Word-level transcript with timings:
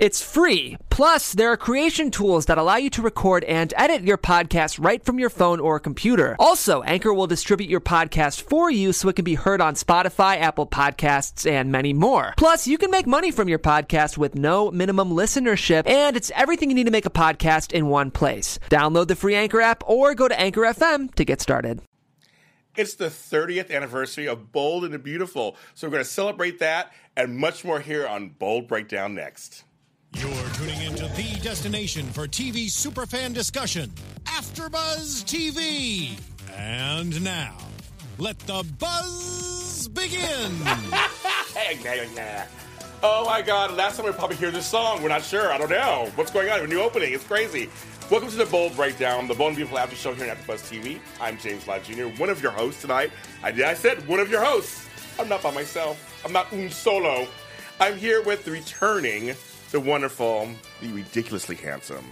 It's 0.00 0.22
free. 0.22 0.78
Plus, 0.88 1.34
there 1.34 1.52
are 1.52 1.58
creation 1.58 2.10
tools 2.10 2.46
that 2.46 2.56
allow 2.56 2.76
you 2.76 2.88
to 2.88 3.02
record 3.02 3.44
and 3.44 3.74
edit 3.76 4.00
your 4.00 4.16
podcast 4.16 4.82
right 4.82 5.04
from 5.04 5.18
your 5.18 5.28
phone 5.28 5.60
or 5.60 5.78
computer. 5.78 6.36
Also, 6.38 6.80
Anchor 6.84 7.12
will 7.12 7.26
distribute 7.26 7.68
your 7.68 7.82
podcast 7.82 8.40
for 8.40 8.70
you 8.70 8.94
so 8.94 9.10
it 9.10 9.16
can 9.16 9.26
be 9.26 9.34
heard 9.34 9.60
on 9.60 9.74
Spotify, 9.74 10.40
Apple 10.40 10.66
Podcasts, 10.66 11.44
and 11.48 11.70
many 11.70 11.92
more. 11.92 12.32
Plus, 12.38 12.66
you 12.66 12.78
can 12.78 12.90
make 12.90 13.06
money 13.06 13.30
from 13.30 13.46
your 13.46 13.58
podcast 13.58 14.16
with 14.16 14.34
no 14.34 14.70
minimum 14.70 15.10
listenership, 15.10 15.86
and 15.86 16.16
it's 16.16 16.32
everything 16.34 16.70
you 16.70 16.76
need 16.76 16.86
to 16.86 16.90
make 16.90 17.04
a 17.04 17.10
podcast 17.10 17.70
in 17.70 17.88
one 17.88 18.10
place. 18.10 18.58
Download 18.70 19.06
the 19.06 19.16
free 19.16 19.34
Anchor 19.34 19.60
app 19.60 19.82
or 19.86 20.14
go 20.14 20.28
to 20.28 20.40
Anchor 20.40 20.62
FM 20.62 21.14
to 21.16 21.26
get 21.26 21.42
started. 21.42 21.82
It's 22.74 22.94
the 22.94 23.10
30th 23.10 23.70
anniversary 23.70 24.26
of 24.26 24.50
Bold 24.50 24.84
and 24.84 24.94
the 24.94 24.98
Beautiful, 24.98 25.58
so 25.74 25.86
we're 25.86 25.92
going 25.92 26.04
to 26.04 26.08
celebrate 26.08 26.60
that 26.60 26.90
and 27.18 27.36
much 27.36 27.66
more 27.66 27.80
here 27.80 28.06
on 28.06 28.30
Bold 28.30 28.66
Breakdown 28.66 29.14
next. 29.14 29.64
You're 30.14 30.48
tuning 30.54 30.80
into 30.82 31.06
the 31.08 31.38
destination 31.40 32.06
for 32.06 32.26
TV 32.26 32.66
superfan 32.66 33.32
discussion, 33.32 33.90
AfterBuzz 34.24 35.24
TV. 35.24 36.18
And 36.56 37.22
now, 37.22 37.56
let 38.18 38.38
the 38.40 38.66
buzz 38.78 39.88
begin. 39.88 40.20
oh 43.02 43.24
my 43.24 43.40
God! 43.40 43.72
Last 43.74 43.96
time 43.96 44.06
we 44.06 44.12
probably 44.12 44.36
hear 44.36 44.50
this 44.50 44.66
song. 44.66 45.02
We're 45.02 45.08
not 45.10 45.22
sure. 45.22 45.52
I 45.52 45.58
don't 45.58 45.70
know 45.70 46.10
what's 46.16 46.32
going 46.32 46.50
on. 46.50 46.60
A 46.60 46.66
new 46.66 46.80
opening. 46.80 47.12
It's 47.12 47.24
crazy. 47.24 47.70
Welcome 48.10 48.30
to 48.30 48.36
the 48.36 48.46
Bold 48.46 48.74
Breakdown, 48.74 49.28
the 49.28 49.34
Bold 49.34 49.50
and 49.50 49.56
Beautiful 49.56 49.78
After 49.78 49.94
Show 49.94 50.12
here 50.12 50.28
on 50.28 50.36
AfterBuzz 50.36 50.68
TV. 50.82 50.98
I'm 51.20 51.38
James 51.38 51.68
Lott 51.68 51.84
Jr., 51.84 52.06
one 52.20 52.30
of 52.30 52.42
your 52.42 52.52
hosts 52.52 52.80
tonight. 52.82 53.12
I. 53.44 53.50
I 53.50 53.74
said 53.74 54.06
one 54.08 54.18
of 54.18 54.28
your 54.28 54.44
hosts. 54.44 54.88
I'm 55.20 55.28
not 55.28 55.42
by 55.42 55.52
myself. 55.52 56.20
I'm 56.24 56.32
not 56.32 56.52
un 56.52 56.68
solo. 56.68 57.28
I'm 57.78 57.96
here 57.96 58.22
with 58.22 58.44
the 58.44 58.50
returning, 58.50 59.34
the 59.70 59.80
wonderful, 59.80 60.48
the 60.80 60.92
ridiculously 60.92 61.56
handsome 61.56 62.04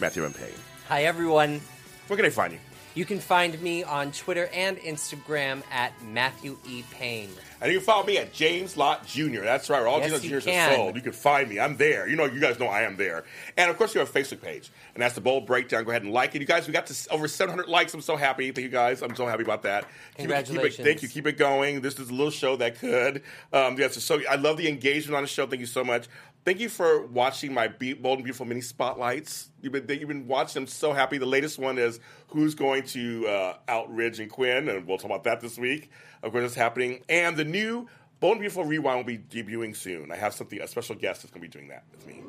Matthew 0.00 0.24
M. 0.24 0.32
Paine. 0.32 0.52
Hi, 0.88 1.04
everyone. 1.04 1.60
Where 2.06 2.16
can 2.16 2.26
I 2.26 2.30
find 2.30 2.52
you? 2.52 2.58
You 2.94 3.04
can 3.04 3.20
find 3.20 3.60
me 3.62 3.84
on 3.84 4.12
Twitter 4.12 4.50
and 4.52 4.76
Instagram 4.78 5.62
at 5.70 5.92
Matthew 6.04 6.58
E. 6.68 6.84
Paine. 6.90 7.30
And 7.62 7.72
you 7.72 7.78
can 7.78 7.86
follow 7.86 8.04
me 8.04 8.18
at 8.18 8.32
James 8.32 8.76
Lott 8.76 9.06
Jr. 9.06 9.40
That's 9.42 9.70
right. 9.70 9.82
All 9.86 10.00
Yes, 10.00 10.10
James 10.10 10.12
Lott 10.14 10.22
you 10.24 10.28
Juniors 10.40 10.46
are 10.48 10.74
sold. 10.74 10.96
You 10.96 11.00
can 11.02 11.12
find 11.12 11.48
me. 11.48 11.60
I'm 11.60 11.76
there. 11.76 12.08
You 12.08 12.16
know, 12.16 12.24
you 12.24 12.40
guys 12.40 12.58
know 12.58 12.66
I 12.66 12.82
am 12.82 12.96
there. 12.96 13.24
And 13.56 13.70
of 13.70 13.78
course, 13.78 13.94
you 13.94 14.00
have 14.00 14.10
a 14.10 14.12
Facebook 14.12 14.42
page, 14.42 14.70
and 14.94 15.02
that's 15.02 15.14
the 15.14 15.20
Bold 15.20 15.46
Breakdown. 15.46 15.84
Go 15.84 15.90
ahead 15.90 16.02
and 16.02 16.12
like 16.12 16.34
it. 16.34 16.40
You 16.40 16.46
guys, 16.46 16.66
we 16.66 16.72
got 16.72 16.86
to 16.86 17.10
over 17.12 17.28
700 17.28 17.68
likes. 17.68 17.94
I'm 17.94 18.00
so 18.00 18.16
happy. 18.16 18.50
Thank 18.50 18.64
you 18.64 18.68
guys. 18.68 19.00
I'm 19.00 19.14
so 19.14 19.26
happy 19.26 19.44
about 19.44 19.62
that. 19.62 19.84
Keep 19.84 19.90
it- 19.92 19.92
Keep 19.92 20.20
it, 20.20 20.44
Congratulations. 20.46 20.84
thank 20.86 21.02
you. 21.02 21.08
Keep 21.08 21.26
it 21.28 21.38
going. 21.38 21.80
This 21.82 21.98
is 22.00 22.10
a 22.10 22.12
little 22.12 22.30
show 22.32 22.56
that 22.56 22.78
could. 22.80 23.22
Um, 23.52 23.78
yes, 23.78 24.02
so 24.02 24.20
I 24.28 24.34
love 24.34 24.56
the 24.56 24.68
engagement 24.68 25.16
on 25.16 25.22
the 25.22 25.28
show. 25.28 25.46
Thank 25.46 25.60
you 25.60 25.66
so 25.66 25.84
much. 25.84 26.08
Thank 26.44 26.58
you 26.58 26.68
for 26.68 27.06
watching 27.06 27.54
my 27.54 27.68
Be- 27.68 27.92
Bold 27.92 28.18
and 28.18 28.24
Beautiful 28.24 28.46
mini 28.46 28.60
spotlights. 28.62 29.50
You've 29.60 29.72
been 29.72 29.86
you've 30.00 30.08
been 30.08 30.26
watching 30.26 30.62
them 30.62 30.66
so 30.66 30.92
happy. 30.92 31.16
The 31.18 31.26
latest 31.26 31.56
one 31.60 31.78
is 31.78 32.00
who's 32.26 32.56
going 32.56 32.82
to 32.88 33.28
uh, 33.28 33.56
out 33.68 33.94
Ridge 33.94 34.18
and 34.18 34.28
Quinn, 34.28 34.68
and 34.68 34.84
we'll 34.84 34.98
talk 34.98 35.04
about 35.06 35.22
that 35.24 35.40
this 35.40 35.56
week. 35.56 35.92
Of 36.24 36.32
course, 36.32 36.44
it's 36.44 36.54
happening. 36.56 37.04
And 37.08 37.36
the 37.36 37.44
new 37.52 37.88
Bold 38.20 38.32
and 38.32 38.40
Beautiful 38.40 38.64
Rewind 38.64 38.96
will 38.98 39.04
be 39.04 39.18
debuting 39.18 39.74
soon. 39.74 40.12
I 40.12 40.16
have 40.16 40.32
something 40.32 40.60
a 40.60 40.68
special 40.68 40.94
guest 40.94 41.22
that's 41.22 41.32
going 41.32 41.42
to 41.42 41.48
be 41.48 41.52
doing 41.52 41.68
that 41.68 41.84
with 41.90 42.06
me. 42.06 42.22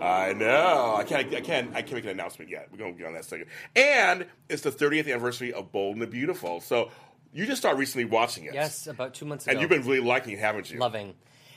I 0.00 0.32
know. 0.32 0.96
I 0.96 1.04
can't. 1.04 1.32
I 1.34 1.40
can't. 1.40 1.70
I 1.74 1.82
can't 1.82 1.94
make 1.94 2.04
an 2.04 2.10
announcement 2.10 2.50
yet. 2.50 2.68
We're 2.70 2.78
going 2.78 2.94
to 2.94 2.98
get 2.98 3.06
on 3.06 3.14
that 3.14 3.24
second. 3.24 3.46
And 3.76 4.26
it's 4.48 4.62
the 4.62 4.70
30th 4.72 5.06
anniversary 5.08 5.52
of 5.52 5.70
Bold 5.72 5.94
and 5.94 6.02
the 6.02 6.06
Beautiful. 6.06 6.60
So 6.60 6.90
you 7.32 7.46
just 7.46 7.60
started 7.60 7.78
recently 7.78 8.04
watching 8.04 8.44
it. 8.44 8.54
Yes, 8.54 8.86
about 8.86 9.14
two 9.14 9.26
months 9.26 9.46
ago. 9.46 9.52
And 9.52 9.60
you've 9.60 9.70
been 9.70 9.82
really 9.82 10.00
liking 10.06 10.34
it, 10.34 10.38
haven't 10.40 10.70
you? 10.70 10.78
loving. 10.78 11.14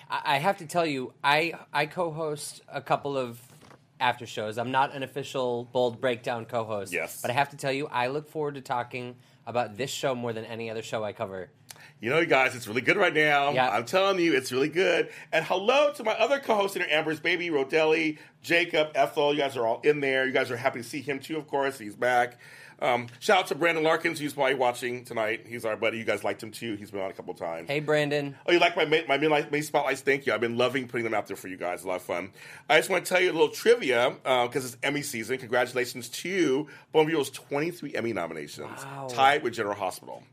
I, 0.09 0.21
I 0.25 0.37
have 0.37 0.57
to 0.57 0.65
tell 0.67 0.85
you, 0.85 1.13
I 1.23 1.53
I 1.73 1.87
co-host 1.87 2.61
a 2.67 2.81
couple 2.81 3.17
of 3.17 3.39
after 3.99 4.25
shows. 4.25 4.57
I'm 4.57 4.71
not 4.71 4.93
an 4.93 5.03
official 5.03 5.65
Bold 5.71 6.01
Breakdown 6.01 6.45
co-host. 6.45 6.91
Yes. 6.91 7.21
but 7.21 7.31
I 7.31 7.33
have 7.33 7.49
to 7.49 7.57
tell 7.57 7.71
you, 7.71 7.87
I 7.87 8.07
look 8.07 8.29
forward 8.29 8.55
to 8.55 8.61
talking 8.61 9.15
about 9.45 9.77
this 9.77 9.89
show 9.91 10.15
more 10.15 10.33
than 10.33 10.45
any 10.45 10.69
other 10.69 10.81
show 10.81 11.03
I 11.03 11.13
cover. 11.13 11.49
You 11.99 12.09
know, 12.09 12.19
you 12.19 12.25
guys, 12.25 12.55
it's 12.55 12.67
really 12.67 12.81
good 12.81 12.97
right 12.97 13.13
now. 13.13 13.51
Yeah. 13.51 13.69
I'm 13.69 13.85
telling 13.85 14.19
you, 14.19 14.33
it's 14.35 14.51
really 14.51 14.69
good. 14.69 15.09
And 15.31 15.45
hello 15.45 15.91
to 15.93 16.03
my 16.03 16.13
other 16.13 16.39
co-host 16.39 16.75
in 16.75 16.81
here, 16.81 16.91
Amber's 16.91 17.19
baby, 17.19 17.49
Rodelli, 17.49 18.17
Jacob, 18.41 18.89
Ethel. 18.95 19.33
You 19.33 19.39
guys 19.41 19.55
are 19.57 19.65
all 19.67 19.81
in 19.81 19.99
there. 19.99 20.25
You 20.25 20.31
guys 20.31 20.49
are 20.51 20.57
happy 20.57 20.79
to 20.81 20.87
see 20.87 21.01
him 21.01 21.19
too, 21.19 21.37
of 21.37 21.47
course. 21.47 21.77
He's 21.77 21.95
back. 21.95 22.39
Um, 22.79 23.05
shout 23.19 23.37
out 23.41 23.47
to 23.49 23.55
Brandon 23.55 23.83
Larkins. 23.83 24.17
He's 24.17 24.33
probably 24.33 24.55
watching 24.55 25.05
tonight. 25.05 25.45
He's 25.47 25.65
our 25.65 25.77
buddy. 25.77 25.99
You 25.99 26.03
guys 26.03 26.23
liked 26.23 26.41
him 26.41 26.49
too. 26.49 26.73
He's 26.73 26.89
been 26.89 27.01
on 27.01 27.11
a 27.11 27.13
couple 27.13 27.31
times. 27.35 27.67
Hey, 27.69 27.79
Brandon. 27.79 28.35
Oh, 28.47 28.51
you 28.51 28.57
like 28.57 28.75
my 28.75 28.85
my 29.07 29.17
midnight 29.19 29.51
May 29.51 29.61
spotlights? 29.61 30.01
Thank 30.01 30.25
you. 30.25 30.33
I've 30.33 30.41
been 30.41 30.57
loving 30.57 30.87
putting 30.87 31.03
them 31.03 31.13
out 31.13 31.27
there 31.27 31.37
for 31.37 31.47
you 31.47 31.57
guys. 31.57 31.83
A 31.83 31.87
lot 31.87 31.97
of 31.97 32.01
fun. 32.01 32.31
I 32.67 32.77
just 32.79 32.89
want 32.89 33.05
to 33.05 33.13
tell 33.13 33.21
you 33.21 33.29
a 33.29 33.33
little 33.33 33.49
trivia 33.49 34.15
because 34.23 34.65
it's 34.65 34.77
Emmy 34.81 35.03
season. 35.03 35.37
Congratulations 35.37 36.09
to 36.09 36.67
Bonneville's 36.91 37.29
23 37.29 37.93
Emmy 37.93 38.13
nominations, 38.13 38.83
Wow. 38.83 39.07
tied 39.11 39.43
with 39.43 39.53
General 39.53 39.75
Hospital. 39.75 40.23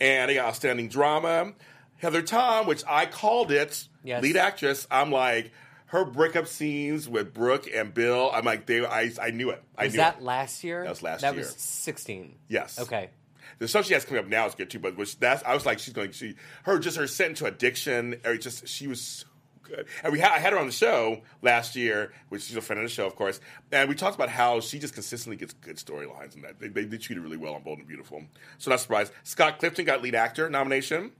And 0.00 0.30
they 0.30 0.34
got 0.34 0.46
outstanding 0.48 0.88
drama. 0.88 1.52
Heather 1.98 2.22
Tom, 2.22 2.66
which 2.66 2.82
I 2.88 3.04
called 3.06 3.50
it, 3.52 3.86
Yes. 4.02 4.22
lead 4.22 4.36
actress. 4.36 4.86
I'm 4.90 5.12
like 5.12 5.52
her 5.86 6.04
breakup 6.04 6.46
scenes 6.46 7.08
with 7.08 7.34
Brooke 7.34 7.68
and 7.74 7.92
Bill. 7.92 8.30
I'm 8.32 8.44
like 8.44 8.64
they. 8.66 8.84
I 8.86 9.10
I 9.20 9.30
knew 9.30 9.50
it. 9.50 9.62
I 9.76 9.84
Was 9.84 9.92
knew 9.94 9.98
that 9.98 10.16
it. 10.18 10.22
last 10.22 10.64
year? 10.64 10.82
That 10.84 10.88
was 10.90 11.02
last 11.02 11.20
That 11.20 11.34
year. 11.34 11.42
was 11.42 11.54
16. 11.56 12.36
Yes. 12.48 12.78
Okay. 12.78 13.10
The 13.58 13.68
stuff 13.68 13.84
she 13.86 13.92
has 13.92 14.06
coming 14.06 14.22
up 14.24 14.30
now 14.30 14.46
is 14.46 14.54
good 14.54 14.70
too, 14.70 14.78
but 14.78 14.96
which 14.96 15.18
that's 15.18 15.42
I 15.42 15.52
was 15.52 15.66
like 15.66 15.78
she's 15.80 15.92
going 15.92 16.12
she 16.12 16.36
her 16.62 16.78
just 16.78 16.96
her 16.96 17.06
set 17.06 17.28
into 17.30 17.44
addiction 17.44 18.18
or 18.24 18.36
just 18.38 18.66
she 18.66 18.86
was 18.86 19.02
so 19.02 19.26
good. 19.70 19.86
And 20.02 20.12
we 20.12 20.18
had 20.18 20.32
I 20.32 20.38
had 20.38 20.52
her 20.52 20.58
on 20.58 20.66
the 20.66 20.72
show 20.72 21.20
last 21.42 21.76
year, 21.76 22.12
which 22.28 22.42
she's 22.42 22.56
a 22.56 22.60
friend 22.60 22.80
of 22.82 22.88
the 22.88 22.92
show, 22.92 23.06
of 23.06 23.16
course, 23.16 23.40
and 23.72 23.88
we 23.88 23.94
talked 23.94 24.16
about 24.16 24.28
how 24.28 24.60
she 24.60 24.78
just 24.78 24.94
consistently 24.94 25.36
gets 25.36 25.52
good 25.54 25.76
storylines 25.76 26.34
and 26.34 26.44
that 26.44 26.58
they, 26.58 26.68
they, 26.68 26.84
they 26.84 26.98
treat 26.98 27.16
her 27.16 27.22
really 27.22 27.36
well 27.36 27.54
on 27.54 27.62
Bold 27.62 27.78
and 27.78 27.88
Beautiful. 27.88 28.22
So 28.58 28.70
not 28.70 28.80
surprised. 28.80 29.12
Scott 29.22 29.58
Clifton 29.58 29.84
got 29.84 30.02
lead 30.02 30.14
actor 30.14 30.48
nomination. 30.50 31.12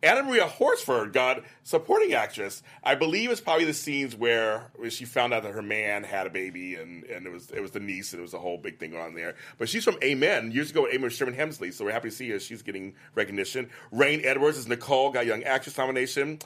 Anna 0.00 0.22
Maria 0.22 0.46
Horsford 0.46 1.12
got 1.12 1.42
supporting 1.64 2.12
actress. 2.12 2.62
I 2.84 2.94
believe 2.94 3.32
it's 3.32 3.40
probably 3.40 3.64
the 3.64 3.74
scenes 3.74 4.14
where, 4.14 4.70
where 4.76 4.90
she 4.90 5.04
found 5.04 5.34
out 5.34 5.42
that 5.42 5.52
her 5.52 5.62
man 5.62 6.04
had 6.04 6.26
a 6.26 6.30
baby 6.30 6.76
and, 6.76 7.02
and 7.04 7.26
it 7.26 7.32
was 7.32 7.50
it 7.50 7.60
was 7.60 7.72
the 7.72 7.80
niece 7.80 8.12
and 8.12 8.20
it 8.20 8.22
was 8.22 8.34
a 8.34 8.38
whole 8.38 8.58
big 8.58 8.78
thing 8.78 8.92
going 8.92 9.02
on 9.02 9.14
there. 9.14 9.34
But 9.58 9.68
she's 9.68 9.82
from 9.82 9.96
Amen 10.02 10.52
years 10.52 10.70
ago 10.70 10.82
with 10.82 10.94
Amen 10.94 11.10
Sherman 11.10 11.34
Hemsley, 11.34 11.72
so 11.72 11.84
we're 11.84 11.90
happy 11.90 12.10
to 12.10 12.14
see 12.14 12.30
her. 12.30 12.38
She's 12.38 12.62
getting 12.62 12.94
recognition. 13.16 13.70
Reign 13.90 14.20
Edwards 14.22 14.56
is 14.56 14.68
Nicole 14.68 15.10
got 15.10 15.26
Young 15.26 15.42
Actress 15.42 15.76
nomination. 15.76 16.38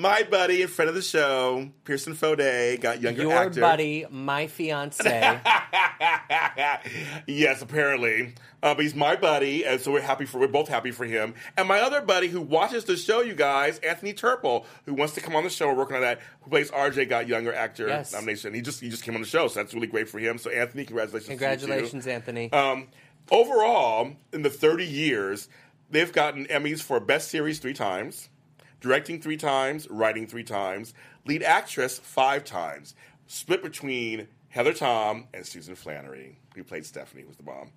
My 0.00 0.22
buddy 0.22 0.62
and 0.62 0.70
friend 0.70 0.88
of 0.88 0.94
the 0.94 1.02
show, 1.02 1.68
Pearson 1.84 2.14
Fode, 2.14 2.80
got 2.80 3.02
Younger 3.02 3.20
Your 3.20 3.32
Actor. 3.34 3.60
buddy, 3.60 4.06
my 4.10 4.46
fiance. 4.46 5.04
yes, 7.26 7.60
apparently. 7.60 8.32
Uh, 8.62 8.74
but 8.74 8.78
he's 8.82 8.94
my 8.94 9.14
buddy, 9.14 9.66
and 9.66 9.78
so 9.78 9.92
we're 9.92 10.00
happy 10.00 10.24
for 10.24 10.38
we're 10.38 10.46
both 10.48 10.68
happy 10.68 10.90
for 10.90 11.04
him. 11.04 11.34
And 11.58 11.68
my 11.68 11.80
other 11.80 12.00
buddy 12.00 12.28
who 12.28 12.40
watches 12.40 12.86
the 12.86 12.96
show, 12.96 13.20
you 13.20 13.34
guys, 13.34 13.78
Anthony 13.80 14.14
Turpel, 14.14 14.64
who 14.86 14.94
wants 14.94 15.12
to 15.16 15.20
come 15.20 15.36
on 15.36 15.44
the 15.44 15.50
show. 15.50 15.66
We're 15.68 15.74
working 15.74 15.96
on 15.96 16.02
that. 16.02 16.20
Who 16.40 16.50
plays 16.50 16.70
RJ, 16.70 17.06
got 17.10 17.28
younger 17.28 17.52
actor 17.52 17.86
Yes. 17.88 18.14
nomination. 18.14 18.54
He 18.54 18.62
just 18.62 18.80
he 18.80 18.88
just 18.88 19.02
came 19.02 19.14
on 19.16 19.20
the 19.20 19.26
show, 19.26 19.48
so 19.48 19.60
that's 19.60 19.74
really 19.74 19.86
great 19.86 20.08
for 20.08 20.18
him. 20.18 20.38
So 20.38 20.48
Anthony, 20.48 20.86
congratulations! 20.86 21.26
to 21.26 21.32
you. 21.34 21.38
Congratulations, 21.38 22.06
Anthony. 22.06 22.50
Um, 22.52 22.88
overall, 23.30 24.12
in 24.32 24.40
the 24.40 24.50
30 24.50 24.86
years, 24.86 25.50
they've 25.90 26.10
gotten 26.10 26.46
Emmys 26.46 26.80
for 26.80 27.00
Best 27.00 27.30
Series 27.30 27.58
three 27.58 27.74
times, 27.74 28.30
directing 28.80 29.20
three 29.20 29.36
times, 29.36 29.88
writing 29.90 30.26
three 30.26 30.44
times, 30.44 30.94
lead 31.26 31.42
actress 31.42 31.98
five 31.98 32.44
times, 32.44 32.94
split 33.26 33.62
between 33.62 34.28
Heather 34.48 34.72
Tom 34.72 35.28
and 35.32 35.46
Susan 35.46 35.74
Flannery, 35.74 36.38
who 36.54 36.64
played 36.64 36.84
Stephanie, 36.84 37.24
was 37.24 37.36
the 37.36 37.42
bomb. 37.42 37.70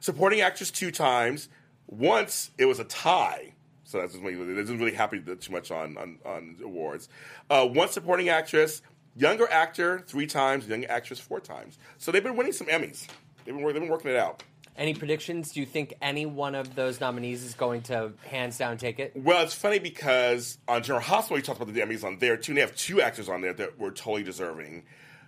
Supporting 0.00 0.40
actress 0.40 0.70
two 0.70 0.90
times. 0.90 1.48
Once 1.88 2.52
it 2.56 2.66
was 2.66 2.78
a 2.78 2.84
tie. 2.84 3.52
So 3.82 3.98
that's 3.98 4.14
really, 4.14 4.52
it 4.52 4.54
doesn't 4.54 4.78
really 4.78 4.94
happen 4.94 5.24
too 5.40 5.52
much 5.52 5.72
on, 5.72 5.96
on, 5.98 6.18
on 6.24 6.56
awards. 6.62 7.08
Uh, 7.50 7.66
one 7.66 7.88
supporting 7.88 8.28
actress, 8.28 8.82
younger 9.16 9.50
actor 9.50 10.04
three 10.06 10.28
times, 10.28 10.68
young 10.68 10.84
actress 10.84 11.18
four 11.18 11.40
times. 11.40 11.78
So 11.98 12.12
they've 12.12 12.22
been 12.22 12.36
winning 12.36 12.52
some 12.52 12.68
Emmys. 12.68 13.08
They've 13.44 13.56
been, 13.56 13.64
they've 13.64 13.74
been 13.74 13.88
working 13.88 14.12
it 14.12 14.16
out. 14.16 14.44
Any 14.76 14.94
predictions? 14.94 15.52
Do 15.52 15.60
you 15.60 15.66
think 15.66 15.94
any 16.00 16.24
one 16.26 16.54
of 16.54 16.74
those 16.74 17.00
nominees 17.00 17.44
is 17.44 17.54
going 17.54 17.82
to 17.82 18.12
hands 18.24 18.56
down 18.56 18.78
take 18.78 18.98
it? 18.98 19.12
Well, 19.14 19.42
it's 19.42 19.54
funny 19.54 19.78
because 19.78 20.58
on 20.66 20.82
General 20.82 21.02
Hospital, 21.02 21.36
we 21.36 21.42
talked 21.42 21.60
about 21.60 21.72
the 21.74 21.80
Emmys 21.80 22.04
on 22.04 22.18
there 22.18 22.36
too, 22.36 22.52
and 22.52 22.56
they 22.56 22.62
have 22.62 22.74
two 22.74 23.02
actors 23.02 23.28
on 23.28 23.40
there 23.42 23.52
that 23.52 23.78
were 23.78 23.90
totally 23.90 24.22
deserving. 24.22 24.84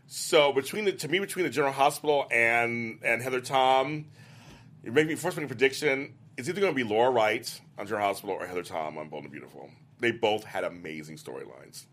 So 0.07 0.53
between 0.53 0.85
the 0.85 0.93
to 0.93 1.09
me 1.09 1.19
between 1.19 1.45
the 1.45 1.51
General 1.51 1.73
Hospital 1.73 2.27
and 2.31 3.01
and 3.05 3.23
Heather 3.23 3.41
Tom, 3.41 4.07
it 4.83 4.93
made 4.93 5.07
me 5.07 5.15
first 5.17 5.37
make 5.37 5.45
a 5.45 5.49
prediction. 5.49 6.15
It's 6.37 6.49
either 6.49 6.61
going 6.61 6.73
to 6.73 6.77
be 6.77 6.89
Laura 6.89 7.11
Wright 7.11 7.61
on 7.79 7.87
General 7.87 8.07
Hospital 8.07 8.37
or 8.37 8.47
Heather 8.47 8.63
Tom 8.63 8.97
on 8.97 9.09
Bold 9.09 9.25
and 9.25 9.33
Beautiful. 9.33 9.71
They 10.01 10.13
both 10.13 10.45
had 10.45 10.65
amazing 10.65 11.17
storylines. 11.17 11.85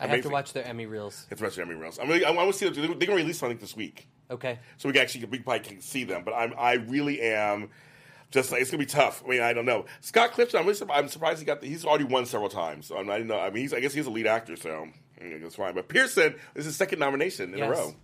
I 0.00 0.06
have 0.06 0.22
to 0.22 0.30
watch 0.30 0.52
their 0.52 0.64
Emmy 0.64 0.86
reels. 0.86 1.26
It's 1.30 1.40
the 1.40 1.44
rest 1.44 1.58
of 1.58 1.68
Emmy 1.68 1.76
Reels. 1.78 1.98
I'm 1.98 2.08
really, 2.08 2.24
I 2.24 2.30
want 2.30 2.50
to 2.50 2.58
see 2.58 2.68
them. 2.68 2.74
They're 2.74 2.88
going 2.88 2.98
to 2.98 3.14
release 3.14 3.38
something 3.38 3.58
this 3.58 3.76
week. 3.76 4.08
Okay. 4.30 4.58
So 4.78 4.88
we 4.88 4.92
can 4.94 5.02
actually 5.02 5.24
we 5.26 5.38
probably 5.40 5.60
can 5.60 5.80
see 5.80 6.04
them. 6.04 6.22
But 6.24 6.34
I'm 6.34 6.54
I 6.56 6.74
really 6.74 7.20
am 7.20 7.70
just 8.30 8.50
like 8.50 8.62
it's 8.62 8.70
gonna 8.70 8.78
be 8.82 8.86
tough. 8.86 9.22
I 9.24 9.28
mean, 9.28 9.42
I 9.42 9.52
don't 9.52 9.66
know. 9.66 9.84
Scott 10.00 10.32
Clifton, 10.32 10.60
I'm, 10.60 10.66
really, 10.66 10.80
I'm 10.90 11.08
surprised 11.08 11.38
he 11.40 11.44
got. 11.44 11.60
The, 11.60 11.68
he's 11.68 11.84
already 11.84 12.04
won 12.04 12.26
several 12.26 12.48
times. 12.50 12.86
So 12.86 12.96
I'm, 12.96 13.08
I 13.10 13.14
didn't 13.18 13.28
know. 13.28 13.38
I 13.38 13.50
mean, 13.50 13.62
he's, 13.62 13.74
I 13.74 13.80
guess 13.80 13.92
he's 13.92 14.06
a 14.06 14.10
lead 14.10 14.26
actor, 14.26 14.56
so 14.56 14.88
that's 15.20 15.54
fine. 15.56 15.74
But 15.74 15.88
Pearson 15.88 16.34
is 16.54 16.64
his 16.64 16.76
second 16.76 16.98
nomination 16.98 17.52
in 17.52 17.58
Yes. 17.58 17.68
a 17.68 17.70
row. 17.70 17.94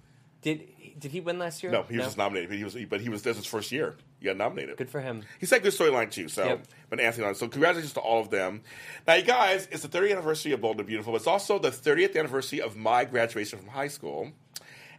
Did 0.43 0.69
did 0.99 1.13
he 1.13 1.21
win 1.21 1.39
last 1.39 1.63
year? 1.63 1.71
No, 1.73 1.83
he 1.85 1.97
was 1.97 2.07
just 2.07 2.19
nominated, 2.19 2.49
but 2.51 2.59
he 2.59 2.65
was, 2.65 2.77
but 2.89 3.01
he 3.01 3.09
was. 3.09 3.23
This 3.23 3.37
his 3.37 3.47
first 3.47 3.73
year. 3.73 3.97
He 4.19 4.27
got 4.27 4.37
nominated. 4.37 4.77
Good 4.77 4.91
for 4.91 5.01
him. 5.01 5.23
He's 5.39 5.51
had 5.51 5.63
good 5.63 5.73
storyline 5.73 6.11
too. 6.11 6.29
So, 6.29 6.45
Yep. 6.45 6.67
but 6.91 6.99
Anthony, 6.99 7.33
so 7.35 7.47
congratulations 7.47 7.93
to 7.95 8.01
all 8.01 8.21
of 8.21 8.31
them. 8.31 8.63
Now, 9.07 9.15
you 9.15 9.23
guys, 9.23 9.69
it's 9.71 9.83
the 9.85 9.89
30th 9.89 10.11
anniversary 10.13 10.51
of 10.53 10.61
Bold 10.61 10.79
and 10.79 10.87
Beautiful, 10.89 11.13
but 11.13 11.19
it's 11.19 11.29
also 11.29 11.61
the 11.61 11.71
30th 11.71 12.17
anniversary 12.17 12.61
of 12.61 12.77
my 12.77 13.05
graduation 13.05 13.61
from 13.61 13.69
high 13.69 13.87
school. 13.87 14.33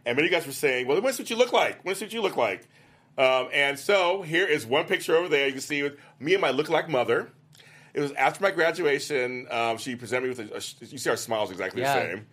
And 0.06 0.16
many 0.16 0.28
of 0.28 0.32
you 0.32 0.38
guys 0.38 0.46
were 0.46 0.52
saying, 0.52 0.86
"Well, 0.86 1.00
what's 1.02 1.18
what 1.18 1.28
you 1.30 1.36
look 1.36 1.52
like? 1.52 1.84
What's 1.84 2.00
what 2.00 2.12
you 2.12 2.22
look 2.22 2.36
like?" 2.36 2.66
Um, 3.18 3.48
and 3.52 3.78
so 3.78 4.22
here 4.22 4.46
is 4.46 4.64
one 4.66 4.86
picture 4.86 5.16
over 5.16 5.28
there. 5.28 5.46
You 5.46 5.52
can 5.52 5.60
see 5.60 5.82
with 5.82 5.96
me 6.18 6.32
and 6.34 6.40
my 6.40 6.50
look-alike 6.50 6.88
mother. 6.88 7.30
It 7.92 8.00
was 8.00 8.12
after 8.12 8.42
my 8.42 8.50
graduation. 8.52 9.46
Um, 9.50 9.76
she 9.76 9.96
presented 9.96 10.22
me 10.22 10.28
with 10.30 10.38
a, 10.38 10.56
a. 10.56 10.86
You 10.86 10.98
see 10.98 11.10
our 11.10 11.16
smiles 11.16 11.50
exactly 11.50 11.82
Yeah. 11.82 11.94
the 11.94 12.00
same. 12.10 12.26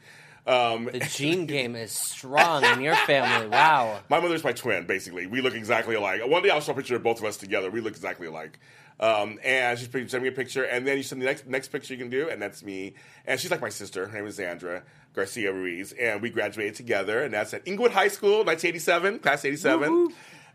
Um, 0.45 0.85
The 0.85 0.99
gene 1.11 1.45
game 1.45 1.75
is 1.75 1.91
strong 1.91 2.63
in 2.63 2.79
your 2.81 2.95
family. 2.95 3.47
Wow. 3.49 3.99
My 4.09 4.19
mother's 4.21 4.43
my 4.45 4.53
twin, 4.53 4.85
basically. 4.85 5.27
We 5.27 5.41
look 5.41 5.53
exactly 5.55 5.95
alike. 5.95 6.21
One 6.25 6.41
day 6.41 6.51
I'll 6.51 6.61
show 6.61 6.71
a 6.71 6.75
picture 6.75 6.95
of 6.95 7.03
both 7.03 7.19
of 7.19 7.25
us 7.25 7.35
together. 7.35 7.69
We 7.69 7.81
look 7.81 7.93
exactly 7.93 8.27
alike. 8.27 8.59
Um, 8.99 9.39
and 9.43 9.77
she's 9.77 9.89
sent 9.91 10.23
me 10.23 10.29
a 10.29 10.31
picture, 10.31 10.63
and 10.63 10.85
then 10.87 10.97
you 10.97 11.03
send 11.03 11.21
the 11.21 11.25
next 11.25 11.45
next 11.47 11.67
picture 11.67 11.93
you 11.93 11.99
can 11.99 12.09
do, 12.09 12.29
and 12.29 12.41
that's 12.41 12.63
me. 12.63 12.95
And 13.25 13.39
she's 13.39 13.51
like 13.51 13.61
my 13.61 13.69
sister. 13.69 14.07
Her 14.07 14.17
name 14.17 14.25
is 14.27 14.37
Sandra 14.37 14.83
Garcia 15.13 15.53
Ruiz, 15.53 15.91
and 15.93 16.21
we 16.21 16.29
graduated 16.31 16.75
together, 16.75 17.21
and 17.23 17.31
that's 17.33 17.53
at 17.53 17.61
Inglewood 17.67 17.91
High 17.91 18.07
School, 18.07 18.43
1987, 18.45 19.19
class 19.19 19.45
87. 19.45 20.09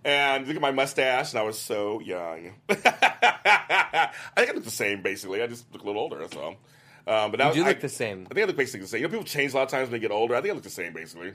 And 0.04 0.48
look 0.48 0.56
at 0.56 0.62
my 0.62 0.72
mustache, 0.72 1.30
and 1.30 1.38
I 1.38 1.42
was 1.44 1.56
so 1.56 2.00
young. 2.00 2.54
I 2.68 4.10
think 4.36 4.50
I 4.50 4.52
look 4.52 4.64
the 4.64 4.70
same, 4.70 5.02
basically. 5.02 5.42
I 5.42 5.46
just 5.46 5.72
look 5.72 5.82
a 5.82 5.86
little 5.86 6.00
older, 6.02 6.18
that's 6.18 6.36
all. 6.36 6.56
Um, 7.06 7.30
but 7.30 7.38
You 7.40 7.44
do 7.44 7.46
was- 7.46 7.56
look 7.58 7.66
I- 7.68 7.80
the 7.80 7.88
same. 7.88 8.26
I 8.30 8.34
think 8.34 8.44
I 8.44 8.46
look 8.48 8.56
basically 8.56 8.80
the 8.80 8.88
same. 8.88 9.00
You 9.02 9.06
know, 9.08 9.10
people 9.12 9.24
change 9.24 9.52
a 9.52 9.56
lot 9.56 9.62
of 9.64 9.68
times 9.68 9.86
when 9.90 9.92
they 9.92 9.98
get 10.00 10.10
older. 10.10 10.34
I 10.34 10.40
think 10.40 10.52
I 10.52 10.54
look 10.54 10.64
the 10.64 10.70
same, 10.70 10.92
basically. 10.92 11.34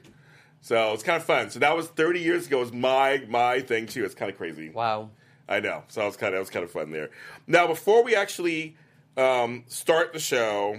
So 0.62 0.94
it's 0.94 1.04
kind 1.04 1.18
of 1.18 1.24
fun. 1.24 1.50
So 1.50 1.60
that 1.60 1.76
was 1.76 1.88
30 1.88 2.20
years 2.20 2.48
ago. 2.48 2.60
Was 2.60 2.74
my 2.74 3.24
my 3.30 3.60
thing 3.62 3.86
too. 3.86 4.04
It's 4.06 4.16
kind 4.16 4.32
of 4.32 4.38
crazy. 4.38 4.70
Wow. 4.70 5.12
I 5.50 5.60
know. 5.60 5.84
So 5.88 6.02
it 6.02 6.06
was 6.06 6.18
kind 6.18 6.34
of 6.34 6.38
it 6.38 6.42
was 6.42 6.50
kind 6.50 6.64
of 6.64 6.72
fun 6.72 6.92
there. 6.92 7.10
Now, 7.46 7.68
before 7.68 8.04
we 8.04 8.16
actually 8.16 8.76
um, 9.16 9.64
start 9.68 10.14
the 10.14 10.20
show, 10.20 10.78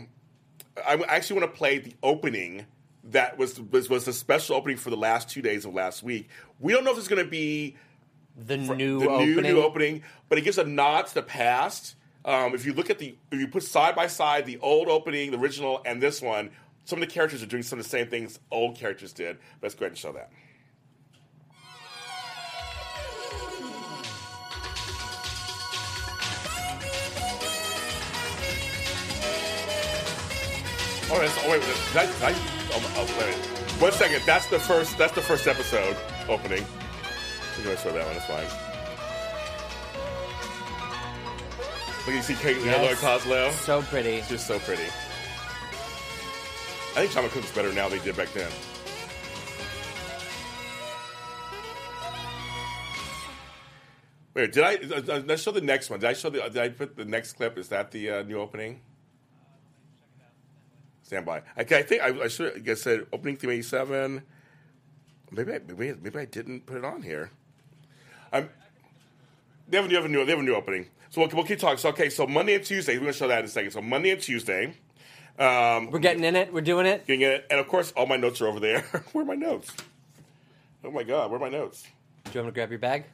I 0.87 0.94
actually 1.09 1.41
want 1.41 1.53
to 1.53 1.56
play 1.59 1.79
the 1.79 1.94
opening 2.03 2.67
that 3.05 3.38
was 3.38 3.61
was 3.61 3.88
was 3.88 4.05
the 4.05 4.12
special 4.12 4.56
opening 4.56 4.76
for 4.76 4.91
the 4.91 4.97
last 4.97 5.31
two 5.31 5.41
days 5.43 5.65
of 5.65 5.75
last 5.75 6.03
week. 6.03 6.29
We 6.61 6.73
don't 6.73 6.85
know 6.85 6.93
if 6.93 6.99
it's 6.99 7.09
going 7.09 7.25
to 7.25 7.31
be 7.31 7.76
The 8.37 8.56
new 8.59 9.00
the 9.00 9.09
opening. 9.09 9.35
new 9.35 9.41
new 9.43 9.62
opening, 9.62 10.03
but 10.29 10.38
it 10.38 10.43
gives 10.43 10.59
a 10.59 10.65
nod 10.65 11.06
to 11.06 11.14
the 11.14 11.23
past. 11.23 11.94
Um, 12.25 12.55
if 12.55 12.67
you 12.67 12.75
look 12.75 12.91
at 12.91 12.99
the, 12.99 13.17
if 13.32 13.41
you 13.41 13.49
put 13.49 13.62
side 13.62 13.94
by 13.94 14.06
side 14.06 14.44
the 14.44 14.59
old 14.59 14.88
opening, 14.88 15.31
the 15.31 15.38
original, 15.38 15.81
and 15.87 16.03
this 16.03 16.21
one, 16.21 16.50
some 16.85 17.00
of 17.03 17.09
the 17.09 17.14
characters 17.14 17.43
are 17.43 17.47
doing 17.47 17.62
some 17.62 17.79
of 17.79 17.85
the 17.85 17.88
same 17.88 18.09
things 18.09 18.38
old 18.50 18.76
characters 18.76 19.14
did. 19.14 19.38
Let's 19.62 19.75
go 19.75 19.85
ahead 19.85 19.93
and 19.93 19.99
show 19.99 20.12
that. 20.12 20.31
Oh, 31.11 31.19
that's, 31.19 31.35
oh 31.45 31.51
wait, 31.51 31.63
I, 31.63 32.33
did 32.33 32.37
oh, 32.73 32.93
oh, 32.97 33.17
wait, 33.19 33.35
one 33.81 33.93
second. 33.93 34.23
That's 34.27 34.47
the 34.47 34.59
first. 34.59 34.99
That's 34.99 35.15
the 35.15 35.23
first 35.23 35.47
episode 35.47 35.97
opening. 36.29 36.65
I'm 37.57 37.65
gonna 37.65 37.77
show 37.79 37.93
that 37.93 38.07
one. 38.07 38.17
It's 38.17 38.27
fine. 38.27 38.45
Look, 42.07 42.15
you 42.17 42.23
see 42.23 42.35
Kate 42.35 42.57
Yes. 42.65 43.01
Koslow. 43.01 43.53
So 43.53 43.83
pretty. 43.83 44.23
Just 44.29 44.47
so 44.47 44.59
pretty. 44.59 44.85
I 46.97 47.03
think 47.03 47.13
John 47.13 47.25
McCook's 47.25 47.53
better 47.53 47.73
now 47.73 47.89
than 47.89 47.99
they 47.99 48.05
did 48.05 48.17
back 48.17 48.33
then. 48.33 48.51
Wait, 54.35 54.53
did 54.53 54.63
I? 54.65 54.75
uh, 54.77 55.17
uh, 55.17 55.23
Let's 55.27 55.43
show 55.43 55.51
the 55.53 55.61
next 55.61 55.91
one. 55.91 56.01
Did 56.01 56.11
I 56.11 56.13
show 56.13 56.31
the? 56.31 56.41
Did 56.43 56.59
I 56.59 56.69
put 56.69 56.97
the 56.97 57.05
next 57.05 57.33
clip? 57.35 57.59
Is 57.59 57.69
that 57.69 57.91
the 57.91 58.11
uh, 58.11 58.23
new 58.23 58.39
opening? 58.39 58.81
Stand 61.09 61.25
by. 61.25 61.41
Okay, 61.59 61.79
I 61.79 61.83
think 61.83 62.03
I, 62.03 62.25
I 62.25 62.29
should. 62.29 62.69
I 62.69 62.75
said 62.75 63.07
opening 63.15 63.37
theme 63.37 63.49
eighty 63.49 63.63
seven. 63.63 64.23
Maybe 65.31 65.55
I, 65.55 65.59
maybe 65.67 65.95
maybe 66.03 66.19
I 66.19 66.27
didn't 66.27 66.67
put 66.67 66.77
it 66.77 66.85
on 66.85 67.01
here. 67.01 67.31
I'm. 68.31 68.51
They 69.69 69.79
have 69.79 69.87
a 69.87 69.89
new, 69.89 69.97
have 69.97 70.05
a 70.05 70.09
new, 70.09 70.23
they 70.27 70.33
have 70.33 70.41
a 70.41 70.43
new 70.43 70.55
opening. 70.55 70.85
So 71.09 71.23
we'll, 71.23 71.31
we'll 71.33 71.45
keep 71.47 71.61
talking. 71.61 71.79
So 71.79 71.89
okay, 71.89 72.11
so 72.11 72.27
Monday 72.27 72.57
and 72.57 72.65
Tuesday, 72.65 72.93
we're 72.99 73.05
gonna 73.05 73.13
show 73.15 73.27
that 73.29 73.39
in 73.39 73.47
a 73.47 73.49
second. 73.49 73.71
So 73.71 73.81
Monday 73.81 74.11
and 74.11 74.21
Tuesday, 74.21 74.75
um, 75.39 75.91
We're 75.91 75.99
getting 75.99 76.25
in 76.25 76.37
it. 76.37 76.53
We're 76.53 76.61
doing 76.61 76.85
it. 76.85 77.07
getting 77.07 77.23
it, 77.23 77.47
and 77.51 77.59
of 77.59 77.69
course, 77.69 77.91
all 77.93 78.05
my 78.05 78.19
notes 78.19 78.43
are 78.43 78.47
over 78.47 78.61
there. 78.61 78.81
where 79.13 79.23
are 79.23 79.27
my 79.27 79.35
notes? 79.35 79.73
Oh 80.85 80.91
my 80.91 81.05
god, 81.05 81.31
where 81.31 81.41
are 81.41 81.43
my 81.43 81.49
notes? 81.49 81.85
Do 82.25 82.33
you 82.33 82.41
want 82.41 82.49
me 82.49 82.51
to 82.51 82.55
grab 82.55 82.69
your 82.69 82.81
bag? 82.81 83.05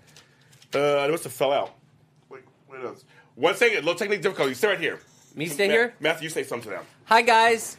Uh, 0.75 1.06
they 1.06 1.12
must 1.12 1.23
have 1.23 1.32
fell 1.32 1.52
out. 1.52 1.76
Wait, 2.29 2.43
wait, 2.69 2.82
notes. 2.82 3.05
One 3.37 3.55
second, 3.55 3.85
low 3.85 3.94
technical 3.94 4.20
difficulty. 4.20 4.55
Stay 4.55 4.67
right 4.67 4.81
here. 4.81 4.99
Me 5.37 5.46
stay 5.46 5.69
Ma- 5.69 5.73
here? 5.75 5.94
Matthew, 6.00 6.25
you 6.25 6.31
say 6.31 6.43
something 6.43 6.70
to 6.73 6.76
them. 6.79 6.85
Hi, 7.06 7.22
guys. 7.22 7.76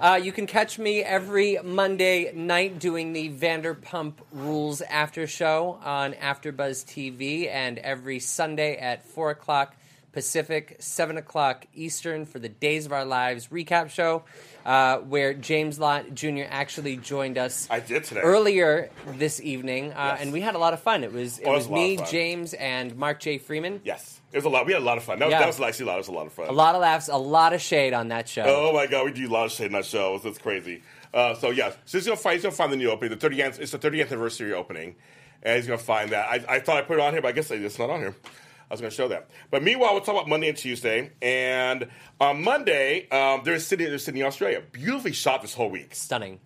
Uh, 0.00 0.18
you 0.22 0.32
can 0.32 0.46
catch 0.46 0.78
me 0.78 1.00
every 1.02 1.58
Monday 1.62 2.32
night 2.34 2.78
doing 2.78 3.12
the 3.12 3.28
Vanderpump 3.30 4.14
Rules 4.32 4.80
after 4.80 5.26
show 5.26 5.78
on 5.84 6.14
AfterBuzz 6.14 6.84
TV, 6.86 7.48
and 7.48 7.78
every 7.78 8.18
Sunday 8.18 8.76
at 8.76 9.04
four 9.04 9.30
o'clock 9.30 9.76
Pacific, 10.12 10.76
seven 10.80 11.16
o'clock 11.18 11.66
Eastern 11.74 12.24
for 12.24 12.38
the 12.40 12.48
Days 12.48 12.86
of 12.86 12.92
Our 12.92 13.04
Lives 13.04 13.48
recap 13.48 13.90
show, 13.90 14.24
uh, 14.66 14.96
where 14.98 15.34
James 15.34 15.78
Lott 15.78 16.12
Jr. 16.14 16.44
actually 16.48 16.96
joined 16.96 17.38
us. 17.38 17.68
I 17.70 17.78
did 17.80 18.04
today. 18.04 18.20
earlier 18.20 18.90
this 19.06 19.40
evening, 19.40 19.92
uh, 19.92 20.12
Yes. 20.14 20.22
and 20.22 20.32
we 20.32 20.40
had 20.40 20.54
a 20.56 20.58
lot 20.58 20.72
of 20.72 20.80
fun. 20.80 21.04
It 21.04 21.12
was 21.12 21.38
it 21.38 21.46
it 21.46 21.48
was 21.48 21.58
was 21.58 21.66
a 21.66 21.70
lot 21.70 21.76
of 21.76 21.82
me, 21.90 21.96
fun. 21.98 22.06
James, 22.10 22.54
and 22.54 22.96
Mark 22.96 23.20
J. 23.20 23.38
Freeman. 23.38 23.82
Yes, 23.84 24.19
it 24.32 24.36
was 24.36 24.44
a 24.44 24.48
lot. 24.48 24.66
We 24.66 24.72
had 24.72 24.82
a 24.82 24.84
lot 24.84 24.96
of 24.98 25.04
fun. 25.04 25.18
That, 25.18 25.26
was- 25.26 25.32
Yeah. 25.32 25.38
that 25.40 25.46
was 25.48 25.60
actually 25.60 25.84
a 25.84 25.88
lot. 25.88 25.94
It 25.94 25.98
was 25.98 26.08
a 26.08 26.12
lot 26.12 26.26
of 26.26 26.32
fun. 26.32 26.48
A 26.48 26.52
lot 26.52 26.74
of 26.74 26.80
laughs, 26.80 27.08
a 27.08 27.16
lot 27.16 27.52
of 27.52 27.60
shade 27.60 27.92
on 27.92 28.08
that 28.08 28.28
show. 28.28 28.44
Oh 28.46 28.72
my 28.72 28.86
god, 28.86 29.04
we 29.06 29.12
do 29.12 29.28
a 29.28 29.30
lot 29.32 29.46
of 29.46 29.52
shit 29.52 29.66
in 29.66 29.72
that 29.72 29.84
show. 29.86 30.14
It's, 30.16 30.24
it's 30.24 30.38
crazy. 30.38 30.82
Uh, 31.12 31.34
so 31.34 31.50
yeah, 31.50 31.70
so 31.86 31.98
he's 31.98 32.06
gonna 32.06 32.16
find 32.16 32.34
he's 32.34 32.42
gonna 32.44 32.54
find 32.54 32.72
the 32.72 32.76
new 32.76 32.90
opening. 32.90 33.18
The 33.18 33.28
30th 33.28 33.58
it's 33.58 33.72
the 33.72 33.78
30th 33.78 34.06
anniversary 34.08 34.52
opening, 34.54 34.94
and 35.42 35.56
he's 35.56 35.66
gonna 35.66 35.78
find 35.78 36.10
that. 36.10 36.28
I, 36.28 36.56
I 36.56 36.60
thought 36.60 36.76
I 36.76 36.82
put 36.82 36.98
it 36.98 37.00
on 37.00 37.12
here, 37.12 37.20
but 37.22 37.28
I 37.28 37.32
guess 37.32 37.50
it's 37.50 37.78
not 37.78 37.90
on 37.90 38.00
here. 38.00 38.14
I 38.24 38.74
was 38.74 38.80
gonna 38.80 38.92
show 38.92 39.08
that. 39.08 39.28
But 39.50 39.64
meanwhile, 39.64 39.92
we'll 39.94 40.02
talk 40.02 40.14
about 40.14 40.28
Monday 40.28 40.48
and 40.48 40.56
Tuesday. 40.56 41.10
And 41.20 41.88
on 42.20 42.44
Monday, 42.44 43.08
um, 43.08 43.40
there's 43.44 43.66
Sydney, 43.66 43.86
there's 43.86 44.04
Sydney, 44.04 44.22
Australia. 44.22 44.62
Beautifully 44.70 45.10
shot 45.12 45.42
this 45.42 45.52
whole 45.54 45.68
week. 45.70 45.92
Stunning. 45.96 46.38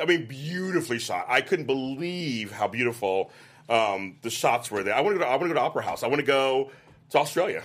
I 0.00 0.06
mean, 0.06 0.26
beautifully 0.26 0.98
shot. 0.98 1.26
I 1.28 1.40
couldn't 1.40 1.66
believe 1.66 2.50
how 2.50 2.66
beautiful 2.66 3.30
um, 3.68 4.16
the 4.22 4.30
shots 4.30 4.72
were 4.72 4.82
there. 4.82 4.94
I 4.96 5.00
want 5.02 5.14
to 5.14 5.18
go. 5.20 5.24
To, 5.24 5.30
I 5.30 5.36
want 5.36 5.42
to 5.44 5.48
go 5.50 5.54
to 5.54 5.60
Opera 5.60 5.82
House. 5.82 6.02
I 6.02 6.08
want 6.08 6.18
to 6.18 6.26
go 6.26 6.72
to 7.12 7.18
Australia. 7.18 7.62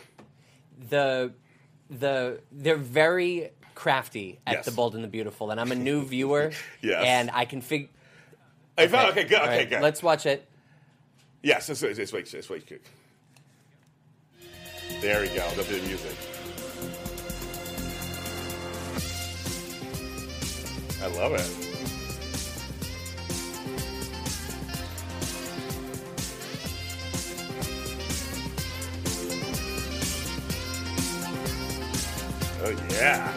the 0.90 1.34
the 1.90 2.40
they're 2.52 2.78
very 2.78 3.50
crafty 3.76 4.40
at 4.46 4.54
Yes. 4.58 4.66
the 4.66 4.72
bold 4.72 4.96
and 4.96 5.04
the 5.04 5.08
beautiful 5.08 5.52
and 5.52 5.60
i'm 5.60 5.72
a 5.72 5.76
new 5.76 6.04
viewer 6.04 6.52
Yes. 6.82 7.04
and 7.06 7.30
i 7.34 7.46
can 7.46 7.62
figure 7.62 7.90
okay, 8.78 9.24
good. 9.24 9.42
Okay, 9.42 9.66
good. 9.66 9.82
let's 9.82 10.02
watch 10.04 10.26
it 10.26 10.48
Yes, 11.44 11.70
it's, 11.70 11.84
it's, 11.84 12.00
it's, 12.00 12.34
it's, 12.34 12.48
good. 12.48 12.82
There 15.02 15.22
we 15.22 15.28
go. 15.28 15.48
The 15.52 15.64
music. 15.88 16.12
I 21.02 21.08
love 21.16 21.34
it. 21.34 21.67
Oh 32.68 32.72
yeah. 32.90 33.32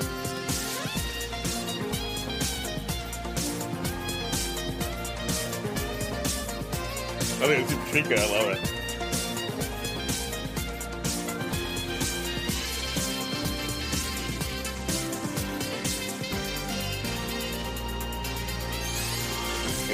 I 7.39 7.47
think 7.47 7.63
it's 7.63 7.75
Paprika. 7.75 8.21
I 8.21 8.27
love 8.33 8.49
it. 8.49 8.61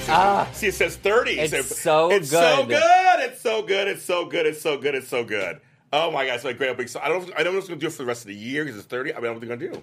Ah. 0.08 0.48
See, 0.54 0.68
it 0.68 0.74
says 0.74 0.96
30. 0.96 1.32
It's 1.32 1.78
so 1.78 2.10
it's 2.10 2.30
so 2.30 2.64
good. 2.64 2.68
good. 2.68 3.20
It's 3.20 3.42
so 3.42 3.60
good. 3.60 3.88
It's 3.88 4.02
so 4.02 4.24
good. 4.24 4.46
It's 4.46 4.62
so 4.62 4.78
good. 4.78 4.94
It's 4.94 5.08
so 5.08 5.24
good. 5.24 5.60
Oh 5.98 6.10
my 6.10 6.26
gosh, 6.26 6.44
like 6.44 6.58
great 6.58 6.68
opening. 6.70 6.88
So 6.88 7.00
I 7.02 7.08
don't. 7.08 7.30
I 7.36 7.42
don't 7.42 7.52
know 7.54 7.58
what's 7.58 7.68
going 7.68 7.80
to 7.80 7.84
do 7.84 7.88
it 7.88 7.92
for 7.92 8.02
the 8.02 8.06
rest 8.06 8.22
of 8.22 8.28
the 8.28 8.34
year 8.34 8.64
because 8.64 8.78
it's 8.78 8.86
30. 8.88 9.14
I 9.14 9.20
mean, 9.20 9.30
what 9.32 9.40
they're 9.40 9.48
going 9.56 9.60
to 9.60 9.68
do. 9.72 9.82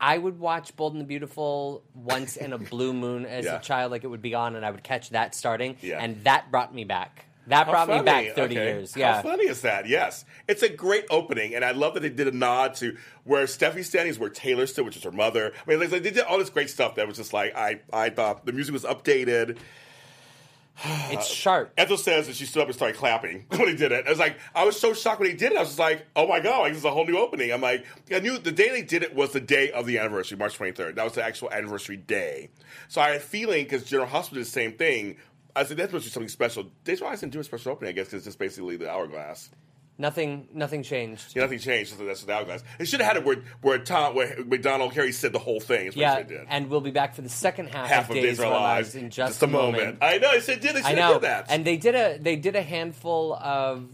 i 0.00 0.16
would 0.16 0.38
watch 0.38 0.74
bold 0.76 0.92
and 0.94 1.00
the 1.00 1.04
beautiful 1.04 1.82
once 1.94 2.36
in 2.36 2.52
a 2.52 2.58
blue 2.72 2.92
moon 2.94 3.26
as 3.26 3.44
Yeah. 3.44 3.56
a 3.58 3.60
child 3.60 3.90
like 3.92 4.02
it 4.02 4.08
would 4.08 4.22
be 4.22 4.34
on 4.34 4.56
and 4.56 4.64
i 4.64 4.70
would 4.70 4.82
catch 4.82 5.10
that 5.10 5.34
starting 5.34 5.76
Yeah. 5.82 6.02
and 6.02 6.24
that 6.24 6.50
brought 6.50 6.74
me 6.74 6.84
back 6.84 7.26
That 7.48 7.66
How 7.66 7.72
brought 7.72 7.88
me 7.88 7.94
funny. 7.96 8.04
back 8.28 8.34
30 8.36 8.54
Okay. 8.56 8.64
years. 8.64 8.96
Yeah. 8.96 9.16
How 9.16 9.22
funny 9.22 9.44
is 9.48 9.60
that? 9.62 9.86
Yes. 9.88 10.24
It's 10.48 10.62
a 10.62 10.68
great 10.68 11.04
opening, 11.10 11.54
and 11.56 11.64
I 11.64 11.72
love 11.72 11.94
that 11.94 12.00
they 12.00 12.08
did 12.22 12.28
a 12.28 12.36
nod 12.36 12.74
to 12.76 12.96
where 13.24 13.44
Steffy's 13.46 13.88
standing 13.88 14.10
is 14.10 14.18
where 14.18 14.30
Taylor 14.30 14.66
stood, 14.66 14.84
which 14.86 14.96
is 14.96 15.02
her 15.04 15.10
mother. 15.24 15.52
I 15.66 15.70
mean, 15.70 15.80
like, 15.80 15.90
they 15.90 16.00
did 16.00 16.20
all 16.20 16.38
this 16.38 16.50
great 16.50 16.70
stuff 16.70 16.94
that 16.96 17.08
was 17.08 17.16
just 17.16 17.32
like, 17.32 17.50
I, 17.56 17.80
I 17.92 18.10
thought 18.10 18.46
the 18.46 18.52
music 18.52 18.72
was 18.72 18.84
updated. 18.84 19.58
It's 21.10 21.26
sharp. 21.26 21.72
Ethel 21.76 21.96
says 21.96 22.26
that 22.26 22.36
she 22.36 22.46
stood 22.46 22.62
up 22.62 22.68
and 22.68 22.74
started 22.74 22.96
clapping 22.96 23.44
when 23.50 23.68
he 23.68 23.74
did 23.74 23.92
it. 23.92 24.06
I 24.06 24.10
was 24.10 24.18
like, 24.18 24.38
I 24.54 24.64
was 24.64 24.78
so 24.78 24.94
shocked 24.94 25.20
when 25.20 25.30
he 25.30 25.36
did 25.36 25.52
it. 25.52 25.56
I 25.56 25.60
was 25.60 25.70
just 25.70 25.78
like, 25.78 26.06
oh 26.16 26.26
my 26.26 26.40
god, 26.40 26.60
like, 26.60 26.72
this 26.72 26.78
is 26.78 26.84
a 26.84 26.90
whole 26.90 27.04
new 27.04 27.18
opening. 27.18 27.52
I'm 27.52 27.60
like, 27.60 27.84
I 28.12 28.20
knew 28.20 28.38
the 28.38 28.52
day 28.52 28.70
they 28.70 28.82
did 28.82 29.02
it 29.02 29.14
was 29.14 29.32
the 29.32 29.40
day 29.40 29.70
of 29.72 29.86
the 29.86 29.98
anniversary, 29.98 30.38
March 30.38 30.58
23rd. 30.58 30.94
That 30.94 31.04
was 31.04 31.14
the 31.14 31.22
actual 31.22 31.50
anniversary 31.50 31.96
day. 31.96 32.50
So 32.88 33.00
I 33.00 33.08
had 33.08 33.16
a 33.16 33.20
feeling 33.20 33.64
because 33.64 33.84
General 33.84 34.08
Hospital 34.08 34.36
did 34.36 34.46
the 34.46 34.50
same 34.50 34.72
thing. 34.72 35.16
I 35.54 35.64
said 35.64 35.76
that 35.78 35.92
must 35.92 36.06
be 36.06 36.10
something 36.10 36.28
special. 36.28 36.66
Days 36.84 37.00
Rise 37.00 37.20
didn't 37.20 37.32
do 37.32 37.40
a 37.40 37.44
special 37.44 37.72
opening, 37.72 37.90
I 37.90 37.92
guess, 37.92 38.06
because 38.06 38.18
it's 38.18 38.26
just 38.26 38.38
basically 38.38 38.76
the 38.76 38.90
hourglass. 38.90 39.50
Nothing 40.00 40.48
nothing 40.54 40.82
changed. 40.82 41.36
Yeah, 41.36 41.42
nothing 41.42 41.58
changed. 41.58 41.96
So 41.98 42.04
that's 42.06 42.24
the 42.24 42.32
hourglass. 42.32 42.64
It 42.78 42.88
should 42.88 43.00
have 43.02 43.08
had 43.08 43.16
it 43.18 43.24
where 43.26 43.36
where 43.60 43.78
Tom, 43.78 44.14
where 44.14 44.34
Macdonald 44.46 44.92
Carey 44.94 45.12
said 45.12 45.32
the 45.34 45.38
whole 45.38 45.60
thing. 45.60 45.88
Is 45.88 45.94
what 45.94 46.00
Yeah, 46.00 46.22
did. 46.22 46.40
and 46.48 46.70
we'll 46.70 46.80
be 46.80 46.90
back 46.90 47.14
for 47.14 47.20
the 47.20 47.28
second 47.28 47.68
half, 47.68 47.86
half 47.88 48.04
of 48.04 48.10
of 48.10 48.14
Days 48.16 48.24
Days 48.24 48.38
of 48.40 48.46
Our 48.46 48.52
Lives 48.60 48.94
in 48.94 49.10
just, 49.10 49.42
a 49.42 49.46
moment. 49.46 49.98
I 50.00 50.16
know. 50.16 50.32
It 50.32 50.42
said 50.42 50.60
did. 50.60 50.74
They 50.74 50.80
I 50.80 50.88
should 50.88 50.96
know, 50.96 51.02
have 51.12 51.20
did 51.20 51.22
that. 51.28 51.46
and 51.50 51.64
they 51.66 51.76
did 51.76 51.94
a 51.94 52.18
they 52.18 52.36
did 52.36 52.56
a 52.56 52.62
handful 52.62 53.34
of 53.34 53.88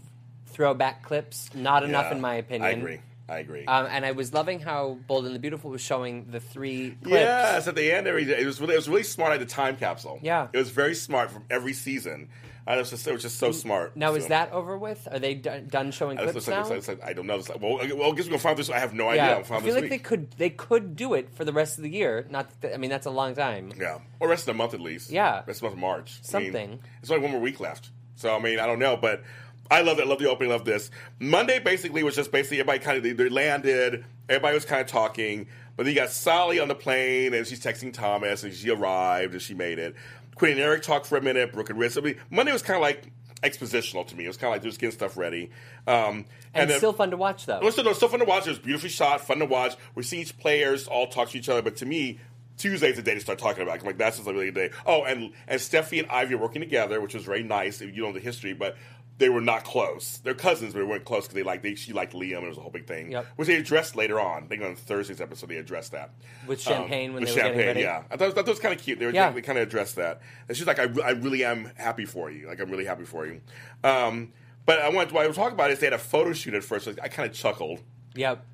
throwback 0.47 1.03
clips. 1.03 1.49
Not 1.53 1.83
enough, 1.83 2.05
Yeah, 2.05 2.15
in 2.15 2.21
my 2.21 2.35
opinion. 2.35 2.63
I 2.63 2.71
agree. 2.71 2.99
I 3.29 3.39
agree. 3.39 3.65
Um, 3.65 3.87
and 3.89 4.05
I 4.05 4.13
was 4.13 4.33
loving 4.33 4.61
how 4.61 4.97
Bold 5.07 5.25
and 5.25 5.35
the 5.35 5.39
Beautiful 5.39 5.69
was 5.71 5.81
showing 5.81 6.27
the 6.31 6.39
three 6.39 6.91
clips. 7.03 7.09
Yes, 7.19 7.67
at 7.67 7.75
the 7.75 7.91
end, 7.91 8.07
every 8.07 8.23
it 8.31 8.45
was 8.45 8.61
really, 8.61 8.75
it 8.75 8.77
was 8.77 8.87
really 8.87 9.03
smart 9.03 9.33
at 9.33 9.39
the 9.39 9.45
time 9.45 9.75
capsule. 9.75 10.19
Yeah. 10.21 10.47
it 10.53 10.57
was 10.57 10.69
very 10.69 10.95
smart 10.95 11.31
from 11.31 11.43
every 11.49 11.73
season. 11.73 12.29
It 12.69 12.77
was 12.77 12.89
just 12.89 13.07
it 13.07 13.13
was 13.13 13.21
just 13.21 13.37
so 13.39 13.51
smart. 13.51 13.95
Now 13.95 14.13
is 14.15 14.27
that 14.27 14.51
over 14.51 14.77
with? 14.77 15.07
Are 15.09 15.19
they 15.19 15.35
done, 15.35 15.67
done 15.67 15.91
showing 15.91 16.17
clips 16.17 16.33
just- 16.33 16.47
now? 16.49 16.67
like- 16.67 16.87
like- 16.87 17.03
I 17.03 17.13
don't 17.13 17.25
know. 17.25 17.37
Like, 17.37 17.61
well, 17.61 17.79
I- 17.81 17.91
well, 17.93 18.11
I 18.11 18.15
guess 18.15 18.25
we're 18.25 18.31
gonna 18.31 18.39
find 18.39 18.57
this. 18.57 18.69
I 18.69 18.79
have 18.79 18.93
no 18.93 19.07
idea. 19.09 19.23
yeah, 19.27 19.35
I'll 19.35 19.43
find 19.43 19.61
I 19.61 19.65
feel 19.65 19.73
like 19.73 19.83
week. 19.83 19.91
they 19.91 19.97
could 19.99 20.31
they 20.31 20.49
could 20.49 20.95
do 20.95 21.13
it 21.13 21.29
for 21.33 21.45
the 21.45 21.53
rest 21.53 21.77
of 21.77 21.83
the 21.83 21.89
year. 21.89 22.25
Not, 22.29 22.49
that, 22.61 22.73
I 22.73 22.77
mean 22.77 22.89
that's 22.89 23.05
a 23.05 23.11
long 23.11 23.35
time. 23.35 23.71
Yeah, 23.79 23.99
or 24.19 24.27
rest 24.27 24.41
of 24.41 24.47
the 24.47 24.53
month 24.57 24.73
at 24.73 24.81
least. 24.81 25.09
Yeah. 25.09 25.43
rest 25.47 25.49
of 25.49 25.59
the 25.59 25.63
month 25.65 25.73
of 25.75 25.79
March. 25.79 26.11
I 26.33 26.39
mean, 26.39 26.51
Something. 26.51 26.79
it's 27.01 27.09
only 27.09 27.23
one 27.23 27.31
more 27.31 27.41
week 27.41 27.59
left, 27.59 27.89
so 28.15 28.35
I 28.35 28.39
mean, 28.39 28.59
I 28.59 28.65
don't 28.65 28.79
know, 28.79 28.97
but 28.97 29.23
I 29.71 29.81
love 29.81 29.99
it. 29.99 30.05
I 30.05 30.05
love 30.05 30.19
the 30.19 30.29
opening. 30.29 30.51
Love 30.51 30.65
this. 30.65 30.91
Monday 31.19 31.59
basically 31.59 32.03
was 32.03 32.15
just 32.15 32.31
basically 32.31 32.59
everybody 32.59 32.79
kind 32.79 32.97
of 32.97 33.03
they, 33.03 33.11
they 33.13 33.29
landed. 33.29 34.03
Everybody 34.29 34.55
was 34.55 34.65
kind 34.65 34.81
of 34.81 34.87
talking, 34.87 35.47
but 35.77 35.83
then 35.85 35.93
you 35.93 35.99
got 36.01 36.09
Sally 36.09 36.59
on 36.59 36.67
the 36.67 36.75
plane 36.75 37.33
and 37.33 37.47
she's 37.47 37.61
texting 37.63 37.93
Thomas 37.93 38.43
and 38.43 38.53
she 38.53 38.69
arrived 38.69 39.31
and 39.33 39.41
she 39.41 39.53
made 39.53 39.79
it. 39.79 39.95
Quinn 40.37 40.51
and 40.51 40.59
Eric 40.61 40.83
talked 40.83 41.05
for 41.05 41.17
a 41.17 41.21
minute. 41.21 41.51
Brooke 41.53 41.69
and 41.69 41.79
Riz. 41.79 41.97
I 41.97 42.01
mean, 42.01 42.17
Monday 42.29 42.51
was 42.53 42.61
kind 42.61 42.75
of 42.77 42.81
like 42.81 43.11
expositional 43.43 44.05
to 44.07 44.15
me. 44.15 44.25
It 44.25 44.27
was 44.27 44.37
kind 44.37 44.51
of 44.53 44.55
like 44.55 44.63
just 44.63 44.79
getting 44.79 44.93
stuff 44.95 45.17
ready. 45.17 45.51
Um, 45.85 46.25
And, 46.53 46.69
then- 46.69 46.77
still 46.79 46.93
fun 46.93 47.11
to 47.11 47.17
watch 47.17 47.45
though. 47.45 47.57
it 47.57 47.63
was 47.63 47.73
still, 47.75 47.83
no, 47.85 47.93
still 47.93 48.09
fun 48.09 48.19
to 48.19 48.25
watch. 48.25 48.47
It 48.47 48.51
was 48.51 48.59
beautifully 48.59 48.89
shot, 48.89 49.21
fun 49.21 49.39
to 49.39 49.45
watch. 49.45 49.75
We're 49.95 50.03
seeing 50.03 50.23
each 50.23 50.37
players 50.37 50.87
all 50.87 51.07
talk 51.07 51.29
to 51.29 51.37
each 51.37 51.49
other, 51.49 51.61
but 51.61 51.75
to 51.77 51.85
me, 51.85 52.19
Tuesday's 52.57 52.95
the 52.95 53.03
day 53.03 53.13
to 53.13 53.19
start 53.19 53.37
talking 53.37 53.61
about. 53.61 53.77
it. 53.77 53.81
I'm 53.81 53.85
like, 53.85 53.99
that's 53.99 54.17
just 54.17 54.27
a 54.27 54.33
really 54.33 54.45
good 54.51 54.55
day. 54.55 54.69
Oh, 54.87 55.03
and 55.03 55.31
and 55.47 55.61
Steffy 55.61 55.99
and 55.99 56.09
Ivy 56.09 56.33
are 56.33 56.37
working 56.39 56.61
together, 56.61 56.99
which 56.99 57.13
was 57.13 57.23
very 57.23 57.43
nice. 57.43 57.81
if 57.81 57.95
You 57.95 58.01
know 58.01 58.11
the 58.11 58.19
history, 58.19 58.53
but 58.53 58.75
they 59.19 59.29
were 59.29 59.41
not 59.41 59.63
close. 59.63 60.19
They're 60.19 60.35
cousins, 60.35 60.73
but 60.73 60.79
they 60.79 60.85
weren't 60.85 61.05
close 61.05 61.23
because 61.23 61.33
they 61.35 61.43
like 61.43 61.61
they 61.63 61.73
she 61.75 61.91
liked 61.93 62.13
Liam. 62.13 62.37
and 62.37 62.45
It 62.45 62.49
was 62.49 62.57
a 62.57 62.61
whole 62.61 62.69
big 62.71 62.85
thing, 62.85 63.11
Yep. 63.11 63.25
which 63.35 63.47
they 63.47 63.55
addressed 63.55 63.95
later 63.95 64.19
on. 64.19 64.43
I 64.43 64.45
think 64.47 64.63
on 64.63 64.75
Thursday's 64.75 65.19
episode 65.21 65.49
they 65.49 65.57
addressed 65.57 65.91
that 65.93 66.11
With 66.45 66.61
champagne 66.61 67.13
when 67.13 67.23
with 67.23 67.33
they 67.33 67.41
were 67.41 67.47
getting 67.49 67.51
champagne. 67.59 67.67
ready? 67.67 67.79
Yeah, 67.81 68.03
I 68.11 68.17
thought, 68.17 68.27
I 68.29 68.31
thought 68.33 68.45
that 68.45 68.51
was 68.51 68.59
kind 68.59 68.75
of 68.75 68.81
cute. 68.81 68.99
They, 68.99 69.05
were, 69.07 69.11
Yeah. 69.11 69.31
they, 69.31 69.41
kind 69.41 69.57
of 69.57 69.67
addressed 69.67 69.95
that. 69.95 70.21
And 70.47 70.55
she's 70.55 70.67
like, 70.67 70.77
I, 70.79 70.87
I 71.03 71.11
really 71.11 71.43
am 71.43 71.71
happy 71.75 72.05
for 72.05 72.29
you. 72.29 72.47
Like 72.47 72.59
I'm 72.59 72.69
really 72.69 72.85
happy 72.85 73.05
for 73.05 73.25
you. 73.25 73.41
Um, 73.83 74.33
but 74.65 74.79
I 74.79 74.89
want 74.89 75.11
what 75.11 75.23
I 75.23 75.27
was 75.27 75.35
talking 75.37 75.53
about 75.53 75.71
is 75.71 75.79
they 75.79 75.87
had 75.87 75.93
a 75.93 75.97
photo 75.97 76.33
shoot 76.33 76.53
at 76.53 76.63
first. 76.63 76.85
Like, 76.87 76.99
I 77.01 77.07
kind 77.07 77.27
of 77.29 77.35
chuckled 77.35 77.79
Yep. 78.15 78.45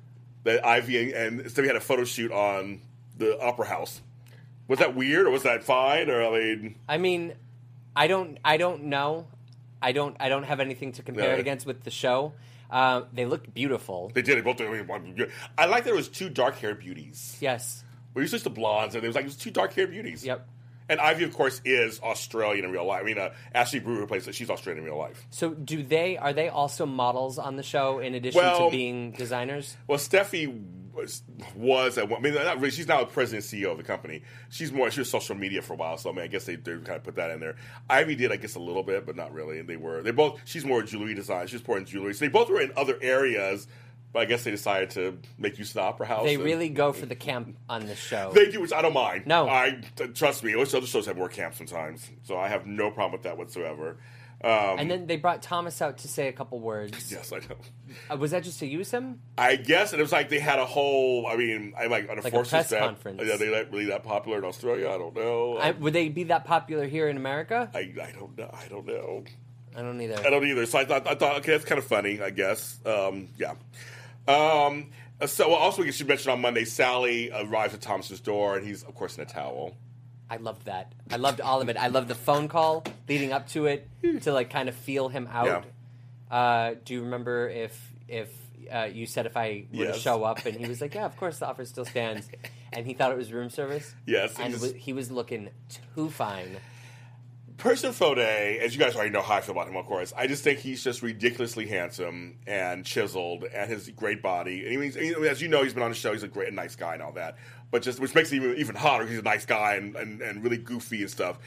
that 0.44 0.64
Ivy 0.64 1.12
and, 1.12 1.40
and 1.40 1.56
we 1.56 1.66
had 1.66 1.76
a 1.76 1.80
photo 1.80 2.04
shoot 2.04 2.30
on 2.32 2.80
the 3.18 3.38
Opera 3.40 3.66
House. 3.66 4.00
Was 4.68 4.78
that 4.78 4.94
weird 4.94 5.26
or 5.26 5.30
was 5.30 5.42
that 5.42 5.62
fine? 5.62 6.08
Or 6.08 6.22
I 6.22 6.30
mean, 6.38 6.76
I 6.88 6.96
mean, 6.98 7.34
I 7.94 8.06
don't 8.06 8.38
I 8.44 8.56
don't 8.56 8.84
know. 8.84 9.26
I 9.84 9.92
don't 9.92 10.16
I 10.18 10.28
don't 10.28 10.44
have 10.44 10.60
anything 10.60 10.92
to 10.92 11.02
compare 11.02 11.26
Yeah. 11.28 11.34
it 11.34 11.40
against 11.40 11.66
with 11.66 11.84
the 11.84 11.90
show. 11.90 12.32
Uh, 12.70 13.02
they 13.12 13.26
looked 13.26 13.52
beautiful. 13.54 14.10
they 14.14 14.22
did 14.22 14.38
it 14.38 14.44
both. 14.44 14.60
I, 14.60 14.66
mean, 14.68 14.86
one- 14.86 15.30
I 15.56 15.66
like 15.66 15.84
that 15.84 15.90
it 15.90 15.96
was 15.96 16.08
two 16.08 16.28
dark 16.30 16.56
haired 16.56 16.80
beauties. 16.80 17.36
Yes. 17.40 17.84
We 18.14 18.22
used 18.22 18.42
to 18.42 18.50
blondes, 18.50 18.94
and 18.94 19.04
it 19.04 19.06
was 19.06 19.14
like 19.14 19.24
it 19.24 19.28
was 19.28 19.36
two 19.36 19.50
dark 19.50 19.74
haired 19.74 19.90
beauties. 19.90 20.24
Yep. 20.24 20.48
And 20.88 21.00
Ivy, 21.00 21.24
of 21.24 21.32
course, 21.32 21.60
is 21.64 22.00
Australian 22.00 22.64
in 22.66 22.70
real 22.70 22.84
life. 22.86 23.00
I 23.02 23.04
mean, 23.04 23.18
uh, 23.18 23.30
Ashleigh 23.54 23.82
Brewer 23.82 24.06
plays 24.06 24.28
it. 24.28 24.34
She's 24.34 24.50
Australian 24.50 24.84
in 24.84 24.90
real 24.90 24.98
life. 24.98 25.26
So 25.30 25.50
do 25.54 25.82
they 25.82 26.18
are 26.18 26.32
they 26.32 26.48
also 26.48 26.84
models 26.84 27.38
on 27.38 27.56
the 27.56 27.62
show 27.62 28.00
in 28.00 28.14
addition 28.14 28.40
Well- 28.40 28.66
to 28.66 28.70
being 28.70 29.12
designers? 29.12 29.76
Well, 29.86 29.98
Steffy 29.98 30.62
was, 30.94 31.22
was 31.56 31.98
at 31.98 32.08
one. 32.08 32.20
I 32.20 32.22
mean, 32.22 32.34
not 32.34 32.56
really. 32.56 32.70
She's 32.70 32.86
now 32.86 33.00
the 33.00 33.06
president 33.06 33.50
and 33.52 33.62
CEO 33.62 33.72
of 33.72 33.78
the 33.78 33.82
company. 33.82 34.22
She's 34.50 34.72
more. 34.72 34.90
She 34.90 35.00
was 35.00 35.10
social 35.10 35.34
media 35.34 35.60
for 35.62 35.72
a 35.72 35.76
while, 35.76 35.96
so 35.98 36.10
I 36.10 36.12
mean, 36.12 36.22
I 36.22 36.28
guess 36.28 36.44
they, 36.44 36.56
they 36.56 36.72
kind 36.74 36.90
of 36.90 37.02
put 37.02 37.16
that 37.16 37.30
in 37.30 37.40
there. 37.40 37.56
Ivy 37.90 38.14
did, 38.14 38.30
I 38.30 38.36
guess, 38.36 38.54
a 38.54 38.60
little 38.60 38.82
bit, 38.82 39.04
but 39.06 39.16
not 39.16 39.32
really. 39.32 39.58
And 39.58 39.68
they 39.68 39.76
were. 39.76 40.02
They 40.02 40.12
both. 40.12 40.40
She's 40.44 40.64
more 40.64 40.82
jewelry 40.82 41.14
design. 41.14 41.46
She's 41.48 41.66
more 41.66 41.78
in 41.78 41.84
jewelry. 41.84 42.14
So 42.14 42.24
they 42.24 42.30
both 42.30 42.48
were 42.48 42.60
in 42.60 42.70
other 42.76 42.96
areas, 43.02 43.66
but 44.14 44.20
I 44.20 44.24
guess 44.26 44.44
they 44.44 44.52
decided 44.52 44.90
to 44.90 45.18
make 45.36 45.58
use 45.58 45.70
of 45.70 45.74
the 45.74 45.80
opera 45.82 46.06
house. 46.06 46.24
They 46.24 46.36
and- 46.36 46.44
really 46.44 46.70
go 46.70 46.92
for 47.00 47.04
the 47.04 47.16
camp 47.16 47.58
on 47.68 47.84
this 47.84 47.98
show. 47.98 48.30
They 48.32 48.50
do, 48.50 48.62
which 48.62 48.72
I 48.72 48.80
don't 48.80 48.94
mind. 48.94 49.26
No. 49.26 49.46
I 49.48 49.82
trust 50.14 50.42
me. 50.42 50.54
Most 50.54 50.74
other 50.74 50.86
shows 50.86 51.04
have 51.06 51.18
more 51.18 51.28
camp 51.28 51.54
sometimes, 51.54 52.08
so 52.22 52.38
I 52.38 52.48
have 52.48 52.64
no 52.64 52.90
problem 52.90 53.12
with 53.12 53.24
that 53.24 53.36
whatsoever. 53.36 53.98
Um, 54.42 54.78
and 54.78 54.90
then 54.90 55.06
they 55.06 55.16
brought 55.16 55.42
Thomas 55.42 55.80
out 55.80 55.98
to 55.98 56.08
say 56.08 56.28
a 56.28 56.32
couple 56.32 56.60
words. 56.60 57.10
yes, 57.12 57.32
I 57.32 57.38
know. 57.38 57.56
Uh, 58.10 58.16
was 58.16 58.32
that 58.32 58.44
just 58.44 58.60
to 58.60 58.66
use 58.66 58.90
him? 58.90 59.20
I 59.38 59.56
guess, 59.56 59.92
and 59.92 60.00
it 60.00 60.02
was 60.02 60.12
like 60.12 60.28
they 60.28 60.38
had 60.38 60.58
a 60.58 60.66
whole. 60.66 61.26
I 61.26 61.36
mean, 61.36 61.72
I 61.78 61.86
like 61.86 62.10
on 62.10 62.18
a 62.18 62.22
Like 62.22 62.34
a 62.34 62.42
press 62.44 62.68
that. 62.68 62.80
conference. 62.80 63.22
Yeah, 63.24 63.36
they 63.36 63.48
like 63.48 63.72
really 63.72 63.86
that 63.86 64.04
popular 64.04 64.38
in 64.38 64.44
Australia. 64.44 64.90
I 64.90 64.98
don't 64.98 65.14
know. 65.14 65.56
I, 65.56 65.70
would 65.70 65.94
they 65.94 66.08
be 66.10 66.24
that 66.24 66.44
popular 66.44 66.86
here 66.86 67.08
in 67.08 67.16
America? 67.16 67.70
I, 67.74 67.94
I 68.02 68.12
don't 68.12 68.36
know. 68.36 68.50
I 68.52 68.68
don't 68.68 68.86
know. 68.86 69.24
I 69.76 69.82
don't 69.82 70.00
either. 70.00 70.18
I 70.18 70.30
don't 70.30 70.46
either. 70.46 70.66
So 70.66 70.78
I 70.78 70.84
thought, 70.84 71.06
I 71.08 71.14
thought, 71.14 71.36
okay, 71.38 71.52
that's 71.52 71.64
kind 71.64 71.78
of 71.78 71.86
funny. 71.86 72.20
I 72.20 72.30
guess. 72.30 72.78
Um, 72.84 73.28
yeah. 73.38 73.54
Um, 74.26 74.90
so 75.26 75.48
well, 75.48 75.58
also, 75.58 75.82
we 75.82 75.92
should 75.92 76.08
mention 76.08 76.30
on 76.32 76.40
Monday, 76.40 76.64
Sally 76.64 77.30
arrives 77.32 77.74
at 77.74 77.80
Thomas's 77.80 78.20
door, 78.20 78.56
and 78.56 78.66
he's 78.66 78.82
of 78.82 78.94
course 78.94 79.16
in 79.16 79.22
a 79.22 79.26
towel. 79.26 79.76
I 80.30 80.36
loved 80.38 80.64
that. 80.66 80.92
I 81.10 81.16
loved 81.16 81.40
all 81.40 81.60
of 81.60 81.68
it. 81.68 81.76
I 81.76 81.88
loved 81.88 82.08
the 82.08 82.14
phone 82.14 82.48
call 82.48 82.84
leading 83.08 83.32
up 83.32 83.48
to 83.50 83.66
it 83.66 83.88
to 84.22 84.32
like 84.32 84.50
kind 84.50 84.68
of 84.68 84.74
feel 84.74 85.08
him 85.08 85.28
out. 85.30 85.64
Uh, 86.30 86.74
do 86.84 86.94
you 86.94 87.02
remember 87.02 87.48
if 87.48 87.92
if 88.08 88.30
uh, 88.72 88.88
you 88.92 89.06
said 89.06 89.26
if 89.26 89.36
I 89.36 89.66
were 89.72 89.84
to 89.84 89.90
Yes. 89.92 89.98
show 90.00 90.24
up 90.24 90.44
and 90.46 90.56
he 90.56 90.66
was 90.66 90.80
like, 90.80 90.94
yeah, 90.94 91.04
of 91.04 91.16
course 91.18 91.38
the 91.38 91.46
offer 91.46 91.64
still 91.66 91.84
stands, 91.84 92.28
and 92.72 92.86
he 92.86 92.94
thought 92.94 93.12
it 93.12 93.18
was 93.18 93.32
room 93.32 93.50
service. 93.50 93.94
Yes, 94.06 94.34
and 94.40 94.54
he 94.76 94.92
was 94.94 95.10
looking 95.10 95.50
too 95.94 96.08
fine. 96.10 96.56
Pearson 97.56 97.92
Fode, 97.92 98.58
as 98.58 98.74
you 98.74 98.80
guys 98.80 98.94
already 98.96 99.10
know 99.10 99.22
how 99.22 99.34
I 99.36 99.40
feel 99.40 99.52
about 99.54 99.68
him, 99.68 99.76
of 99.76 99.86
course. 99.86 100.12
I 100.16 100.26
just 100.26 100.42
think 100.42 100.58
he's 100.58 100.82
just 100.82 101.02
ridiculously 101.02 101.66
handsome 101.66 102.38
and 102.46 102.84
chiseled, 102.84 103.44
and 103.44 103.70
his 103.70 103.88
great 103.90 104.22
body. 104.22 104.66
And 104.74 104.82
he's, 104.82 104.96
I 104.96 105.00
mean, 105.00 105.24
as 105.24 105.40
you 105.40 105.48
know, 105.48 105.62
he's 105.62 105.72
been 105.72 105.82
on 105.84 105.90
the 105.90 105.96
show. 105.96 106.12
He's 106.12 106.24
a 106.24 106.28
great, 106.28 106.52
nice 106.52 106.74
guy, 106.76 106.94
and 106.94 107.02
all 107.02 107.12
that. 107.12 107.36
But 107.70 107.82
just 107.82 108.00
which 108.00 108.14
makes 108.14 108.30
him 108.30 108.42
even, 108.42 108.56
even 108.58 108.74
hotter. 108.74 109.06
He's 109.06 109.18
a 109.18 109.22
nice 109.22 109.46
guy 109.46 109.74
and, 109.76 109.94
and, 109.96 110.20
and 110.20 110.42
really 110.42 110.58
goofy 110.58 111.02
and 111.02 111.10
stuff. 111.10 111.38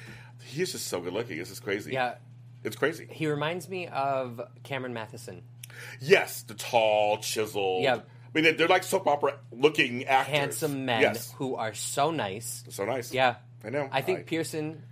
He's 0.43 0.71
just 0.71 0.87
so 0.87 1.01
good 1.01 1.13
looking. 1.13 1.39
It's 1.39 1.49
just 1.49 1.63
crazy. 1.63 1.91
Yeah, 1.93 2.15
it's 2.63 2.75
crazy. 2.75 3.07
he 3.11 3.27
reminds 3.27 3.67
me 3.69 3.87
of 3.87 4.39
Cameron 4.63 4.93
Mathison, 4.93 5.41
Yes, 5.99 6.41
the 6.43 6.53
tall, 6.53 7.17
chiseled. 7.19 7.83
Yeah. 7.83 7.95
I 7.95 7.99
mean, 8.33 8.43
they're, 8.45 8.53
they're 8.53 8.67
like 8.67 8.83
soap 8.83 9.07
opera 9.07 9.37
looking 9.51 10.05
actors. 10.05 10.35
handsome 10.35 10.85
men 10.85 11.01
Yes, 11.01 11.31
who 11.33 11.55
are 11.55 11.73
so 11.73 12.11
nice. 12.11 12.63
so 12.69 12.85
nice. 12.85 13.13
Yeah, 13.13 13.35
I 13.63 13.69
know. 13.69 13.89
I 13.91 14.01
think 14.01 14.19
I- 14.19 14.23
Pearson, 14.23 14.83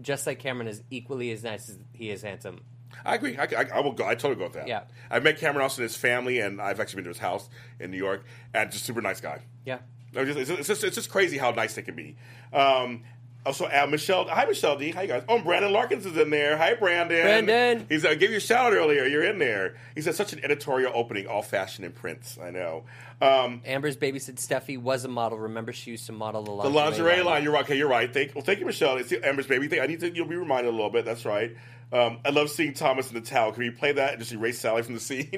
just 0.00 0.26
like 0.26 0.38
Cameron, 0.38 0.68
is 0.68 0.82
equally 0.90 1.30
as 1.30 1.42
nice 1.42 1.68
as 1.68 1.78
he 1.92 2.10
is 2.10 2.22
handsome. 2.22 2.60
I 3.04 3.16
agree. 3.16 3.36
I, 3.36 3.44
I, 3.44 3.66
I 3.74 3.80
will 3.80 3.92
go. 3.92 4.06
I 4.06 4.14
totally 4.14 4.36
go 4.36 4.44
with 4.44 4.52
that. 4.52 4.68
Yeah. 4.68 4.82
I've 5.10 5.24
met 5.24 5.38
Cameron 5.38 5.64
Austin 5.64 5.82
and 5.82 5.90
his 5.90 5.96
family, 5.96 6.38
and 6.40 6.60
I've 6.60 6.80
actually 6.80 6.98
been 6.98 7.04
to 7.04 7.10
his 7.10 7.18
house 7.18 7.48
in 7.80 7.90
New 7.90 7.96
York, 7.96 8.24
and 8.54 8.70
just 8.70 8.84
super 8.84 9.02
nice 9.02 9.20
guy. 9.20 9.40
Yeah. 9.64 9.78
It's 10.12 10.36
just, 10.36 10.50
it's 10.50 10.68
just, 10.68 10.84
it's 10.84 10.94
just 10.94 11.10
crazy 11.10 11.36
how 11.36 11.50
nice 11.50 11.74
they 11.74 11.82
can 11.82 11.96
be. 11.96 12.16
Um, 12.52 13.02
also, 13.44 13.66
uh, 13.66 13.86
Michelle. 13.90 14.26
Hi, 14.28 14.46
Michelle 14.46 14.78
D. 14.78 14.90
Hi, 14.92 15.02
you 15.02 15.08
guys. 15.08 15.22
Oh, 15.28 15.36
and 15.36 15.44
Brandon 15.44 15.72
Larkins 15.72 16.06
is 16.06 16.16
in 16.16 16.30
there. 16.30 16.56
Hi, 16.56 16.74
Brandon. 16.74 17.20
Brandon. 17.20 17.86
He's. 17.88 18.06
I 18.06 18.14
gave 18.14 18.30
you 18.30 18.36
a 18.36 18.40
shout 18.40 18.66
out 18.66 18.72
earlier. 18.72 19.04
You're 19.04 19.24
in 19.24 19.38
there. 19.38 19.76
He 19.94 20.00
said 20.00 20.14
such 20.14 20.32
an 20.32 20.42
editorial 20.42 20.92
opening, 20.94 21.26
all 21.26 21.42
fashion 21.42 21.84
and 21.84 21.94
prints. 21.94 22.38
I 22.40 22.50
know. 22.50 22.84
Um, 23.24 23.62
Amber's 23.64 23.96
babysit 23.96 24.34
Steffy 24.36 24.78
was 24.78 25.04
a 25.04 25.08
model. 25.08 25.38
Remember, 25.38 25.72
she 25.72 25.92
used 25.92 26.06
to 26.06 26.12
model 26.12 26.42
the 26.42 26.50
the 26.50 26.68
lingerie, 26.68 27.04
lingerie 27.04 27.22
line. 27.22 27.42
You're 27.42 27.52
right. 27.52 27.64
Okay, 27.64 27.78
you're 27.78 27.88
right. 27.88 28.12
Thank, 28.12 28.34
well, 28.34 28.44
thank 28.44 28.60
you, 28.60 28.66
Michelle. 28.66 28.96
It's 28.98 29.12
Amber's 29.12 29.46
baby 29.46 29.66
thing. 29.68 29.80
I 29.80 29.86
need 29.86 30.00
to. 30.00 30.14
You'll 30.14 30.26
be 30.28 30.36
reminded 30.36 30.68
a 30.68 30.76
little 30.76 30.90
bit. 30.90 31.04
That's 31.04 31.24
right. 31.24 31.56
Um, 31.92 32.18
I 32.24 32.30
love 32.30 32.50
seeing 32.50 32.74
Thomas 32.74 33.08
in 33.08 33.14
the 33.14 33.20
towel. 33.20 33.52
Can 33.52 33.62
we 33.62 33.70
play 33.70 33.92
that 33.92 34.10
and 34.12 34.18
just 34.18 34.32
erase 34.32 34.58
Sally 34.58 34.82
from 34.82 34.94
the 34.94 35.00
scene? 35.00 35.30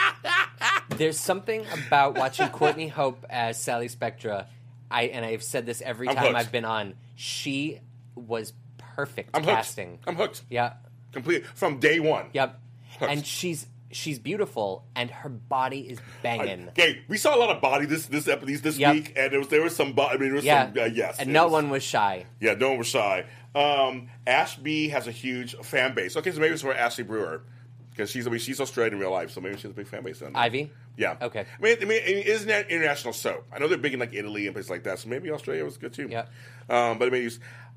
There's 0.96 1.20
something 1.20 1.64
about 1.86 2.16
watching 2.16 2.48
Courtney 2.48 2.88
Hope 2.88 3.24
as 3.28 3.60
Sally 3.60 3.88
Spectra. 3.88 4.46
I 4.90 5.04
and 5.04 5.24
I've 5.24 5.42
said 5.42 5.66
this 5.66 5.82
every 5.82 6.08
I'm 6.08 6.14
time 6.16 6.24
hooked. 6.26 6.36
I've 6.38 6.52
been 6.52 6.64
on. 6.64 6.94
She 7.14 7.80
was 8.14 8.52
perfect 8.78 9.30
I'm 9.34 9.42
hooked. 9.42 9.54
casting. 9.54 9.98
I'm 10.06 10.16
hooked. 10.16 10.42
Yeah, 10.48 10.74
complete 11.12 11.46
from 11.46 11.78
day 11.78 12.00
one. 12.00 12.26
Yep. 12.32 12.60
And 13.00 13.26
she's 13.26 13.66
she's 13.96 14.18
beautiful, 14.18 14.84
and 14.94 15.10
her 15.10 15.28
body 15.28 15.80
is 15.80 15.98
banging. 16.22 16.68
Okay, 16.70 17.02
we 17.08 17.16
saw 17.16 17.34
a 17.34 17.38
lot 17.38 17.50
of 17.54 17.60
body 17.62 17.86
this 17.86 18.06
this 18.06 18.28
episode 18.28 18.62
this 18.62 18.78
Yep. 18.78 18.94
week, 18.94 19.12
and 19.16 19.32
there 19.32 19.38
was 19.40 19.48
there 19.48 19.62
was 19.62 19.74
some 19.74 19.92
body. 19.92 20.14
I 20.14 20.18
mean, 20.18 20.28
there 20.28 20.36
was 20.36 20.44
yeah. 20.44 20.72
some 20.72 20.78
uh, 20.82 20.84
yes, 20.86 21.16
And 21.18 21.32
no 21.32 21.44
was- 21.44 21.52
one 21.52 21.70
was 21.70 21.82
shy. 21.82 22.26
Yeah, 22.40 22.54
no 22.54 22.68
one 22.70 22.78
was 22.78 22.86
shy. 22.86 23.24
Um, 23.54 24.08
Ash 24.26 24.56
B 24.56 24.88
has 24.90 25.06
a 25.06 25.10
huge 25.10 25.56
fan 25.62 25.94
base. 25.94 26.16
Okay, 26.16 26.30
so 26.30 26.38
maybe 26.40 26.52
it's 26.52 26.62
for 26.62 26.74
Ashleigh 26.74 27.06
Brewer 27.06 27.42
because 27.90 28.10
she's 28.10 28.26
I 28.26 28.30
mean 28.30 28.38
she's 28.40 28.60
Australian 28.60 28.94
in 28.94 29.00
real 29.00 29.10
life, 29.10 29.30
so 29.30 29.40
maybe 29.40 29.56
she 29.56 29.62
has 29.62 29.72
a 29.72 29.74
big 29.74 29.86
fan 29.88 30.02
base. 30.02 30.20
On. 30.22 30.36
Ivy. 30.36 30.70
Yeah. 30.98 31.16
Okay. 31.20 31.40
I 31.58 31.62
mean, 31.62 31.76
I 31.80 31.84
mean, 31.84 32.02
isn't 32.02 32.48
that 32.48 32.70
international 32.70 33.12
soap? 33.12 33.44
I 33.52 33.58
know 33.58 33.68
they're 33.68 33.76
big 33.78 33.92
in 33.94 34.00
like 34.00 34.14
Italy 34.14 34.46
and 34.46 34.54
places 34.54 34.70
like 34.70 34.84
that, 34.84 34.98
so 34.98 35.08
maybe 35.08 35.30
Australia 35.30 35.64
was 35.64 35.76
good 35.78 35.92
too. 35.92 36.08
Yeah. 36.10 36.26
Um, 36.70 36.98
but 36.98 37.08
I 37.08 37.10
mean, 37.10 37.30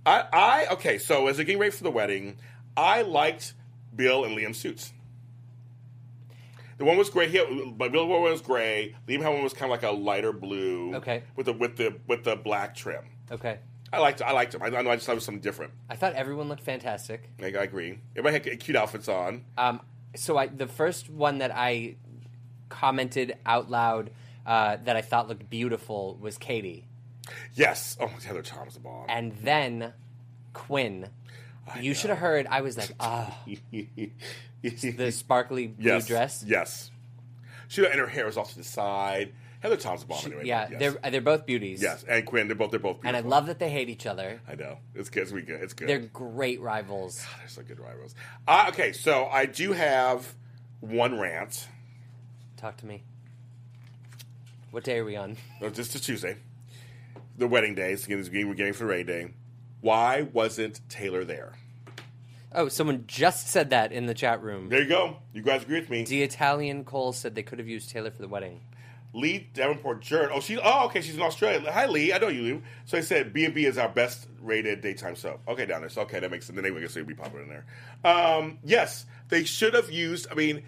I, 0.05 0.23
I 0.31 0.67
okay. 0.73 0.97
So 0.99 1.27
as 1.27 1.35
they're 1.37 1.45
getting 1.45 1.59
ready 1.59 1.71
for 1.71 1.83
the 1.83 1.91
wedding, 1.91 2.37
I 2.77 3.01
liked 3.01 3.53
Bill 3.95 4.23
and 4.25 4.37
Liam's 4.37 4.57
suits. 4.57 4.93
The 6.79 6.85
one 6.85 6.97
was 6.97 7.09
gray. 7.09 7.27
He 7.29 7.37
had, 7.37 7.77
but 7.77 7.91
one 7.93 8.07
was 8.23 8.41
gray. 8.41 8.95
Liam 9.07 9.21
had 9.21 9.29
one 9.29 9.43
was 9.43 9.53
kind 9.53 9.65
of 9.65 9.69
like 9.71 9.83
a 9.83 9.91
lighter 9.95 10.31
blue. 10.33 10.95
Okay. 10.95 11.23
With 11.35 11.45
the 11.45 11.53
with 11.53 11.75
the 11.75 11.97
with 12.07 12.23
the 12.23 12.35
black 12.35 12.73
trim. 12.73 13.03
Okay. 13.31 13.59
I 13.91 13.99
liked 13.99 14.21
I 14.21 14.31
liked 14.31 14.55
him. 14.55 14.63
I, 14.63 14.67
I 14.67 14.81
know 14.81 14.89
I 14.89 14.95
just 14.95 15.05
thought 15.05 15.11
it 15.11 15.15
was 15.15 15.25
something 15.25 15.41
different. 15.41 15.73
I 15.89 15.95
thought 15.95 16.13
everyone 16.13 16.47
looked 16.47 16.63
fantastic. 16.63 17.29
I, 17.41 17.47
I 17.47 17.63
agree. 17.63 17.99
Everybody 18.15 18.49
had 18.49 18.59
cute 18.59 18.77
outfits 18.77 19.07
on. 19.07 19.45
Um, 19.57 19.81
so 20.15 20.37
I 20.37 20.47
the 20.47 20.67
first 20.67 21.09
one 21.09 21.39
that 21.39 21.51
I 21.53 21.95
commented 22.69 23.35
out 23.45 23.69
loud 23.69 24.11
uh, 24.45 24.77
that 24.85 24.95
I 24.95 25.01
thought 25.01 25.27
looked 25.27 25.49
beautiful 25.49 26.17
was 26.21 26.37
Katie, 26.37 26.87
Yes. 27.53 27.97
Oh, 27.99 28.07
Heather 28.07 28.41
Tom's 28.41 28.75
the 28.75 28.79
bomb. 28.79 29.05
and 29.09 29.33
then 29.43 29.93
Quinn. 30.53 31.09
You 31.79 31.93
should 31.93 32.09
have 32.09 32.19
heard. 32.19 32.47
I 32.47 32.61
was 32.61 32.77
like, 32.77 32.91
ah, 32.99 33.37
the 33.45 34.11
the 34.61 35.11
sparkly 35.11 35.67
blue 35.67 35.91
yes, 35.91 36.07
dress. 36.07 36.43
Yes. 36.45 36.91
She 37.67 37.85
and 37.85 37.99
her 37.99 38.07
hair 38.07 38.25
was 38.25 38.37
off 38.37 38.51
to 38.51 38.57
the 38.57 38.63
side. 38.63 39.33
Heather 39.59 39.75
Tom's 39.75 40.01
the 40.01 40.07
bomb. 40.07 40.21
Anyway, 40.25 40.45
yeah, 40.45 40.69
yes. 40.71 40.79
they're 40.79 41.11
they're 41.11 41.21
both 41.21 41.45
beauties. 41.45 41.81
yes, 41.81 42.05
and 42.07 42.25
Quinn. 42.25 42.47
They're 42.47 42.55
both 42.55 42.71
they're 42.71 42.79
both. 42.79 42.99
and 43.03 43.15
I 43.15 43.19
love 43.19 43.47
that 43.47 43.59
they 43.59 43.69
hate 43.69 43.89
each 43.89 44.05
other. 44.05 44.41
I 44.47 44.55
know 44.55 44.77
it's 44.95 45.09
good. 45.09 45.23
It's 45.23 45.31
good. 45.31 45.49
It's 45.49 45.73
good. 45.73 45.89
They're 45.89 45.99
great 45.99 46.61
rivals. 46.61 47.25
They're 47.39 47.49
so 47.49 47.61
good 47.63 47.79
rivals. 47.79 48.15
Uh, 48.47 48.67
okay, 48.69 48.93
so 48.93 49.25
I 49.25 49.45
do 49.45 49.73
have 49.73 50.33
one 50.79 51.19
rant. 51.19 51.67
Talk 52.55 52.77
to 52.77 52.85
me. 52.85 53.03
What 54.71 54.83
day 54.83 54.99
are 54.99 55.05
we 55.05 55.15
on? 55.15 55.35
No, 55.61 55.69
just 55.69 55.91
to 55.93 56.01
Tuesday. 56.01 56.37
The 57.37 57.47
wedding 57.47 57.75
day. 57.75 57.91
It's 57.91 58.05
getting, 58.05 58.47
we're 58.47 58.53
getting 58.53 58.73
for 58.73 58.83
the 58.83 58.89
wedding 58.89 59.05
day. 59.05 59.33
Why 59.81 60.21
wasn't 60.21 60.81
Taylor 60.89 61.25
there? 61.25 61.53
Oh, 62.51 62.67
someone 62.67 63.03
just 63.07 63.47
said 63.47 63.69
that 63.69 63.91
in 63.91 64.07
the 64.07 64.13
chat 64.13 64.41
room. 64.41 64.69
There 64.69 64.81
you 64.81 64.89
go. 64.89 65.17
You 65.33 65.41
guys 65.41 65.63
agree 65.63 65.79
with 65.79 65.89
me. 65.89 66.03
The 66.03 66.23
Italian 66.23 66.83
Cole 66.83 67.13
said 67.13 67.35
they 67.35 67.43
could 67.43 67.59
have 67.59 67.67
used 67.67 67.89
Taylor 67.89 68.11
for 68.11 68.21
the 68.21 68.27
wedding. 68.27 68.61
Lee 69.13 69.49
Davenport 69.53 70.01
Jern. 70.01 70.29
Oh, 70.31 70.39
she's 70.39 70.59
oh 70.63 70.85
okay. 70.85 71.01
She's 71.01 71.15
in 71.15 71.21
Australia. 71.21 71.71
Hi 71.71 71.87
Lee, 71.87 72.13
I 72.13 72.19
know 72.19 72.27
you, 72.27 72.41
Lou. 72.41 72.61
So 72.85 72.97
I 72.97 73.01
said 73.01 73.33
B 73.33 73.45
and 73.45 73.53
B 73.53 73.65
is 73.65 73.77
our 73.77 73.89
best 73.89 74.27
rated 74.41 74.81
daytime 74.81 75.15
soap. 75.15 75.41
Okay, 75.47 75.65
down 75.65 75.81
there. 75.81 75.89
So 75.89 76.01
okay, 76.01 76.19
that 76.19 76.29
makes 76.29 76.45
sense. 76.45 76.59
Then 76.59 76.71
they 76.71 76.79
guess 76.79 76.93
they'd 76.93 77.07
be 77.07 77.15
popular 77.15 77.43
in 77.43 77.49
there. 77.49 77.65
Um, 78.03 78.59
yes, 78.63 79.05
they 79.29 79.43
should 79.43 79.73
have 79.73 79.91
used. 79.91 80.27
I 80.31 80.35
mean, 80.35 80.63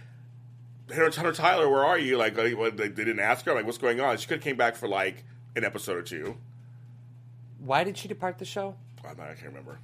Hunter, 0.93 1.31
Tylo, 1.31 1.69
where 1.69 1.85
are 1.85 1.97
you? 1.97 2.17
Like, 2.17 2.35
they, 2.35 2.53
they 2.53 2.89
didn't 2.89 3.19
ask 3.19 3.45
her. 3.45 3.53
Like, 3.53 3.65
what's 3.65 3.77
going 3.77 3.99
on? 3.99 4.17
She 4.17 4.27
could 4.27 4.37
have 4.37 4.43
came 4.43 4.57
back 4.57 4.75
for 4.75 4.87
like 4.87 5.23
an 5.55 5.63
episode 5.63 5.97
or 5.97 6.01
two. 6.01 6.37
Why 7.59 7.83
did 7.83 7.97
she 7.97 8.07
depart 8.07 8.39
the 8.39 8.45
show? 8.45 8.75
I'm 9.07 9.17
not, 9.17 9.27
I 9.27 9.33
can't 9.33 9.47
remember. 9.47 9.79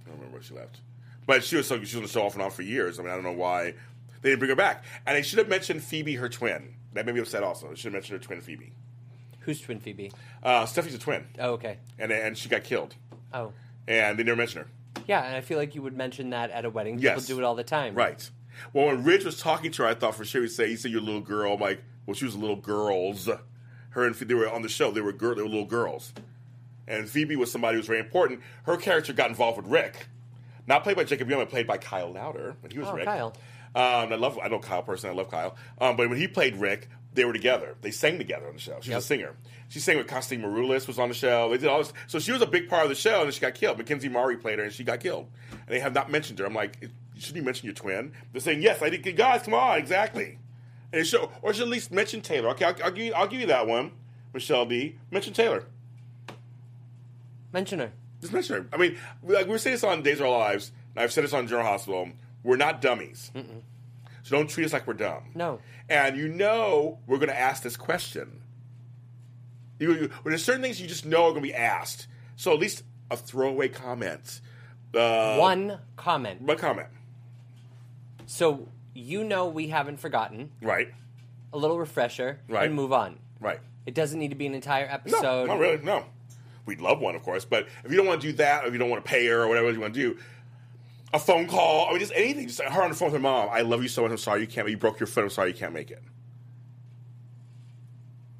I 0.00 0.08
don't 0.08 0.16
remember 0.16 0.34
where 0.34 0.42
she 0.42 0.54
left. 0.54 0.80
But 1.28 1.44
she 1.44 1.56
was 1.56 1.66
so 1.68 1.76
she 1.76 1.80
was 1.82 1.94
on 1.96 2.02
the 2.02 2.08
show 2.08 2.22
off 2.24 2.32
and 2.34 2.42
on 2.42 2.50
for 2.50 2.62
years. 2.62 2.98
I 2.98 3.02
mean, 3.02 3.12
I 3.12 3.14
don't 3.14 3.22
know 3.22 3.32
why 3.32 3.74
they 4.22 4.30
didn't 4.30 4.38
bring 4.38 4.48
her 4.48 4.56
back. 4.56 4.82
And 5.06 5.14
they 5.16 5.22
should 5.22 5.38
have 5.38 5.48
mentioned 5.48 5.82
Phoebe, 5.84 6.14
her 6.16 6.28
twin. 6.28 6.74
That 6.94 7.04
made 7.06 7.14
me 7.14 7.20
upset. 7.20 7.42
Also, 7.44 7.68
they 7.68 7.74
should 7.76 7.84
have 7.84 7.92
mentioned 7.92 8.20
her 8.20 8.26
twin 8.26 8.40
Phoebe. 8.40 8.72
Who's 9.40 9.60
Twin 9.60 9.78
Phoebe? 9.78 10.10
Uh, 10.42 10.64
Steffy's 10.64 10.94
a 10.94 10.98
twin. 10.98 11.26
Oh, 11.38 11.52
okay. 11.52 11.76
and 11.98 12.10
and 12.10 12.36
she 12.36 12.48
got 12.48 12.64
killed, 12.64 12.94
Oh, 13.32 13.52
and 13.86 14.18
they 14.18 14.22
never 14.24 14.36
mentioned 14.36 14.64
her. 14.64 15.02
yeah. 15.06 15.22
And 15.24 15.36
I 15.36 15.40
feel 15.42 15.58
like 15.58 15.74
you 15.74 15.82
would 15.82 15.96
mention 15.96 16.30
that 16.30 16.50
at 16.50 16.64
a 16.64 16.70
wedding. 16.70 16.98
Yes. 16.98 17.26
People 17.26 17.36
do 17.36 17.42
it 17.42 17.46
all 17.46 17.54
the 17.54 17.62
time. 17.64 17.94
Right. 17.94 18.28
Well, 18.72 18.86
when 18.86 19.04
Ridge 19.04 19.24
was 19.24 19.38
talking 19.38 19.70
to 19.72 19.82
her, 19.84 19.88
I 19.88 19.94
thought 19.94 20.14
for 20.16 20.24
sure 20.24 20.42
he'd 20.42 20.48
say, 20.48 20.68
"He 20.68 20.76
said 20.76 20.90
you're 20.90 21.00
a 21.00 21.04
little 21.04 21.20
girl." 21.20 21.52
I'm 21.54 21.60
like, 21.60 21.80
well, 22.06 22.14
she 22.14 22.24
was 22.24 22.34
a 22.34 22.38
little 22.38 22.56
girls. 22.56 23.28
Her 23.90 24.04
and 24.06 24.16
Phoebe, 24.16 24.34
they 24.34 24.40
were 24.40 24.50
on 24.50 24.62
the 24.62 24.68
show. 24.68 24.90
They 24.90 25.00
were 25.02 25.12
girl. 25.12 25.34
They 25.34 25.42
were 25.42 25.48
little 25.48 25.64
girls, 25.66 26.12
and 26.86 27.08
Phoebe 27.08 27.36
was 27.36 27.52
somebody 27.52 27.74
who 27.74 27.78
was 27.80 27.86
very 27.86 28.00
important. 28.00 28.40
Her 28.64 28.76
character 28.78 29.12
got 29.12 29.28
involved 29.30 29.56
with 29.58 29.66
Rick, 29.66 30.08
not 30.68 30.84
played 30.84 30.96
by 30.96 31.04
Jacob 31.04 31.28
Young, 31.28 31.40
but 31.40 31.48
played 31.48 31.66
by 31.66 31.78
Kyle 31.78 32.12
Lowder 32.12 32.54
when 32.60 32.70
he 32.70 32.78
was 32.78 32.88
Oh, 32.88 32.94
Rick. 32.94 33.06
Kyle. 33.06 33.34
Um, 33.74 34.12
I 34.12 34.16
love. 34.16 34.38
I 34.42 34.48
know 34.48 34.58
Kyle 34.60 34.82
personally. 34.82 35.14
I 35.14 35.18
love 35.18 35.30
Kyle. 35.30 35.56
Um, 35.80 35.96
but 35.96 36.08
when 36.08 36.18
he 36.18 36.26
played 36.28 36.56
Rick, 36.56 36.88
they 37.14 37.24
were 37.24 37.32
together. 37.32 37.76
They 37.80 37.90
sang 37.90 38.18
together 38.18 38.46
on 38.46 38.54
the 38.54 38.60
show. 38.60 38.78
She's 38.80 38.90
Yep. 38.90 38.98
a 38.98 39.02
singer. 39.02 39.36
She 39.68 39.78
sang 39.80 39.98
with 39.98 40.06
Constantine 40.06 40.46
Maroulis 40.48 40.86
was 40.86 40.98
on 40.98 41.08
the 41.08 41.14
show. 41.14 41.50
They 41.50 41.58
did 41.58 41.68
all 41.68 41.78
this. 41.78 41.92
So 42.06 42.18
she 42.18 42.32
was 42.32 42.40
a 42.42 42.46
big 42.46 42.68
part 42.68 42.84
of 42.84 42.88
the 42.88 42.94
show, 42.94 43.16
and 43.20 43.24
then 43.26 43.32
she 43.32 43.40
got 43.40 43.54
killed. 43.54 43.78
MacKenzie 43.78 44.10
Mauzy 44.10 44.40
played 44.40 44.58
her, 44.58 44.64
and 44.64 44.72
she 44.72 44.84
got 44.84 45.00
killed. 45.00 45.28
And 45.50 45.68
they 45.68 45.80
have 45.80 45.94
not 45.94 46.10
mentioned 46.10 46.38
her. 46.38 46.46
I'm 46.46 46.54
like, 46.54 46.78
shouldn't 47.18 47.36
you 47.36 47.42
mention 47.42 47.66
your 47.66 47.74
twin? 47.74 48.12
They're 48.32 48.40
saying 48.40 48.62
yes. 48.62 48.80
I 48.82 48.88
did. 48.90 49.16
Guys, 49.16 49.42
come 49.42 49.54
on, 49.54 49.78
exactly. 49.78 50.38
And 50.92 51.06
show, 51.06 51.30
or 51.42 51.52
should 51.52 51.62
at 51.64 51.68
least 51.68 51.92
mention 51.92 52.22
Taylor. 52.22 52.48
Okay, 52.50 52.64
I'll, 52.64 52.74
I'll 52.84 52.90
give 52.90 53.04
you. 53.04 53.12
I'll 53.14 53.26
give 53.26 53.40
you 53.40 53.46
that 53.48 53.66
one, 53.66 53.92
Michelle 54.32 54.64
D. 54.64 54.96
Mention 55.10 55.34
Taylor. 55.34 55.64
Mention 57.52 57.78
her. 57.80 57.92
Just 58.20 58.32
mention 58.32 58.56
her. 58.56 58.66
I 58.72 58.76
mean, 58.76 58.96
like 59.22 59.46
we 59.46 59.52
were 59.52 59.58
saying 59.58 59.74
this 59.74 59.84
on 59.84 60.02
Days 60.02 60.20
of 60.20 60.26
Our 60.26 60.38
Lives, 60.38 60.72
and 60.94 61.02
I've 61.02 61.12
said 61.12 61.24
this 61.24 61.32
on 61.32 61.46
General 61.46 61.66
Hospital. 61.66 62.08
We're 62.42 62.56
not 62.56 62.80
dummies. 62.80 63.30
So 64.22 64.36
don't 64.36 64.48
treat 64.48 64.64
us 64.66 64.72
like 64.72 64.86
we're 64.86 64.94
dumb. 64.94 65.30
No. 65.34 65.60
And 65.88 66.16
you 66.16 66.28
know 66.28 66.98
we're 67.06 67.18
going 67.18 67.28
to 67.30 67.38
ask 67.38 67.62
this 67.62 67.76
question. 67.76 68.42
You, 69.78 69.92
you, 69.94 70.00
when 70.22 70.32
there's 70.32 70.44
certain 70.44 70.62
things 70.62 70.80
you 70.80 70.88
just 70.88 71.06
know 71.06 71.24
are 71.26 71.30
going 71.30 71.42
to 71.42 71.48
be 71.48 71.54
asked. 71.54 72.06
So 72.36 72.52
at 72.52 72.58
least 72.58 72.82
a 73.10 73.16
throwaway 73.16 73.68
comment. 73.68 74.40
Uh, 74.94 75.36
One 75.36 75.78
comment. 75.96 76.42
One 76.42 76.56
comment. 76.58 76.88
So 78.26 78.68
you 78.94 79.24
know 79.24 79.46
we 79.48 79.68
haven't 79.68 79.98
forgotten. 79.98 80.50
Right. 80.60 80.92
A 81.52 81.58
little 81.58 81.78
refresher 81.78 82.40
Right. 82.48 82.66
and 82.66 82.74
move 82.74 82.92
on. 82.92 83.18
Right. 83.40 83.60
It 83.86 83.94
doesn't 83.94 84.18
need 84.18 84.28
to 84.28 84.34
be 84.34 84.46
an 84.46 84.54
entire 84.54 84.86
episode. 84.90 85.22
No, 85.22 85.46
not 85.46 85.58
really. 85.58 85.78
No. 85.82 86.04
We'd 86.68 86.82
love 86.82 87.00
one, 87.00 87.16
of 87.16 87.22
course. 87.22 87.46
But 87.46 87.66
if 87.82 87.90
you 87.90 87.96
don't 87.96 88.06
want 88.06 88.20
to 88.20 88.26
do 88.26 88.34
that, 88.34 88.62
or 88.62 88.66
if 88.66 88.74
you 88.74 88.78
don't 88.78 88.90
want 88.90 89.02
to 89.02 89.08
pay 89.08 89.26
her, 89.26 89.42
or 89.42 89.48
whatever 89.48 89.70
you 89.70 89.80
want 89.80 89.94
to 89.94 90.00
do, 90.00 90.18
a 91.14 91.18
phone 91.18 91.48
call, 91.48 91.86
I 91.88 91.92
mean, 91.92 92.00
just 92.00 92.12
anything. 92.14 92.46
Just 92.46 92.60
her 92.60 92.82
on 92.82 92.90
the 92.90 92.94
phone 92.94 93.06
with 93.06 93.14
her 93.14 93.20
mom. 93.20 93.48
I 93.50 93.62
love 93.62 93.82
you 93.82 93.88
so 93.88 94.02
much. 94.02 94.10
I'm 94.10 94.18
sorry 94.18 94.42
you 94.42 94.46
can't. 94.46 94.68
You 94.68 94.76
broke 94.76 95.00
your 95.00 95.06
foot. 95.06 95.24
I'm 95.24 95.30
sorry 95.30 95.48
you 95.48 95.56
can't 95.56 95.72
make 95.72 95.90
it. 95.90 96.02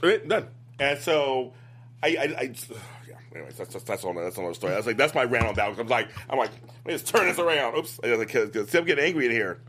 Okay, 0.05 0.27
Done. 0.27 0.49
And 0.79 0.99
so, 0.99 1.55
I, 2.03 2.09
I, 2.09 2.23
I 2.23 2.55
yeah. 3.09 3.15
Anyways, 3.35 3.57
that's 3.57 3.73
that's, 3.73 3.75
all 3.75 3.81
that's 3.81 4.05
all. 4.05 4.15
That's 4.15 4.37
another 4.37 4.55
story. 4.55 4.75
That's 4.75 4.87
like 4.87 4.99
that's 4.99 5.15
my 5.15 5.25
rant 5.25 5.47
on 5.47 5.55
that. 5.55 5.79
I'm 5.79 5.89
like, 5.89 6.11
I'm 6.29 6.39
like, 6.39 6.51
let 6.53 6.87
me 6.87 6.93
just 6.93 7.07
turn 7.07 7.27
this 7.27 7.39
around. 7.39 7.79
Oops, 7.79 7.99
because 8.03 8.75
I'm 8.75 8.85
getting 8.85 9.05
angry 9.05 9.25
in 9.25 9.33
here. 9.33 9.63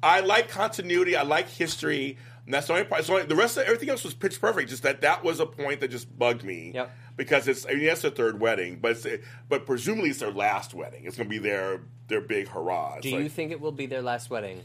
I 0.00 0.20
like 0.20 0.48
continuity. 0.48 1.16
I 1.16 1.22
like 1.22 1.48
history. 1.48 2.16
And 2.46 2.54
that's 2.54 2.68
the 2.68 2.74
only 2.74 2.84
part. 2.84 3.04
So 3.04 3.20
the 3.24 3.34
rest 3.34 3.56
of 3.56 3.64
everything 3.64 3.90
else 3.90 4.04
was 4.04 4.14
pitch 4.14 4.40
perfect. 4.40 4.70
Just 4.70 4.84
that 4.84 5.00
that 5.00 5.24
was 5.24 5.40
a 5.40 5.46
point 5.46 5.80
that 5.80 5.90
just 5.90 6.16
bugged 6.16 6.44
me. 6.44 6.70
Yep. 6.74 6.90
Because 7.16 7.48
it's 7.48 7.64
I 7.66 7.70
mean 7.70 7.84
it's 7.84 8.02
their 8.02 8.10
third 8.10 8.40
wedding, 8.40 8.78
but 8.80 8.92
it's, 8.92 9.06
but 9.48 9.64
presumably 9.66 10.10
it's 10.10 10.18
their 10.18 10.30
last 10.30 10.74
wedding. 10.74 11.04
It's 11.06 11.16
going 11.16 11.28
to 11.28 11.30
be 11.30 11.38
their 11.38 11.80
their 12.08 12.20
big 12.20 12.48
hurrah. 12.48 12.96
It's 12.96 13.02
Do 13.04 13.12
like- 13.12 13.22
you 13.22 13.28
think 13.28 13.52
it 13.52 13.60
will 13.60 13.72
be 13.72 13.86
their 13.86 14.02
last 14.02 14.28
wedding? 14.30 14.62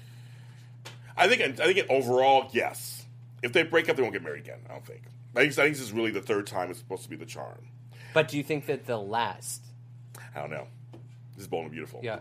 I 1.15 1.27
think 1.27 1.41
I 1.41 1.51
think 1.65 1.77
it 1.77 1.87
overall 1.89 2.49
yes. 2.51 3.05
If 3.41 3.53
they 3.53 3.63
break 3.63 3.89
up, 3.89 3.95
they 3.95 4.01
won't 4.01 4.13
get 4.13 4.23
married 4.23 4.43
again. 4.43 4.59
I 4.69 4.73
don't 4.73 4.85
think. 4.85 5.01
I 5.35 5.39
think, 5.41 5.53
I 5.53 5.63
think 5.63 5.75
this 5.75 5.81
is 5.83 5.91
really 5.93 6.11
the 6.11 6.21
third 6.21 6.45
time 6.45 6.69
it's 6.69 6.79
supposed 6.79 7.03
to 7.03 7.09
be 7.09 7.15
the 7.15 7.25
charm. 7.25 7.67
But 8.13 8.27
do 8.27 8.37
you 8.37 8.43
think 8.43 8.65
that 8.67 8.85
they'll 8.85 9.07
last? 9.07 9.63
I 10.35 10.41
don't 10.41 10.51
know. 10.51 10.67
This 11.35 11.43
is 11.43 11.47
bold 11.47 11.63
and 11.63 11.71
beautiful. 11.71 12.01
Yeah. 12.03 12.19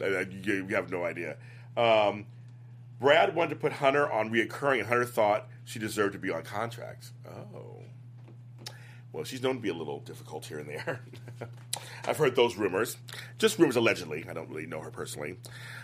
I- 0.00 0.04
I- 0.04 0.20
you, 0.20 0.66
you 0.68 0.74
have 0.76 0.90
no 0.90 1.04
idea. 1.04 1.36
Um, 1.76 2.26
Brad 3.00 3.34
wanted 3.34 3.50
to 3.50 3.56
put 3.56 3.72
Hunter 3.72 4.10
on 4.10 4.30
reoccurring, 4.30 4.78
and 4.78 4.86
Hunter 4.88 5.04
thought 5.04 5.48
she 5.64 5.78
deserved 5.78 6.12
to 6.14 6.18
be 6.18 6.30
on 6.30 6.42
contract. 6.42 7.10
Oh. 7.28 7.82
Well, 9.12 9.24
she's 9.24 9.42
known 9.42 9.56
to 9.56 9.60
be 9.60 9.70
a 9.70 9.74
little 9.74 10.00
difficult 10.00 10.44
here 10.46 10.58
and 10.58 10.68
there. 10.68 11.00
I've 12.06 12.18
heard 12.18 12.36
those 12.36 12.56
rumors. 12.56 12.96
Just 13.38 13.58
rumors 13.58 13.76
allegedly. 13.76 14.26
I 14.28 14.34
don't 14.34 14.48
really 14.50 14.66
know 14.66 14.80
her 14.80 14.90
personally. 14.90 15.36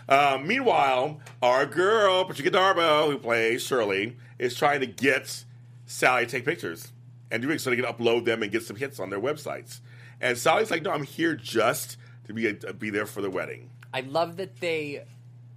Um, 0.07 0.47
meanwhile, 0.47 1.19
our 1.41 1.65
girl, 1.65 2.23
Patricia 2.25 2.51
Darbo, 2.51 3.07
who 3.11 3.17
plays 3.17 3.63
Shirley, 3.65 4.17
is 4.37 4.55
trying 4.55 4.79
to 4.81 4.85
get 4.85 5.43
Sally 5.87 6.25
to 6.25 6.31
take 6.31 6.45
pictures 6.45 6.91
and 7.31 7.41
doing 7.41 7.57
so 7.57 7.69
they 7.71 7.75
can 7.75 7.85
upload 7.85 8.25
them 8.25 8.43
and 8.43 8.51
get 8.51 8.63
some 8.63 8.75
hits 8.75 8.99
on 8.99 9.09
their 9.09 9.19
websites. 9.19 9.79
And 10.21 10.37
Sally's 10.37 10.69
like, 10.71 10.83
no, 10.83 10.91
I'm 10.91 11.03
here 11.03 11.35
just 11.35 11.97
to 12.27 12.33
be, 12.33 12.47
a, 12.47 12.53
be 12.73 12.89
there 12.91 13.05
for 13.07 13.21
the 13.21 13.29
wedding. 13.29 13.69
I 13.93 14.01
love 14.01 14.37
that 14.37 14.59
they 14.59 15.03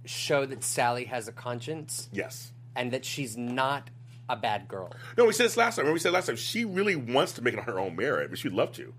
show 0.05 0.45
that 0.47 0.63
Sally 0.63 1.05
has 1.05 1.27
a 1.27 1.31
conscience 1.31 2.09
Yes. 2.11 2.51
and 2.75 2.91
that 2.91 3.05
she's 3.05 3.37
not 3.37 3.89
a 4.29 4.35
bad 4.35 4.67
girl. 4.67 4.91
No, 5.17 5.25
we 5.25 5.33
said 5.33 5.45
this 5.45 5.57
last 5.57 5.75
time. 5.75 5.83
Remember 5.83 5.95
we 5.95 5.99
said 5.99 6.13
last 6.13 6.27
time 6.27 6.35
she 6.35 6.63
really 6.65 6.95
wants 6.95 7.33
to 7.33 7.41
make 7.41 7.53
it 7.53 7.59
on 7.59 7.65
her 7.65 7.79
own 7.79 7.95
merit, 7.95 8.29
but 8.29 8.39
she'd 8.39 8.53
love 8.53 8.71
to. 8.73 8.93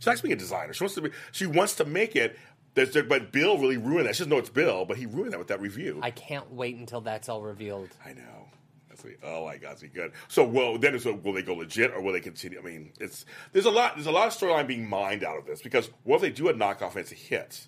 She 0.00 0.10
likes 0.10 0.20
being 0.20 0.32
a 0.32 0.36
designer. 0.36 0.72
She 0.72 0.84
wants 0.84 0.94
to 0.96 1.02
be. 1.02 1.10
She 1.32 1.46
wants 1.46 1.76
to 1.76 1.84
make 1.84 2.14
it, 2.16 2.36
there, 2.74 3.04
but 3.04 3.32
Bill 3.32 3.56
really 3.56 3.76
ruined 3.76 4.06
that. 4.06 4.16
She 4.16 4.20
doesn't 4.20 4.30
know 4.30 4.38
it's 4.38 4.50
Bill, 4.50 4.84
but 4.84 4.96
he 4.96 5.06
ruined 5.06 5.32
that 5.32 5.38
with 5.38 5.48
that 5.48 5.60
review. 5.60 6.00
I 6.02 6.10
can't 6.10 6.52
wait 6.52 6.76
until 6.76 7.00
that's 7.00 7.28
all 7.28 7.42
revealed. 7.42 7.88
I 8.04 8.12
know. 8.12 8.48
That's 8.88 9.04
like, 9.04 9.20
oh 9.22 9.46
my 9.46 9.56
god, 9.56 9.72
it's 9.72 9.82
good. 9.94 10.12
So, 10.28 10.44
well, 10.44 10.78
then 10.78 10.94
it's 10.94 11.04
will 11.04 11.32
they 11.32 11.42
go 11.42 11.54
legit 11.54 11.92
or 11.92 12.00
will 12.00 12.12
they 12.12 12.20
continue? 12.20 12.58
I 12.58 12.62
mean, 12.62 12.92
it's 13.00 13.24
there's 13.52 13.64
a 13.64 13.70
lot 13.70 13.94
there's 13.94 14.06
a 14.06 14.12
lot 14.12 14.26
of 14.26 14.32
storyline 14.32 14.66
being 14.66 14.88
mined 14.88 15.24
out 15.24 15.38
of 15.38 15.46
this 15.46 15.62
because 15.62 15.90
what 16.02 16.16
if 16.16 16.22
they 16.22 16.30
do 16.30 16.48
a 16.48 16.54
knockoff 16.54 16.90
and 16.90 16.98
it's 16.98 17.12
a 17.12 17.16
hit? 17.16 17.66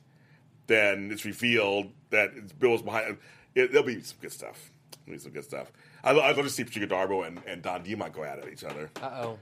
Then 0.67 1.11
it's 1.13 1.25
revealed 1.25 1.93
that 2.11 2.33
it's 2.37 2.53
Bill's 2.53 2.83
behind. 2.83 3.19
It, 3.55 3.73
there'll 3.73 3.87
be 3.87 4.01
some 4.03 4.19
good 4.21 4.33
stuff. 4.33 4.71
There'll 5.05 5.19
be 5.19 5.23
some 5.23 5.33
good 5.33 5.45
stuff. 5.45 5.73
I, 6.07 6.19
I'd 6.19 6.37
love 6.37 6.47
to 6.47 6.51
see 6.51 6.65
Patricia 6.65 6.87
Darbo 6.87 7.27
and, 7.27 7.41
and 7.47 7.63
Don 7.63 7.85
Diamont 7.85 8.13
go 8.13 8.23
at 8.23 8.39
it 8.39 8.51
each 8.53 8.65
other. 8.65 8.91
Uh 9.03 9.11
oh. 9.23 9.39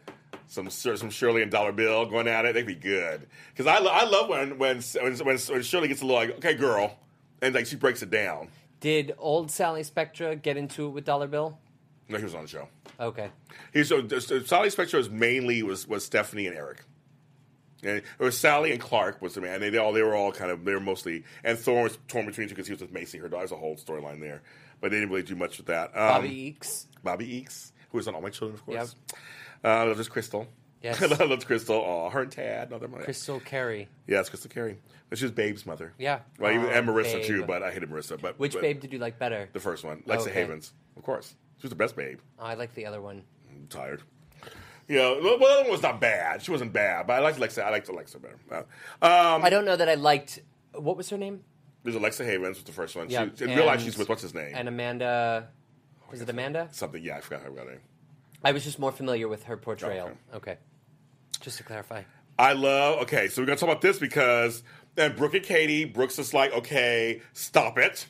Some 0.47 0.69
some 0.71 1.11
Shirley 1.11 1.43
and 1.43 1.51
Dollar 1.51 1.73
Bill 1.73 2.07
going 2.07 2.29
at 2.29 2.45
it. 2.45 2.55
They'd 2.55 2.67
be 2.67 2.75
good 2.75 3.27
because 3.53 3.67
I, 3.67 3.79
lo- 3.79 3.91
I 3.93 4.05
love 4.05 4.29
when 4.29 4.59
when 4.59 4.81
when 4.81 5.17
when 5.17 5.39
when 5.39 5.63
Shirley 5.63 5.89
gets 5.89 6.03
a 6.03 6.07
little 6.07 6.21
like 6.21 6.37
okay 6.37 6.55
girl 6.55 6.99
and 7.41 7.55
like 7.55 7.67
she 7.67 7.77
breaks 7.77 8.03
it 8.03 8.11
down. 8.11 8.49
Did 8.81 9.15
old 9.19 9.51
Sally 9.51 9.83
Spectra 9.83 10.37
get 10.37 10.57
into 10.57 10.87
it 10.87 10.91
with 10.91 11.05
Dollar 11.05 11.27
Bill? 11.27 11.59
No, 12.09 12.19
he 12.19 12.25
was 12.25 12.35
on 12.35 12.43
the 12.43 12.49
show. 12.49 12.69
Okay. 13.01 13.31
He's 13.73 13.89
so, 13.89 14.07
so 14.07 14.43
Sally 14.43 14.71
Spectra 14.71 14.99
was 14.99 15.11
mainly 15.11 15.63
was 15.63 15.89
was 15.89 16.05
Stephanie 16.05 16.47
and 16.47 16.57
Eric. 16.57 16.83
And 17.83 17.99
it 17.99 18.05
was 18.19 18.39
Sally 18.39 18.73
and 18.73 18.81
Clark 18.81 19.21
was 19.21 19.35
the 19.35 19.41
man. 19.41 19.61
They, 19.61 19.71
they 19.71 19.79
all 19.79 19.93
they 19.93 20.03
were 20.03 20.15
all 20.15 20.33
kind 20.33 20.51
of 20.51 20.65
they 20.65 20.73
were 20.73 20.81
mostly 20.81 21.25
and 21.43 21.59
Thorne 21.59 21.85
was 21.85 21.99
torn 22.09 22.27
between 22.27 22.49
two 22.49 22.55
because 22.55 22.67
he 22.67 22.73
was 22.73 22.81
with 22.81 22.93
Macy. 22.93 23.19
Her 23.19 23.29
daughter's 23.29 23.53
a 23.53 23.57
whole 23.57 23.77
storyline 23.77 24.21
there, 24.21 24.43
but 24.85 24.91
they 24.91 24.99
didn't 24.99 25.09
really 25.09 25.23
do 25.23 25.35
much 25.35 25.57
with 25.57 25.65
that. 25.69 25.97
Um, 25.97 26.09
Bobbie 26.23 26.29
Eakes. 26.29 26.87
Bobbie 27.03 27.27
Eakes, 27.43 27.73
who 27.89 27.97
was 27.97 28.07
on 28.07 28.15
All 28.15 28.21
My 28.21 28.29
Children, 28.29 28.59
of 28.59 28.67
course. 28.67 28.95
Yep. 29.11 29.19
Uh, 29.65 29.69
I 29.69 29.83
love 29.85 29.97
this 29.97 30.11
Krystal. 30.11 30.47
Yes. 30.83 31.01
I 31.03 31.07
love 31.25 31.49
Krystal. 31.49 31.83
Oh, 31.83 32.11
her 32.11 32.21
and 32.21 32.31
Tad. 32.31 32.71
No, 32.71 32.79
they're 32.79 32.87
Krystal 32.91 33.43
Carey. 33.43 33.89
Yeah, 34.07 34.21
it's 34.21 34.29
Krystal 34.29 34.51
Carey. 34.51 34.77
But 35.09 35.19
she 35.19 35.25
was 35.25 35.33
Babe's 35.33 35.65
mother. 35.65 35.95
Yeah. 35.97 36.19
Well, 36.39 36.53
Oh, 36.53 36.69
and 36.69 36.87
Marissa 36.87 37.15
Babe. 37.15 37.25
too, 37.25 37.45
but 37.47 37.63
I 37.63 37.71
hated 37.71 37.89
Marissa. 37.89 38.21
But 38.21 38.39
Which 38.39 38.53
but 38.53 38.61
babe 38.61 38.81
did 38.81 38.93
you 38.93 38.99
like 38.99 39.19
better? 39.19 39.49
The 39.55 39.61
first 39.61 39.85
one, 39.85 40.03
Lexa 40.07 40.29
Okay. 40.29 40.45
Havins, 40.45 40.73
of 40.99 41.03
course. 41.03 41.35
She 41.57 41.63
was 41.63 41.71
the 41.71 41.77
best 41.77 41.97
Babe. 41.97 42.19
Oh, 42.39 42.45
I 42.45 42.53
like 42.53 42.75
the 42.75 42.85
other 42.85 43.01
one. 43.01 43.23
I'm 43.51 43.67
tired. 43.69 44.03
You 44.87 44.99
know, 44.99 45.19
well, 45.23 45.39
the 45.39 45.45
other 45.47 45.63
one 45.63 45.71
was 45.71 45.83
not 45.83 45.99
bad. 45.99 46.43
She 46.43 46.51
wasn't 46.51 46.75
bad, 46.75 47.07
but 47.07 47.15
I 47.15 47.21
liked 47.21 47.39
Alexa. 47.39 47.65
I 47.65 47.71
liked 47.71 47.89
Alexa 47.89 48.19
better. 48.19 48.37
Uh, 48.53 48.57
um, 49.01 49.43
I 49.43 49.49
don't 49.49 49.65
know 49.65 49.77
that 49.77 49.89
I 49.89 49.95
liked. 49.95 50.41
What 50.75 50.99
was 50.99 51.09
her 51.09 51.17
name? 51.17 51.41
There's 51.85 51.97
Alexa 51.97 52.25
Havins 52.25 52.49
was 52.55 52.63
the 52.65 52.73
first 52.73 52.97
one. 52.97 53.09
Yeah, 53.11 53.29
she, 53.37 53.45
in 53.45 53.55
real 53.57 53.67
life, 53.67 53.83
she's 53.83 53.97
with 53.97 54.09
what's 54.09 54.23
his 54.23 54.35
name? 54.35 54.53
And 54.55 54.69
Amanda. 54.69 55.49
Oh, 56.03 56.07
was 56.11 56.21
it 56.23 56.29
Amanda? 56.29 56.69
Something. 56.73 57.03
Yeah, 57.05 57.19
I 57.19 57.21
forgot 57.21 57.43
her 57.43 57.51
name. 57.51 57.81
I 58.43 58.53
was 58.53 58.65
just 58.65 58.79
more 58.79 58.91
familiar 58.93 59.29
with 59.29 59.45
her 59.45 59.57
portrayal. 59.57 60.07
Okay. 60.07 60.53
Okay. 60.53 60.57
Just 61.41 61.59
to 61.59 61.63
clarify. 61.63 62.03
I 62.39 62.55
love. 62.55 63.03
Okay, 63.03 63.29
so 63.29 63.43
we're 63.43 63.47
gonna 63.47 63.59
talk 63.59 63.69
about 63.69 63.83
this 63.83 63.99
because 63.99 64.63
then 64.95 65.15
Brooke 65.15 65.35
and 65.35 65.45
Katie. 65.45 65.85
Brooks 65.85 66.19
is 66.19 66.33
like, 66.35 66.53
okay, 66.53 67.21
stop 67.33 67.79
it. 67.79 68.07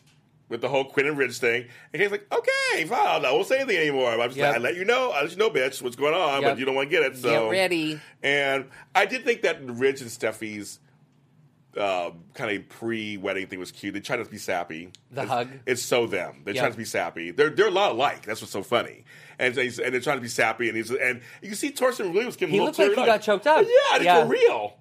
With 0.51 0.61
the 0.61 0.69
whole 0.69 0.85
Quinn 0.85 1.07
and 1.07 1.17
Ridge 1.17 1.39
thing, 1.39 1.63
and 1.63 1.69
Katie's 2.01 2.11
like, 2.13 2.27
"Okay, 2.31 2.85
fine, 2.85 3.25
I 3.25 3.33
won't 3.33 3.47
say 3.47 3.61
anything 3.61 3.79
anymore. 3.79 4.11
I'm 4.11 4.29
just 4.29 4.37
Yep. 4.37 4.47
like, 4.49 4.57
I 4.57 4.59
let 4.63 4.77
you 4.77 4.85
know, 4.85 5.11
I 5.11 5.23
let 5.23 5.31
you 5.31 5.39
know, 5.39 5.49
bitch, 5.49 5.81
what's 5.81 5.97
going 5.97 6.13
on, 6.13 6.43
Yep. 6.43 6.51
but 6.53 6.59
you 6.59 6.67
don't 6.67 6.75
want 6.75 6.91
to 6.91 6.97
get 6.97 7.03
it. 7.03 7.17
So 7.17 7.31
Get 7.51 7.51
ready. 7.51 8.01
And 8.23 8.67
I 8.95 9.07
did 9.07 9.25
think 9.25 9.41
that 9.43 9.65
Ridge 9.65 10.03
and 10.03 10.11
Steffy's 10.11 10.81
uh, 11.77 12.11
kind 12.35 12.57
of 12.57 12.69
pre-wedding 12.69 13.47
thing 13.47 13.59
was 13.59 13.73
cute. 13.73 13.95
They 13.95 14.01
tried 14.01 14.17
not 14.17 14.27
to 14.27 14.31
be 14.31 14.39
sappy. 14.39 14.91
The 15.11 15.23
it's, 15.23 15.31
hug. 15.31 15.49
It's 15.67 15.83
so 15.83 16.07
them. 16.07 16.43
They're 16.45 16.55
Yep. 16.55 16.63
trying 16.63 16.73
to 16.73 16.79
be 16.79 16.85
sappy. 16.85 17.31
They're 17.31 17.51
they're 17.51 17.69
a 17.69 17.71
lot 17.71 17.93
alike. 17.93 18.25
That's 18.25 18.41
what's 18.41 18.53
so 18.53 18.63
funny. 18.63 19.05
And 19.39 19.55
they, 19.55 19.67
and 19.67 19.93
they're 19.93 20.01
trying 20.01 20.19
to 20.19 20.23
be 20.23 20.29
sappy. 20.29 20.69
And 20.69 20.77
he's 20.77 20.91
and 20.91 21.21
you 21.43 21.55
see 21.55 21.71
Thorsten 21.71 22.13
really 22.13 22.27
was 22.27 22.37
giving 22.37 22.53
He 22.55 22.59
a 22.59 22.65
little 22.65 22.85
looked 22.87 22.97
like 22.97 23.05
he 23.07 23.11
got 23.13 23.23
choked 23.23 23.47
up. 23.47 23.67
Yeah, 23.67 24.03
Yeah. 24.03 24.23
for 24.23 24.29
real. 24.31 24.75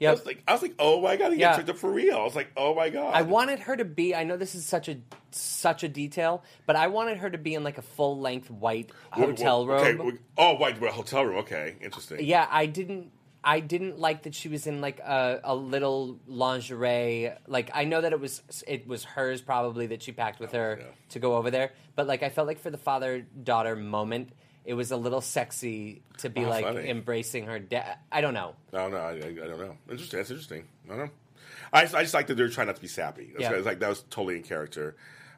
Yeah, 0.00 0.10
I 0.10 0.12
was 0.12 0.24
like, 0.26 0.42
I 0.46 0.52
was 0.52 0.62
like, 0.62 0.74
oh 0.78 1.00
my 1.00 1.16
god, 1.16 1.32
he 1.32 1.40
Yeah. 1.40 1.50
got 1.50 1.56
choked 1.56 1.70
up 1.70 1.76
for 1.78 1.90
real. 1.90 2.16
I 2.18 2.22
was 2.22 2.36
like, 2.36 2.52
oh 2.56 2.72
my 2.74 2.88
god. 2.88 3.14
I 3.14 3.22
wanted 3.22 3.58
her 3.60 3.76
to 3.76 3.84
be. 3.84 4.14
I 4.14 4.22
know 4.22 4.36
this 4.36 4.54
is 4.54 4.64
such 4.64 4.88
a 4.88 4.98
such 5.32 5.82
a 5.82 5.88
detail, 5.88 6.44
but 6.66 6.76
I 6.76 6.86
wanted 6.86 7.18
her 7.18 7.28
to 7.28 7.38
be 7.38 7.54
in 7.54 7.64
like 7.64 7.78
a 7.78 7.82
full 7.82 8.18
length 8.20 8.48
white 8.50 8.90
hotel 9.10 9.66
well, 9.66 9.80
okay, 9.84 10.18
oh, 10.36 10.54
white 10.54 10.76
hotel 10.78 11.24
room. 11.24 11.38
Okay, 11.38 11.76
interesting. 11.80 12.18
Yeah, 12.24 12.46
I 12.48 12.66
didn't. 12.66 13.10
I 13.48 13.60
didn't 13.60 13.98
like 13.98 14.24
that 14.24 14.34
she 14.34 14.50
was 14.50 14.66
in 14.66 14.82
like 14.82 14.98
a, 15.00 15.40
a 15.42 15.54
little 15.56 16.20
lingerie. 16.26 17.32
Like 17.46 17.70
I 17.72 17.84
know 17.84 18.02
that 18.02 18.12
it 18.12 18.20
was 18.20 18.42
it 18.66 18.86
was 18.86 19.04
hers 19.04 19.40
probably 19.40 19.86
that 19.86 20.02
she 20.02 20.12
packed 20.12 20.38
with 20.38 20.52
her 20.52 20.76
yeah. 20.80 20.86
to 21.10 21.18
go 21.18 21.34
over 21.34 21.50
there. 21.50 21.72
But 21.96 22.06
like 22.06 22.22
I 22.22 22.28
felt 22.28 22.46
like 22.46 22.58
for 22.60 22.68
the 22.68 22.76
father 22.76 23.20
daughter 23.42 23.74
moment, 23.74 24.32
it 24.66 24.74
was 24.74 24.90
a 24.90 24.98
little 24.98 25.22
sexy 25.22 26.02
to 26.18 26.28
be 26.28 26.44
Oh, 26.44 26.48
like 26.50 26.66
funny. 26.66 26.90
embracing 26.90 27.46
her 27.46 27.58
dad. 27.58 27.96
I 28.12 28.20
don't 28.20 28.34
know. 28.34 28.54
I 28.74 28.76
don't 28.76 28.90
know. 28.90 28.98
I, 28.98 29.12
I, 29.12 29.14
I 29.14 29.48
don't 29.48 29.60
know. 29.60 29.76
Interesting. 29.90 30.18
That's 30.18 30.30
interesting. 30.30 30.64
I 30.84 30.88
don't 30.90 30.98
know. 31.06 31.10
I 31.72 31.82
just, 31.82 31.94
I 31.94 32.02
just 32.02 32.12
like 32.12 32.26
that 32.26 32.34
they're 32.34 32.50
trying 32.50 32.66
not 32.66 32.76
to 32.76 32.82
be 32.82 32.88
sappy. 32.88 33.30
That's 33.32 33.44
Yeah. 33.50 33.56
it's 33.56 33.64
like 33.64 33.78
that 33.78 33.88
was 33.88 34.02
totally 34.10 34.36
in 34.36 34.42
character. 34.42 34.94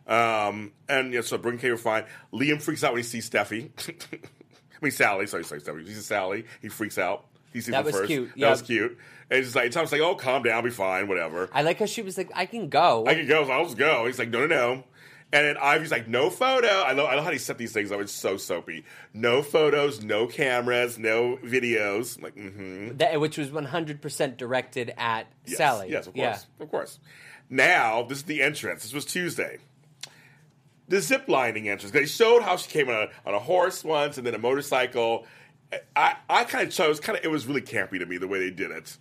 Um, 0.08 0.72
and 0.88 1.12
yeah, 1.12 1.20
so 1.20 1.38
Kate 1.38 1.70
were 1.70 1.76
fine. 1.76 2.06
Liam 2.32 2.60
freaks 2.60 2.82
out 2.82 2.92
when 2.92 3.02
he 3.02 3.08
sees 3.08 3.30
Steffy. 3.30 3.70
I 4.12 4.84
mean 4.84 4.90
Sally. 4.90 5.28
Sorry, 5.28 5.44
sorry, 5.44 5.60
Steffy. 5.60 5.86
He 5.86 5.94
sees 5.94 6.06
Sally. 6.06 6.46
He 6.60 6.68
freaks 6.68 6.98
out. 6.98 7.26
He 7.52 7.60
sees 7.60 7.72
That 7.72 7.84
was 7.84 7.94
first. 7.94 8.06
cute, 8.08 8.28
That 8.30 8.38
yeah. 8.38 8.50
was 8.50 8.62
cute. 8.62 8.98
And 9.30 9.38
it's 9.38 9.48
just 9.48 9.56
like 9.56 9.70
Tom's 9.70 9.92
like, 9.92 10.00
oh, 10.00 10.14
calm 10.14 10.42
down, 10.42 10.64
be 10.64 10.70
fine, 10.70 11.08
whatever. 11.08 11.48
I 11.52 11.62
like 11.62 11.78
how 11.78 11.86
she 11.86 12.02
was 12.02 12.18
like, 12.18 12.30
I 12.34 12.46
can 12.46 12.68
go. 12.68 13.04
I 13.06 13.14
can 13.14 13.26
go. 13.28 13.44
So 13.44 13.50
I'll 13.52 13.64
just 13.64 13.76
go. 13.76 14.06
He's 14.06 14.18
like, 14.18 14.30
no, 14.30 14.40
no, 14.40 14.46
no. 14.46 14.84
And 15.32 15.46
then 15.46 15.56
Ivy's 15.58 15.92
like, 15.92 16.08
no 16.08 16.28
photo. 16.28 16.66
I 16.66 16.90
love, 16.92 17.08
I 17.08 17.14
love 17.14 17.24
how 17.24 17.30
he 17.30 17.38
set 17.38 17.56
these 17.56 17.72
things 17.72 17.92
up. 17.92 18.00
It's 18.00 18.10
so 18.10 18.36
soapy. 18.36 18.84
No 19.14 19.42
photos, 19.42 20.02
no 20.02 20.26
cameras, 20.26 20.98
no 20.98 21.38
videos. 21.44 22.16
I'm 22.16 22.24
like, 22.24 22.34
mm-hmm. 22.34 22.96
that, 22.96 23.20
which 23.20 23.38
was 23.38 23.52
one 23.52 23.66
hundred 23.66 24.02
percent 24.02 24.36
directed 24.38 24.92
at 24.96 25.28
Yes, 25.46 25.56
Sally. 25.58 25.90
Yes, 25.90 26.08
of 26.08 26.16
Yeah. 26.16 26.32
course. 26.32 26.46
Of 26.58 26.70
course. 26.72 26.98
Now, 27.48 28.02
this 28.02 28.18
is 28.18 28.24
the 28.24 28.42
entrance. 28.42 28.82
This 28.82 28.92
was 28.92 29.04
Tuesday. 29.04 29.58
The 30.88 31.00
zip 31.00 31.28
lining 31.28 31.68
entrance. 31.68 31.92
They 31.92 32.06
showed 32.06 32.42
how 32.42 32.56
she 32.56 32.68
came 32.68 32.88
on 32.88 32.96
a, 32.96 33.28
on 33.28 33.32
a 33.34 33.38
horse 33.38 33.84
once 33.84 34.18
and 34.18 34.26
then 34.26 34.34
a 34.34 34.38
motorcycle. 34.38 35.24
I, 35.94 36.16
I 36.28 36.44
kind 36.44 36.66
of 36.66 36.72
chose, 36.72 36.98
kind 37.00 37.18
of, 37.18 37.24
it 37.24 37.28
was 37.28 37.46
really 37.46 37.62
campy 37.62 37.98
to 37.98 38.06
me 38.06 38.18
the 38.18 38.26
way 38.28 38.38
they 38.40 38.50
did 38.50 38.70
it. 38.70 38.96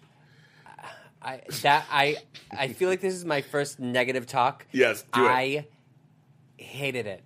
I 1.21 1.41
that 1.63 1.85
I 1.91 2.17
I 2.51 2.69
feel 2.69 2.87
like 2.89 3.01
this 3.01 3.13
is 3.13 3.25
my 3.25 3.41
first 3.41 3.79
negative 3.79 4.25
talk. 4.25 4.65
Yes, 4.71 5.03
do 5.13 5.25
it. 5.25 5.29
I 5.29 5.67
hated 6.57 7.07
it. 7.07 7.23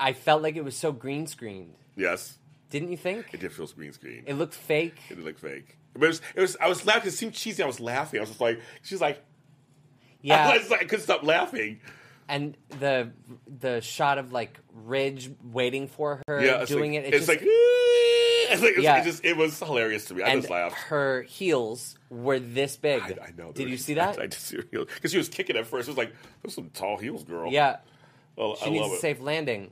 I 0.00 0.14
felt 0.14 0.42
like 0.42 0.56
it 0.56 0.64
was 0.64 0.76
so 0.76 0.90
green 0.92 1.26
screened. 1.26 1.74
Yes, 1.94 2.38
Didn't 2.70 2.90
you 2.90 2.96
think? 2.96 3.26
it 3.32 3.38
did 3.40 3.52
feel 3.52 3.66
green 3.68 3.92
screen. 3.92 4.24
It 4.26 4.34
looked 4.34 4.54
fake. 4.54 4.96
It 5.10 5.16
did 5.16 5.24
look 5.24 5.38
fake. 5.38 5.76
But 5.92 6.04
it 6.04 6.08
was, 6.08 6.22
it 6.34 6.40
was 6.40 6.56
I 6.60 6.68
was 6.68 6.84
laughing. 6.86 7.08
It 7.08 7.12
seemed 7.12 7.34
cheesy. 7.34 7.62
I 7.62 7.66
was 7.66 7.78
laughing. 7.80 8.18
I 8.18 8.22
was 8.22 8.30
just 8.30 8.40
like, 8.40 8.60
she's 8.82 9.00
like, 9.00 9.16
I, 9.18 9.20
Yeah, 10.22 10.56
was 10.56 10.70
like, 10.70 10.80
I 10.80 10.84
couldn't 10.84 11.04
stop 11.04 11.22
laughing. 11.22 11.80
and 12.28 12.56
the 12.80 13.10
the 13.60 13.80
shot 13.80 14.18
of 14.18 14.32
like 14.32 14.58
Ridge 14.72 15.30
waiting 15.52 15.86
for 15.86 16.20
her 16.26 16.44
Yeah, 16.44 16.64
doing 16.64 16.94
like, 16.94 17.04
it. 17.04 17.14
It's 17.14 17.26
just, 17.26 17.28
like, 17.28 17.40
it's 17.42 17.50
like, 18.60 18.70
it 18.72 18.76
was, 18.76 18.84
Yeah. 18.84 19.00
it 19.00 19.04
just, 19.04 19.24
it 19.24 19.36
was 19.36 19.58
hilarious 19.58 20.06
to 20.06 20.14
me. 20.14 20.22
I 20.22 20.28
and 20.28 20.40
just 20.42 20.50
laughed. 20.50 20.76
her 20.76 21.22
heels 21.22 21.96
were 22.08 22.38
this 22.38 22.76
big. 22.76 23.02
I, 23.02 23.26
I 23.28 23.32
know. 23.36 23.52
Did 23.52 23.68
you 23.68 23.76
see 23.76 23.94
that? 23.94 24.18
I, 24.18 24.22
I 24.22 24.26
did 24.26 24.34
see 24.34 24.56
her 24.56 24.64
heels 24.70 24.88
because 24.94 25.10
she 25.12 25.18
was 25.18 25.28
kicking 25.28 25.56
at 25.56 25.66
first. 25.66 25.88
It 25.88 25.92
was 25.92 25.98
like 25.98 26.14
those 26.42 26.54
some 26.54 26.70
tall 26.70 26.96
heels, 26.96 27.24
girl. 27.24 27.50
yeah, 27.50 27.76
oh, 28.36 28.56
she 28.56 28.66
I 28.66 28.70
needs 28.70 28.88
a 28.88 28.94
it. 28.94 29.00
safe 29.00 29.20
landing. 29.20 29.70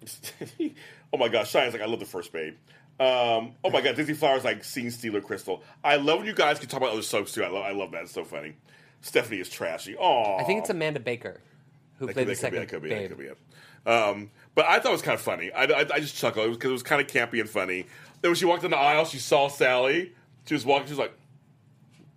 oh 1.12 1.16
my 1.18 1.28
gosh, 1.28 1.50
Shine's 1.50 1.72
like 1.72 1.82
I 1.82 1.86
love 1.86 2.00
the 2.00 2.06
first 2.06 2.32
babe. 2.32 2.54
Um, 3.00 3.54
oh 3.62 3.70
my 3.70 3.80
god, 3.80 3.94
Disney 3.96 4.14
Flowers 4.14 4.44
like 4.44 4.64
scene 4.64 4.90
stealer 4.90 5.20
crystal. 5.20 5.62
I 5.84 5.96
love 5.96 6.18
when 6.18 6.26
you 6.26 6.34
guys 6.34 6.58
can 6.58 6.68
talk 6.68 6.80
about 6.80 6.92
other 6.92 7.02
soaps 7.02 7.32
too. 7.32 7.44
I 7.44 7.48
love, 7.48 7.64
I 7.64 7.70
love 7.72 7.92
that. 7.92 8.02
It's 8.02 8.12
so 8.12 8.24
funny. 8.24 8.54
Stephanie 9.02 9.38
is 9.40 9.48
trashy. 9.48 9.96
Oh, 9.96 10.36
I 10.36 10.42
think 10.42 10.60
it's 10.60 10.70
Amanda 10.70 10.98
Baker 11.00 11.40
who 11.98 12.06
that 12.06 12.14
played 12.14 12.26
could, 12.26 12.36
the 12.36 12.40
that 12.40 12.50
could 12.50 12.52
be, 12.52 12.58
second 12.58 12.58
that 12.58 12.68
could 12.68 12.82
be, 12.82 12.88
babe. 12.88 13.02
that 13.02 13.08
could 13.08 13.18
be 13.18 13.24
it. 13.26 13.38
Um, 13.86 14.30
but 14.56 14.66
I 14.66 14.80
thought 14.80 14.88
it 14.88 14.92
was 14.92 15.02
kind 15.02 15.14
of 15.14 15.20
funny. 15.20 15.52
I, 15.52 15.64
I, 15.64 15.78
I 15.94 16.00
just 16.00 16.16
chuckled 16.16 16.52
because 16.52 16.70
it 16.70 16.72
was 16.72 16.82
kind 16.82 17.00
of 17.00 17.06
campy 17.06 17.40
and 17.40 17.48
funny. 17.48 17.86
Then 18.20 18.30
when 18.30 18.34
she 18.36 18.44
walked 18.44 18.64
in 18.64 18.70
the 18.70 18.76
aisle, 18.76 19.04
she 19.04 19.18
saw 19.18 19.48
Sally. 19.48 20.12
She 20.46 20.54
was 20.54 20.64
walking. 20.66 20.86
She 20.86 20.92
was 20.92 20.98
like, 20.98 21.14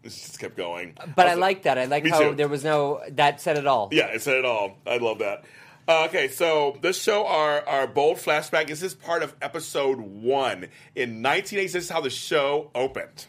this 0.04 0.16
just 0.16 0.40
kept 0.40 0.58
going. 0.58 0.98
But 1.16 1.28
I 1.28 1.32
was 1.32 1.40
like 1.40 1.64
that. 1.64 1.78
I 1.78 1.86
like 1.86 2.08
how 2.08 2.30
too. 2.30 2.36
there 2.36 2.48
was 2.48 2.64
no 2.64 3.02
that 3.10 3.40
said 3.42 3.58
it 3.58 3.68
all. 3.68 3.90
Yeah, 3.92 4.08
it 4.08 4.22
said 4.22 4.38
it 4.38 4.46
all. 4.46 4.78
I 4.88 4.98
love 4.98 5.20
that. 5.20 5.44
Uh, 5.88 6.06
okay, 6.06 6.28
so 6.28 6.78
this 6.82 7.02
show, 7.02 7.26
our, 7.26 7.68
our 7.68 7.88
bold 7.88 8.18
flashback, 8.18 8.70
is 8.70 8.80
this 8.80 8.94
part 8.94 9.24
of 9.24 9.36
episode 9.42 10.00
one. 10.00 10.68
In 10.96 11.22
1986, 11.22 11.74
this 11.74 11.84
is 11.86 11.90
how 11.90 12.02
the 12.02 12.10
show 12.10 12.70
opened. 12.76 13.26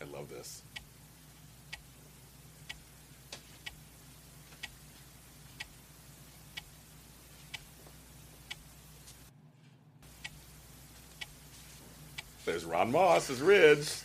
I 0.00 0.04
love 0.12 0.28
this. 0.28 0.62
There's 12.46 12.55
Ron 12.66 12.90
Moss 12.90 13.30
as 13.30 13.40
Ridge. 13.40 14.00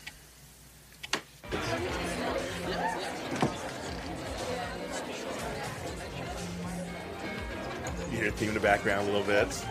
You 8.12 8.18
hear 8.18 8.32
the 8.32 8.38
theme 8.38 8.50
in 8.50 8.54
the 8.54 8.60
background 8.60 9.08
a 9.08 9.12
little 9.12 9.26
bit. 9.26 9.66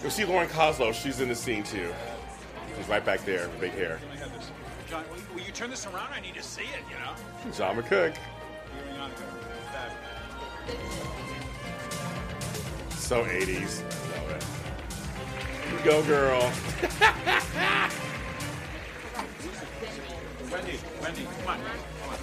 You'll 0.00 0.10
see 0.10 0.24
Lauren 0.24 0.48
Koslow. 0.48 0.94
She's 0.94 1.20
in 1.20 1.28
the 1.28 1.34
scene 1.34 1.62
too. 1.64 1.92
She's 2.76 2.88
right 2.88 3.04
back 3.04 3.24
there, 3.24 3.48
big 3.60 3.72
hair. 3.72 3.98
John, 4.88 5.04
will 5.34 5.42
you, 5.42 5.52
turn 5.52 5.70
this 5.70 5.86
around? 5.86 6.12
I 6.12 6.20
need 6.20 6.34
to 6.34 6.42
see 6.42 6.62
it, 6.62 6.84
you 6.90 6.96
know? 6.98 7.14
John 7.56 7.76
McCook. 7.76 8.14
Moving 8.76 9.00
on 9.00 9.10
to 9.10 9.22
that. 9.72 9.92
So 12.92 13.24
80s. 13.24 13.82
Love 15.72 15.80
it. 15.80 15.84
You 15.84 15.90
go, 15.90 16.02
girl. 16.04 16.52
Wendy, 20.50 20.78
Wendy, 21.00 21.24
come 21.24 21.48
on. 21.48 21.58
Come 21.58 22.10
on. 22.10 22.18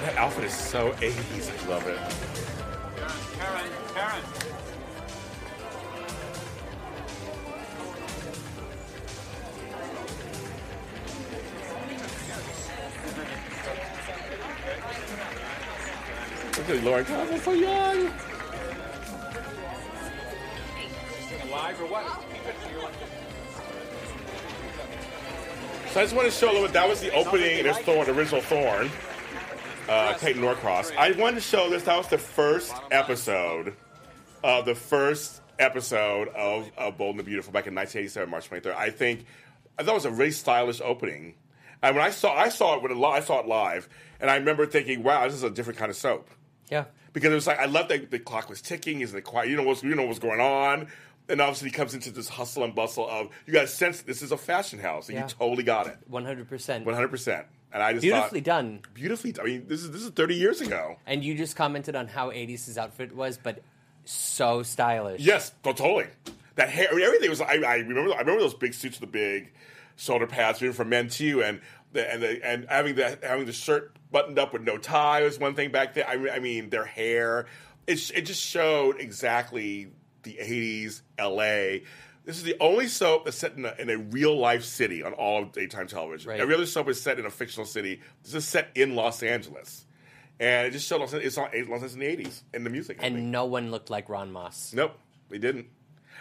That 0.00 0.16
outfit 0.16 0.44
is 0.44 0.54
so 0.54 0.92
80s. 0.92 1.50
I 1.50 1.68
love 1.68 1.86
it. 1.86 1.98
Karen, 3.38 3.70
Karen. 3.94 4.22
Look 4.32 4.59
at 16.70 16.84
Lauren 16.84 17.04
Koslow, 17.04 17.38
so 17.40 17.52
young. 17.52 18.04
Live 21.50 21.80
or 21.80 21.86
what? 21.86 22.24
So 25.90 26.00
I 26.00 26.04
just 26.04 26.14
want 26.14 26.26
to 26.26 26.32
show 26.32 26.46
a 26.46 26.52
little 26.52 26.62
bit. 26.68 26.72
That 26.74 26.88
was 26.88 27.00
the 27.00 27.12
opening. 27.12 27.64
There's 27.64 27.78
Thorne, 27.78 28.06
the 28.06 28.12
original 28.12 28.40
Thorne. 28.40 28.90
Uh, 29.88 30.14
Clayton 30.14 30.40
Norcross. 30.40 30.92
I 30.96 31.10
wanted 31.12 31.36
to 31.36 31.40
show 31.40 31.68
this. 31.68 31.82
That 31.82 31.96
was 31.96 32.06
the 32.06 32.18
first 32.18 32.72
episode 32.92 33.74
of 34.44 34.64
the 34.64 34.76
first 34.76 35.40
episode 35.58 36.28
of, 36.28 36.70
of 36.78 36.96
Bold 36.96 37.10
and 37.10 37.18
the 37.18 37.24
Beautiful 37.24 37.52
back 37.52 37.66
in 37.66 37.74
1987, 37.74 38.30
March 38.30 38.48
23rd. 38.48 38.76
I 38.76 38.90
think 38.90 39.24
I 39.78 39.82
thought 39.82 39.92
it 39.92 39.94
was 39.94 40.04
a 40.04 40.10
really 40.12 40.30
stylish 40.30 40.80
opening. 40.80 41.34
And 41.82 41.96
when 41.96 42.04
I 42.04 42.10
saw 42.10 42.34
I 42.36 42.50
saw 42.50 42.76
it 42.76 42.82
with 42.82 42.92
a 42.92 42.94
li- 42.94 43.04
I 43.06 43.20
saw 43.20 43.40
it 43.40 43.46
live, 43.48 43.88
and 44.20 44.30
I 44.30 44.36
remember 44.36 44.66
thinking, 44.66 45.02
"Wow, 45.02 45.24
this 45.24 45.34
is 45.34 45.42
a 45.42 45.50
different 45.50 45.78
kind 45.78 45.90
of 45.90 45.96
soap." 45.96 46.28
Yeah. 46.70 46.84
because 47.12 47.32
it 47.32 47.34
was 47.34 47.46
like 47.46 47.58
I 47.58 47.66
love 47.66 47.88
that 47.88 48.10
the 48.10 48.18
clock 48.18 48.48
was 48.48 48.60
ticking. 48.62 49.00
Is 49.00 49.12
the 49.12 49.20
quiet? 49.22 49.48
You 49.50 49.56
know 49.56 49.62
what's 49.64 49.82
you 49.82 49.94
know 49.94 50.06
what's 50.06 50.18
going 50.20 50.40
on, 50.40 50.88
and 51.28 51.40
obviously 51.40 51.68
he 51.68 51.72
comes 51.74 51.94
into 51.94 52.10
this 52.10 52.28
hustle 52.28 52.64
and 52.64 52.74
bustle 52.74 53.08
of 53.08 53.28
you 53.46 53.52
got 53.52 53.64
a 53.64 53.68
sense 53.68 54.02
this 54.02 54.22
is 54.22 54.32
a 54.32 54.36
fashion 54.36 54.78
house, 54.78 55.08
and 55.08 55.16
Yeah. 55.18 55.24
you 55.24 55.28
totally 55.30 55.62
got 55.64 55.86
it, 55.88 55.96
100%. 56.10 56.10
one 56.84 56.94
hundred 56.94 57.10
percent. 57.10 57.46
And 57.72 57.82
I 57.84 57.92
just 57.92 58.02
Beautifully 58.02 58.40
thought, 58.40 58.44
done. 58.46 58.80
beautifully. 58.94 59.32
I 59.40 59.44
mean, 59.44 59.64
this 59.68 59.82
is 59.82 59.90
this 59.92 60.02
is 60.02 60.10
thirty 60.10 60.34
years 60.34 60.60
ago. 60.60 60.96
And 61.06 61.22
you 61.24 61.36
just 61.36 61.54
commented 61.54 61.94
on 61.94 62.08
how 62.08 62.30
80s 62.30 62.66
his 62.66 62.76
outfit 62.76 63.14
was, 63.14 63.38
but 63.38 63.62
so 64.04 64.62
stylish. 64.64 65.20
Yes, 65.20 65.50
to- 65.62 65.72
totally. 65.74 66.06
That 66.56 66.68
hair, 66.68 66.88
I 66.90 66.94
mean, 66.96 67.04
everything 67.04 67.30
was. 67.30 67.40
I, 67.40 67.54
I 67.64 67.76
remember. 67.76 68.12
I 68.12 68.18
remember 68.18 68.40
those 68.40 68.54
big 68.54 68.74
suits 68.74 69.00
with 69.00 69.12
the 69.12 69.18
big 69.18 69.52
shoulder 69.96 70.26
pads, 70.26 70.60
even 70.62 70.74
for 70.74 70.84
men 70.84 71.08
too, 71.08 71.42
and 71.44 71.60
the, 71.92 72.12
and 72.12 72.22
the, 72.22 72.44
and 72.44 72.66
having 72.68 72.96
the 72.96 73.18
having 73.22 73.46
the 73.46 73.52
shirt 73.52 73.94
buttoned 74.12 74.38
up 74.38 74.52
with 74.52 74.62
no 74.62 74.76
tie 74.78 75.22
was 75.22 75.38
one 75.38 75.54
thing 75.54 75.70
back 75.70 75.94
then. 75.94 76.04
I, 76.08 76.16
mean- 76.16 76.32
I 76.32 76.38
mean, 76.38 76.70
their 76.70 76.84
hair. 76.84 77.46
It 77.86 78.10
it 78.14 78.22
just 78.22 78.42
showed 78.42 79.00
exactly 79.00 79.90
the 80.22 80.34
'80s 80.40 81.02
LA. 81.18 81.84
This 82.24 82.36
is 82.36 82.42
the 82.42 82.56
only 82.60 82.86
soap 82.86 83.24
that's 83.24 83.38
set 83.38 83.56
in 83.56 83.64
a, 83.64 83.74
in 83.78 83.88
a 83.90 83.96
real 83.96 84.38
life 84.38 84.62
city 84.62 85.02
on 85.02 85.14
all 85.14 85.42
of 85.42 85.52
daytime 85.52 85.86
television. 85.86 86.28
Right. 86.30 86.38
Every 86.40 86.54
other 86.54 86.66
soap 86.66 86.88
is 86.90 87.00
set 87.00 87.18
in 87.18 87.24
a 87.26 87.30
fictional 87.30 87.66
city. 87.66 88.00
This 88.22 88.34
is 88.34 88.46
set 88.46 88.68
in 88.74 88.94
Los 88.94 89.22
Angeles, 89.22 89.86
and 90.38 90.66
it 90.66 90.70
just 90.72 90.86
showed 90.86 91.00
Los 91.00 91.12
Angeles, 91.14 91.26
it's 91.28 91.38
on 91.38 91.44
Los 91.44 91.82
Angeles 91.82 91.94
in 91.94 92.00
the 92.00 92.06
'80s 92.06 92.42
in 92.54 92.64
the 92.64 92.70
music. 92.70 92.98
I 92.98 93.04
think. 93.04 93.16
And 93.16 93.32
no 93.32 93.46
one 93.46 93.70
looked 93.70 93.88
like 93.90 94.08
Ron 94.08 94.30
Moss. 94.30 94.72
Nope, 94.74 94.92
they 95.30 95.38
didn't. 95.38 95.66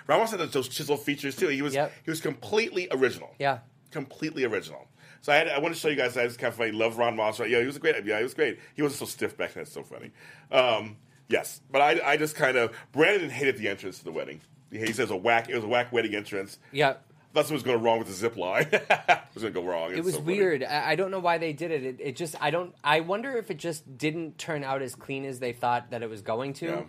Ron 0.08 0.20
Moss 0.22 0.32
had 0.32 0.40
those 0.40 0.70
chisel 0.70 0.98
features 0.98 1.36
too. 1.36 1.50
He 1.50 1.62
was 1.62 1.76
Yep. 1.76 1.92
he 2.06 2.10
was 2.10 2.22
completely 2.22 2.88
original. 2.92 3.36
Yeah. 3.38 3.60
completely 3.92 4.44
original. 4.46 4.88
So 5.22 5.34
I, 5.34 5.36
had, 5.38 5.48
I 5.50 5.60
want 5.60 5.74
to 5.74 5.80
show 5.80 5.90
you 5.90 5.96
guys. 5.96 6.16
I 6.18 6.26
just 6.26 6.40
kind 6.40 6.50
of 6.52 6.56
funny. 6.56 6.72
Love 6.72 6.98
Ron 6.98 7.16
Moss. 7.16 7.40
Right? 7.40 7.50
Yeah, 7.50 7.60
he 7.60 7.66
was 7.66 7.76
a 7.76 7.80
great. 7.80 8.06
Yeah, 8.06 8.18
he 8.18 8.24
was 8.24 8.34
great. 8.34 8.60
He 8.76 8.82
wasn't 8.82 9.00
so 9.00 9.06
stiff 9.06 9.38
back 9.38 9.54
then. 9.54 9.64
It's 9.64 9.72
so 9.72 9.84
funny. 9.84 10.12
Um, 10.52 10.98
yes, 11.28 11.62
but 11.72 11.82
I, 11.82 12.00
I 12.14 12.18
just 12.18 12.36
kind 12.36 12.58
of 12.58 12.74
Brandon 12.92 13.30
hated 13.30 13.58
the 13.58 13.68
entrance 13.68 14.00
to 14.00 14.06
the 14.06 14.12
wedding. 14.12 14.42
He 14.72 14.94
says 14.94 15.10
a 15.12 15.16
whack. 15.18 15.50
It 15.50 15.56
was 15.56 15.64
a 15.64 15.68
whack 15.68 15.92
wedding 15.92 16.16
entrance. 16.16 16.58
Yeah. 16.72 16.96
That's 17.34 17.50
what 17.50 17.56
was 17.56 17.64
going 17.64 17.82
wrong 17.84 18.00
with 18.00 18.08
the 18.08 18.14
zip 18.14 18.38
line. 18.38 18.68
it 18.72 18.88
was 19.36 19.44
going 19.44 19.54
to 19.54 19.62
go 19.62 19.64
wrong. 19.64 19.94
It 19.94 20.04
was 20.04 20.16
so 20.16 20.20
weird. 20.22 20.64
I, 20.64 20.92
I 20.92 20.96
don't 20.96 21.12
know 21.12 21.20
why 21.20 21.38
they 21.38 21.54
did 21.54 21.70
it. 21.70 21.84
it. 21.84 21.96
It 22.00 22.16
just, 22.16 22.36
I 22.42 22.50
don't, 22.50 22.74
I 22.84 23.02
wonder 23.02 23.38
if 23.38 23.52
it 23.52 23.58
just 23.58 23.98
didn't 23.98 24.40
turn 24.40 24.64
out 24.64 24.82
as 24.82 24.96
clean 24.96 25.26
as 25.26 25.40
they 25.40 25.54
thought 25.54 25.92
that 25.92 26.02
it 26.02 26.10
was 26.10 26.22
going 26.24 26.54
to. 26.54 26.66
Yeah. 26.66 26.82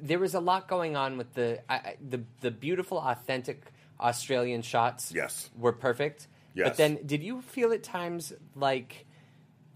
There 0.00 0.18
was 0.18 0.34
a 0.34 0.40
lot 0.40 0.68
going 0.68 0.96
on 0.96 1.16
with 1.16 1.32
the, 1.34 1.60
I- 1.70 1.96
the, 2.06 2.22
the 2.40 2.50
beautiful, 2.50 2.98
authentic 2.98 3.62
Australian 3.98 4.60
shots. 4.62 5.12
Yes. 5.14 5.50
Were 5.56 5.72
perfect. 5.72 6.28
Yes. 6.54 6.68
But 6.68 6.76
then, 6.76 6.98
did 7.04 7.22
you 7.22 7.42
feel 7.42 7.72
at 7.72 7.82
times 7.82 8.32
like 8.54 9.06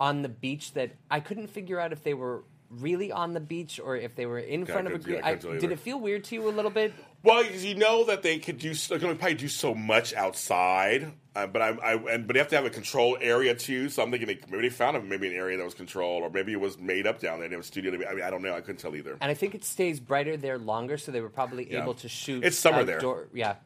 on 0.00 0.22
the 0.22 0.28
beach 0.28 0.72
that 0.74 0.92
I 1.10 1.20
couldn't 1.20 1.48
figure 1.48 1.80
out 1.80 1.92
if 1.92 2.02
they 2.04 2.14
were 2.14 2.44
really 2.70 3.10
on 3.10 3.32
the 3.32 3.40
beach 3.40 3.80
or 3.82 3.96
if 3.96 4.14
they 4.14 4.26
were 4.26 4.38
in 4.38 4.64
front 4.66 4.86
of 4.86 4.92
a 4.94 4.98
group? 4.98 5.18
yeah, 5.18 5.26
I 5.26 5.30
couldn't 5.34 5.40
tell 5.42 5.52
did 5.54 5.64
either. 5.64 5.72
it 5.72 5.80
feel 5.80 5.98
weird 5.98 6.24
to 6.24 6.34
you 6.34 6.48
a 6.48 6.50
little 6.50 6.70
bit? 6.70 6.92
Well, 7.24 7.44
you 7.44 7.74
know 7.74 8.04
that 8.04 8.22
they 8.22 8.38
could 8.38 8.58
do. 8.58 8.72
They're 8.74 8.98
going 9.00 9.12
to 9.12 9.18
probably 9.18 9.34
do 9.34 9.48
so 9.48 9.74
much 9.74 10.14
outside, 10.14 11.10
uh, 11.34 11.48
but 11.48 11.60
I, 11.60 11.68
I 11.70 11.92
and 12.12 12.28
but 12.28 12.34
they 12.34 12.38
have 12.38 12.48
to 12.48 12.56
have 12.56 12.64
a 12.64 12.70
control 12.70 13.18
area 13.20 13.56
too. 13.56 13.88
So 13.88 14.04
I'm 14.04 14.10
thinking 14.12 14.28
they, 14.28 14.38
maybe 14.48 14.62
they 14.68 14.70
found 14.72 14.96
a, 14.96 15.02
maybe 15.02 15.26
an 15.26 15.34
area 15.34 15.56
that 15.58 15.64
was 15.64 15.74
controlled, 15.74 16.22
or 16.22 16.30
maybe 16.30 16.52
it 16.52 16.60
was 16.60 16.78
made 16.78 17.08
up 17.08 17.18
down 17.18 17.38
there. 17.38 17.46
and 17.46 17.54
It 17.54 17.56
was 17.56 17.66
studio. 17.66 17.92
I 18.08 18.14
mean, 18.14 18.22
I 18.22 18.30
don't 18.30 18.42
know. 18.42 18.54
I 18.54 18.60
couldn't 18.60 18.76
tell 18.78 18.94
either. 18.94 19.16
And 19.20 19.30
I 19.32 19.34
think 19.34 19.56
it 19.56 19.64
stays 19.64 19.98
brighter 19.98 20.36
there 20.36 20.58
longer, 20.58 20.96
so 20.96 21.10
they 21.10 21.20
were 21.20 21.28
probably 21.28 21.68
Yeah. 21.72 21.82
able 21.82 21.94
to 21.94 22.08
shoot. 22.08 22.44
It's 22.44 22.56
summer 22.56 22.84
there. 22.84 23.00
Yeah. 23.34 23.56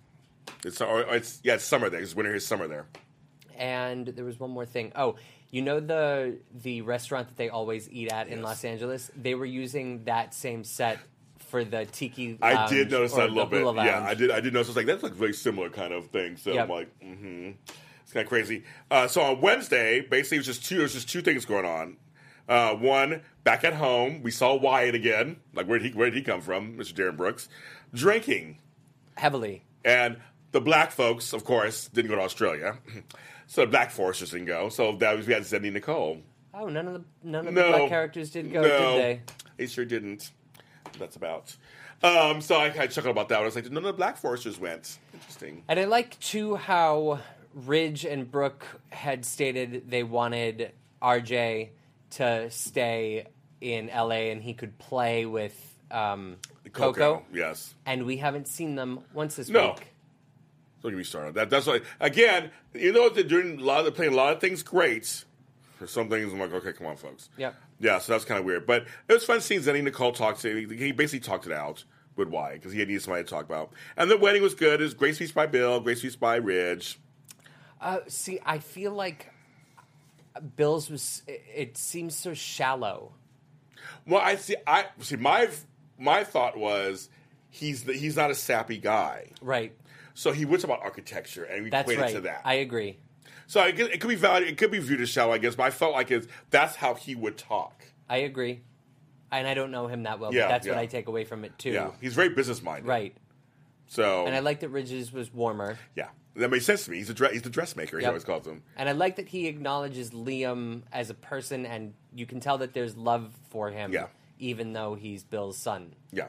It's 0.65 0.81
or 0.81 1.01
it's 1.15 1.41
yeah, 1.45 1.55
it's 1.55 1.65
summer 1.65 1.91
there. 1.91 2.01
It's 2.01 2.15
winter. 2.17 2.35
It's 2.35 2.47
summer 2.47 2.67
there. 2.69 2.87
And 3.63 4.07
there 4.09 4.25
was 4.25 4.41
one 4.41 4.51
more 4.51 4.67
thing. 4.67 4.91
Oh, 4.97 5.15
you 5.51 5.63
know 5.63 5.79
the 5.81 6.39
the 6.53 6.83
restaurant 6.83 7.29
that 7.29 7.37
they 7.37 7.49
always 7.49 7.89
eat 7.91 8.11
at 8.13 8.27
in 8.29 8.39
Yes. 8.39 8.45
Los 8.45 8.65
Angeles? 8.65 9.11
They 9.17 9.35
were 9.37 9.45
using 9.47 10.05
that 10.05 10.35
same 10.35 10.65
set 10.65 10.99
for 11.49 11.63
the 11.65 11.87
Tiki. 11.87 12.39
I 12.43 12.55
Lounge 12.55 12.71
did 12.71 12.91
notice 12.91 13.13
or 13.13 13.19
that 13.19 13.25
a 13.27 13.29
the 13.29 13.35
little 13.35 13.51
bit. 13.51 13.61
Hula 13.61 13.85
Yeah, 13.85 13.99
Lounge. 14.01 14.09
I 14.11 14.15
did. 14.15 14.31
I 14.33 14.41
did 14.41 14.53
notice. 14.53 14.69
I 14.69 14.71
was 14.71 14.77
like, 14.77 14.87
that's 14.87 15.03
like 15.03 15.13
very 15.13 15.33
similar 15.35 15.71
kind 15.71 15.93
of 15.93 16.07
thing. 16.09 16.37
So 16.39 16.51
Yep. 16.53 16.65
I'm 16.65 16.69
like, 16.71 17.01
mm-hmm. 17.01 17.51
It's 18.03 18.13
kind 18.13 18.25
of 18.25 18.29
crazy. 18.29 18.65
Uh, 18.91 19.07
so 19.07 19.21
on 19.23 19.41
Wednesday, 19.41 20.01
basically, 20.01 20.39
it 20.39 20.41
was 20.41 20.47
just 20.47 20.65
two. 20.67 20.81
It 20.81 20.83
was 20.83 20.93
just 20.95 21.09
two 21.09 21.23
things 21.23 21.45
going 21.45 21.65
on. 21.65 21.99
Uh, 22.49 22.75
one, 22.75 23.23
back 23.45 23.63
at 23.63 23.75
home, 23.75 24.23
we 24.25 24.31
saw 24.33 24.57
Wyatt 24.57 24.97
again. 24.97 25.37
Like, 25.55 25.67
where 25.69 25.79
did 25.79 25.93
he 25.93 25.97
where 25.97 26.11
did 26.11 26.17
he 26.17 26.23
come 26.23 26.41
from, 26.41 26.77
Mr. 26.77 26.95
Darin 26.95 27.15
Brooks? 27.17 27.49
Drinking, 27.95 28.59
Heavily. 29.17 29.65
and 29.85 30.17
the 30.51 30.61
black 30.61 30.91
folks, 30.91 31.33
of 31.33 31.45
course, 31.45 31.89
didn't 31.89 32.11
go 32.11 32.17
to 32.17 32.23
Australia. 32.23 32.79
So 33.47 33.63
the 33.63 33.67
black 33.69 33.91
Forresters 33.91 34.31
didn't 34.31 34.47
go. 34.47 34.69
So 34.69 34.93
that 34.97 35.17
was 35.17 35.27
we 35.27 35.35
had 35.35 35.43
Zende 35.43 35.73
Nicole. 35.73 36.19
Oh, 36.55 36.67
none 36.69 36.87
of 36.89 36.95
the 36.95 37.05
none 37.23 37.47
of 37.49 37.55
No. 37.55 37.71
the 37.73 37.79
black 37.79 37.89
characters 37.89 38.31
did 38.31 38.53
go, 38.53 38.63
no, 38.63 38.69
did 38.69 38.99
they? 39.03 39.21
They 39.57 39.67
sure 39.67 39.85
didn't. 39.85 40.31
That's 40.99 41.17
about. 41.17 41.55
Um, 42.03 42.41
so 42.41 42.57
I 42.57 42.71
kind 42.71 42.85
of 42.85 42.91
chuckled 42.91 43.13
about 43.13 43.29
that. 43.29 43.41
I 43.41 43.45
was 43.45 43.55
like, 43.55 43.65
none 43.71 43.77
of 43.79 43.85
the 43.85 43.93
black 43.93 44.21
Forresters 44.21 44.59
went. 44.59 44.99
Interesting. 45.15 45.63
And 45.69 45.79
I 45.79 45.85
like 45.85 46.19
too 46.19 46.57
how 46.57 47.21
Ridge 47.55 48.05
and 48.05 48.31
Brooke 48.31 48.67
had 48.91 49.25
stated 49.25 49.89
they 49.89 50.03
wanted 50.03 50.73
RJ 51.01 51.71
to 52.11 52.51
stay 52.51 53.27
in 53.61 53.87
LA 53.87 54.31
and 54.33 54.43
he 54.43 54.53
could 54.55 54.77
play 54.79 55.25
with 55.27 55.55
um, 55.91 56.37
Coco. 56.73 57.25
Yes. 57.33 57.73
And 57.87 58.05
we 58.05 58.17
haven't 58.17 58.49
seen 58.49 58.75
them 58.75 59.01
once 59.15 59.37
this 59.37 59.49
No. 59.49 59.69
week. 59.69 59.92
Don't 60.83 60.93
get 60.93 60.99
me 60.99 61.05
started. 61.05 61.29
On 61.29 61.35
that, 61.35 61.51
that's 61.51 61.67
why. 61.67 61.81
Again, 62.01 62.51
you 62.75 62.93
know 62.93 63.03
what 63.03 63.15
they're 63.15 63.23
doing. 63.23 63.61
A 63.61 63.65
lot. 63.65 63.83
They're 63.83 63.93
playing 63.93 64.13
a 64.13 64.17
lot 64.17 64.33
of 64.33 64.41
things 64.41 64.63
great. 64.63 65.25
For 65.79 65.87
some 65.87 66.09
things, 66.09 66.33
I'm 66.33 66.39
like, 66.39 66.53
okay, 66.53 66.73
come 66.73 66.87
on, 66.87 66.97
folks. 66.97 67.29
Yeah. 67.37 67.53
Yeah. 67.81 67.99
So 67.99 68.13
that's 68.13 68.25
kind 68.25 68.39
of 68.39 68.47
weird. 68.47 68.67
But 68.67 68.87
it 69.09 69.13
was 69.13 69.25
fun 69.25 69.41
seeing 69.41 69.61
Zende 69.61 69.83
Nicole 69.83 70.13
talk 70.13 70.39
to. 70.39 70.67
He 70.67 70.93
basically 70.93 71.21
talked 71.21 71.47
it 71.47 71.53
out 71.53 71.85
with 72.17 72.29
why 72.29 72.55
because 72.55 72.73
he 72.73 72.79
had 72.79 72.89
needed 72.89 73.03
somebody 73.03 73.25
to 73.25 73.31
talk 73.31 73.45
about. 73.45 73.73
And 73.97 74.11
the 74.11 74.17
wedding 74.17 74.43
was 74.43 74.55
good. 74.55 74.81
It 74.81 74.85
was 74.85 74.95
great 74.95 75.17
speech 75.17 75.35
by 75.35 75.47
Bill. 75.47 75.81
Great 75.81 75.99
speech 75.99 76.19
by 76.19 76.37
Ridge. 76.37 76.99
Uh, 77.81 77.99
see, 78.07 78.39
I 78.45 78.59
feel 78.59 78.93
like 78.93 79.33
Bill's 80.57 80.91
was. 80.91 81.23
It, 81.27 81.43
it 81.55 81.77
seems 81.77 82.17
so 82.17 82.35
shallow. 82.35 83.13
Well, 84.07 84.21
I 84.21 84.37
see. 84.37 84.57
I 84.67 84.87
see. 85.01 85.17
My 85.17 85.49
my 85.99 86.25
thought 86.25 86.57
was 86.57 87.09
he's 87.51 87.85
the, 87.85 87.93
he's 87.93 88.17
not 88.17 88.31
a 88.31 88.35
sappy 88.35 88.79
guy. 88.79 89.31
Right. 89.41 89.77
So 90.15 90.33
he 90.33 90.45
was 90.45 90.65
about 90.65 90.81
architecture, 90.83 91.45
and 91.45 91.65
we 91.65 91.71
That's 91.71 91.83
equated 91.91 92.03
right. 92.03 92.15
to 92.15 92.21
that. 92.23 92.43
I 92.45 92.55
agree. 92.55 92.99
so 93.47 93.63
it 93.65 93.77
could, 93.77 93.91
it 93.91 94.01
could 94.01 94.09
be 94.09 94.15
valid. 94.15 94.43
It 94.45 94.57
could 94.59 94.71
be 94.71 94.79
viewed 94.79 95.01
as 95.01 95.09
shallow, 95.09 95.33
I 95.33 95.39
guess. 95.39 95.55
But 95.55 95.65
I 95.65 95.71
felt 95.71 95.93
like 95.93 96.11
it's, 96.11 96.27
that's 96.51 96.77
how 96.77 96.95
he 96.95 97.15
would 97.15 97.37
talk. 97.39 97.83
I 98.09 98.19
agree. 98.19 98.61
And 99.31 99.47
I 99.47 99.55
don't 99.55 99.71
know 99.71 99.87
him 99.87 100.03
that 100.03 100.21
well, 100.21 100.33
Yeah, 100.35 100.43
but 100.45 100.49
that's 100.49 100.69
what. 100.69 100.77
I 100.77 100.85
take 100.87 101.09
away 101.09 101.25
from 101.25 101.45
it 101.45 101.59
too. 101.59 101.71
Yeah, 101.71 101.91
he's 102.01 102.13
very 102.15 102.29
business 102.29 102.63
minded. 102.63 102.87
Right. 102.87 103.17
So 103.87 104.27
And 104.27 104.35
I 104.35 104.41
like 104.41 104.61
that 104.61 104.69
Ridges 104.69 105.13
was 105.13 105.33
warmer. 105.33 105.79
yeah, 105.97 106.09
that 106.37 106.51
makes 106.51 106.65
sense 106.67 106.85
to 106.87 106.91
me. 106.91 106.99
He's 106.99 107.09
a 107.11 107.15
dre- 107.15 107.33
he's 107.33 107.43
the 107.43 107.51
dressmaker. 107.51 107.99
He 107.99 108.05
always 108.07 108.25
calls 108.25 108.47
him. 108.47 108.63
And 108.77 108.89
I 108.89 108.93
like 108.93 109.17
that 109.17 109.29
he 109.29 109.47
acknowledges 109.49 110.11
Liam 110.11 110.83
as 110.93 111.09
a 111.11 111.15
person, 111.15 111.65
and 111.67 111.95
you 112.15 112.27
can 112.27 112.41
tell 112.41 112.59
that 112.59 112.75
there's 112.75 112.97
love 112.97 113.33
for 113.51 113.71
him, 113.71 113.93
Yeah. 113.93 114.07
even 114.39 114.73
though 114.75 114.95
he's 114.95 115.25
Bill's 115.25 115.59
son. 115.59 115.95
Yeah. 116.11 116.27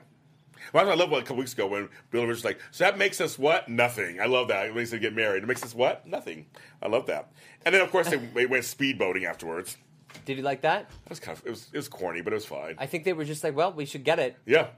Well, 0.72 0.90
I 0.90 0.94
love 0.96 1.10
what 1.10 1.22
a 1.22 1.26
couple 1.26 1.38
weeks 1.38 1.54
ago 1.54 1.68
when 1.68 1.90
Bill 2.12 2.26
was 2.26 2.46
like, 2.46 2.60
"So 2.72 2.84
that 2.84 2.98
makes 2.98 3.20
us 3.20 3.38
what? 3.38 3.68
Nothing." 3.68 4.22
I 4.22 4.26
love 4.26 4.48
that. 4.48 4.68
It 4.68 4.76
makes 4.76 4.94
us 4.94 5.00
get 5.00 5.14
married. 5.14 5.44
It 5.44 5.48
makes 5.48 5.64
us 5.64 5.76
what? 5.76 6.08
Nothing. 6.08 6.46
I 6.82 6.88
love 6.88 7.06
that. 7.08 7.32
And 7.66 7.74
then 7.74 7.82
of 7.82 7.92
course 7.92 8.10
they, 8.10 8.18
they 8.18 8.46
went 8.54 8.64
speedboating 8.64 9.26
afterwards. 9.26 9.78
Did 10.26 10.38
you 10.38 10.44
like 10.44 10.62
that? 10.62 10.82
It 11.06 11.10
was 11.10 11.20
kind 11.20 11.38
of 11.38 11.46
it 11.46 11.50
was 11.50 11.68
it 11.74 11.78
was 11.78 11.88
corny, 11.90 12.22
but 12.22 12.34
it 12.34 12.38
was 12.38 12.46
fine. 12.46 12.76
I 12.78 12.86
think 12.86 13.04
they 13.04 13.14
were 13.14 13.26
just 13.26 13.44
like, 13.44 13.56
well, 13.56 13.74
we 13.74 13.86
should 13.86 14.04
get 14.04 14.20
it. 14.20 14.38
yeah. 14.46 14.68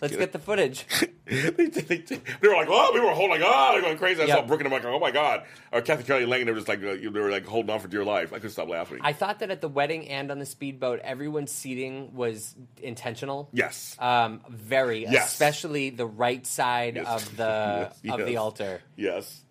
Let's 0.00 0.16
get 0.16 0.32
the 0.32 0.38
footage. 0.38 0.86
they, 1.26 1.50
they, 1.50 1.66
they, 1.66 1.96
they 1.98 2.48
were 2.48 2.54
like, 2.54 2.68
oh, 2.70 2.90
we 2.94 3.00
were 3.00 3.10
holding 3.10 3.42
on, 3.42 3.72
they're 3.74 3.82
going 3.82 3.98
crazy. 3.98 4.22
I 4.22 4.26
Yep. 4.26 4.38
saw 4.38 4.46
Brooke 4.46 4.60
and 4.60 4.68
I'm 4.68 4.72
like, 4.72 4.84
oh 4.84 4.98
my 4.98 5.10
god. 5.10 5.44
Or 5.72 5.80
Kathy 5.82 6.04
Kelly 6.04 6.26
Lang, 6.26 6.44
they 6.46 6.52
were 6.52 6.58
just 6.58 6.68
like, 6.68 6.78
uh, 6.82 6.94
they 7.00 7.08
were 7.08 7.30
like 7.30 7.44
holding 7.46 7.70
on 7.70 7.80
for 7.80 7.88
dear 7.88 8.04
life. 8.04 8.32
I 8.32 8.36
couldn't 8.36 8.50
stop 8.52 8.68
laughing. 8.68 8.98
I 9.02 9.12
thought 9.12 9.40
that 9.40 9.50
at 9.50 9.60
the 9.60 9.68
wedding 9.68 10.08
and 10.08 10.30
on 10.30 10.38
the 10.38 10.46
speedboat, 10.46 11.00
everyone's 11.00 11.52
seating 11.52 12.14
was 12.14 12.54
intentional. 12.82 13.48
yes. 13.52 13.96
Um, 13.98 14.40
very, 14.48 15.02
Yes. 15.06 15.32
especially 15.32 15.90
the 15.90 16.06
right 16.06 16.46
side 16.46 16.96
Yes. 16.96 17.06
of 17.06 17.36
the 17.36 17.92
Yes, 18.02 18.14
of 18.20 18.26
the 18.26 18.36
altar. 18.36 18.80
Yes. 18.96 19.42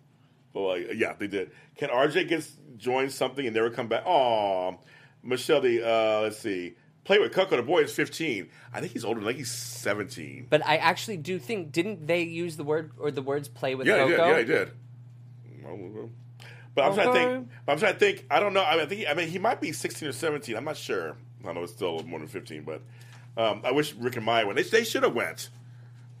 Well, 0.52 0.68
like, 0.68 0.88
yeah, 0.94 1.14
they 1.18 1.26
did. 1.26 1.50
Can 1.76 1.90
RJ 1.90 2.28
get 2.28 2.46
join 2.76 3.10
something 3.10 3.46
and 3.46 3.54
never 3.54 3.70
come 3.70 3.88
back? 3.88 4.04
Oh, 4.06 4.78
Michelle. 5.22 5.60
The 5.60 5.86
uh, 5.86 6.20
let's 6.22 6.38
see. 6.38 6.74
Play 7.04 7.18
with 7.18 7.32
Coco. 7.32 7.56
The 7.56 7.62
boy 7.62 7.82
is 7.82 7.92
fifteen. 7.92 8.48
I 8.72 8.80
think 8.80 8.92
he's 8.92 9.04
older. 9.04 9.20
I 9.20 9.24
think 9.24 9.38
he's 9.38 9.50
seventeen. 9.50 10.46
But 10.50 10.66
I 10.66 10.76
actually 10.76 11.16
do 11.16 11.38
think 11.38 11.72
didn't 11.72 12.06
they 12.06 12.22
use 12.22 12.56
the 12.56 12.64
word 12.64 12.92
or 12.98 13.10
the 13.10 13.22
words 13.22 13.48
"play 13.48 13.74
with 13.74 13.86
yeah, 13.86 14.04
he 14.04 14.10
Coco"? 14.10 14.28
Yeah, 14.28 14.38
he 14.38 14.44
did. 14.44 14.70
But 16.74 16.84
I'm 16.84 16.94
trying 16.94 17.06
to 17.08 17.12
think. 17.12 17.48
But 17.66 17.72
I'm 17.72 17.78
trying 17.78 17.92
to 17.94 17.98
think. 17.98 18.26
I 18.30 18.40
don't 18.40 18.52
know. 18.52 18.62
I, 18.62 18.72
mean, 18.72 18.80
I 18.80 18.86
think. 18.86 19.06
I 19.08 19.14
mean, 19.14 19.28
he 19.28 19.38
might 19.38 19.60
be 19.60 19.72
sixteen 19.72 20.08
or 20.08 20.12
seventeen. 20.12 20.56
I'm 20.56 20.64
not 20.64 20.76
sure. 20.76 21.16
I 21.46 21.52
know. 21.52 21.62
It's 21.62 21.72
still 21.72 22.02
more 22.04 22.18
than 22.18 22.28
fifteen. 22.28 22.62
But 22.62 22.82
um, 23.36 23.62
I 23.64 23.72
wish 23.72 23.94
Rick 23.94 24.16
and 24.16 24.24
Maya 24.24 24.46
went. 24.46 24.56
They, 24.56 24.62
they 24.62 24.84
should 24.84 25.02
have 25.02 25.14
went. 25.14 25.48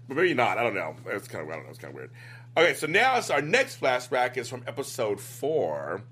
But 0.08 0.16
maybe 0.16 0.34
not. 0.34 0.58
I 0.58 0.62
don't 0.62 0.74
know. 0.74 0.96
It's 1.06 1.28
kind 1.28 1.44
of. 1.44 1.50
I 1.50 1.56
don't 1.56 1.64
know. 1.64 1.70
It's 1.70 1.78
kind 1.78 1.92
of 1.92 1.96
weird. 1.96 2.10
Okay, 2.56 2.74
so 2.74 2.86
now 2.88 3.16
it's 3.16 3.30
our 3.30 3.40
next 3.40 3.80
flashback 3.80 4.36
is 4.36 4.48
from 4.48 4.64
episode 4.66 5.20
four. 5.20 6.02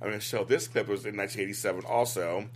I'm 0.00 0.08
going 0.08 0.20
to 0.20 0.24
show 0.24 0.44
this 0.44 0.68
clip. 0.68 0.86
It 0.88 0.90
was 0.90 1.06
in 1.06 1.16
1987 1.16 1.84
also, 1.86 2.46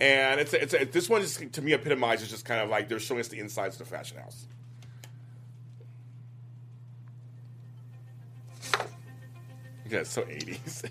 and 0.00 0.40
it's 0.40 0.54
a, 0.54 0.62
it's 0.62 0.74
a, 0.74 0.84
this 0.84 1.08
one 1.08 1.20
just 1.20 1.52
to 1.52 1.62
me 1.62 1.74
epitomizes 1.74 2.30
just 2.30 2.44
kind 2.46 2.60
of 2.60 2.70
like 2.70 2.88
they're 2.88 2.98
showing 2.98 3.20
us 3.20 3.28
the 3.28 3.40
insides 3.40 3.78
of 3.78 3.86
the 3.86 3.94
fashion 3.94 4.18
house. 4.18 4.46
Yeah, 9.88 10.00
it's 10.00 10.10
so 10.10 10.22
80s. 10.22 10.90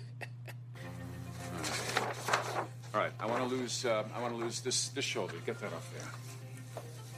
All 2.94 3.00
right, 3.00 3.12
I 3.20 3.26
want 3.26 3.48
to 3.48 3.54
lose. 3.54 3.84
Uh, 3.84 4.04
I 4.14 4.20
want 4.20 4.34
to 4.34 4.40
lose 4.40 4.60
this 4.60 4.88
this 4.88 5.04
shoulder. 5.04 5.34
Get 5.44 5.58
that 5.58 5.72
off 5.72 5.92
there. 5.92 6.08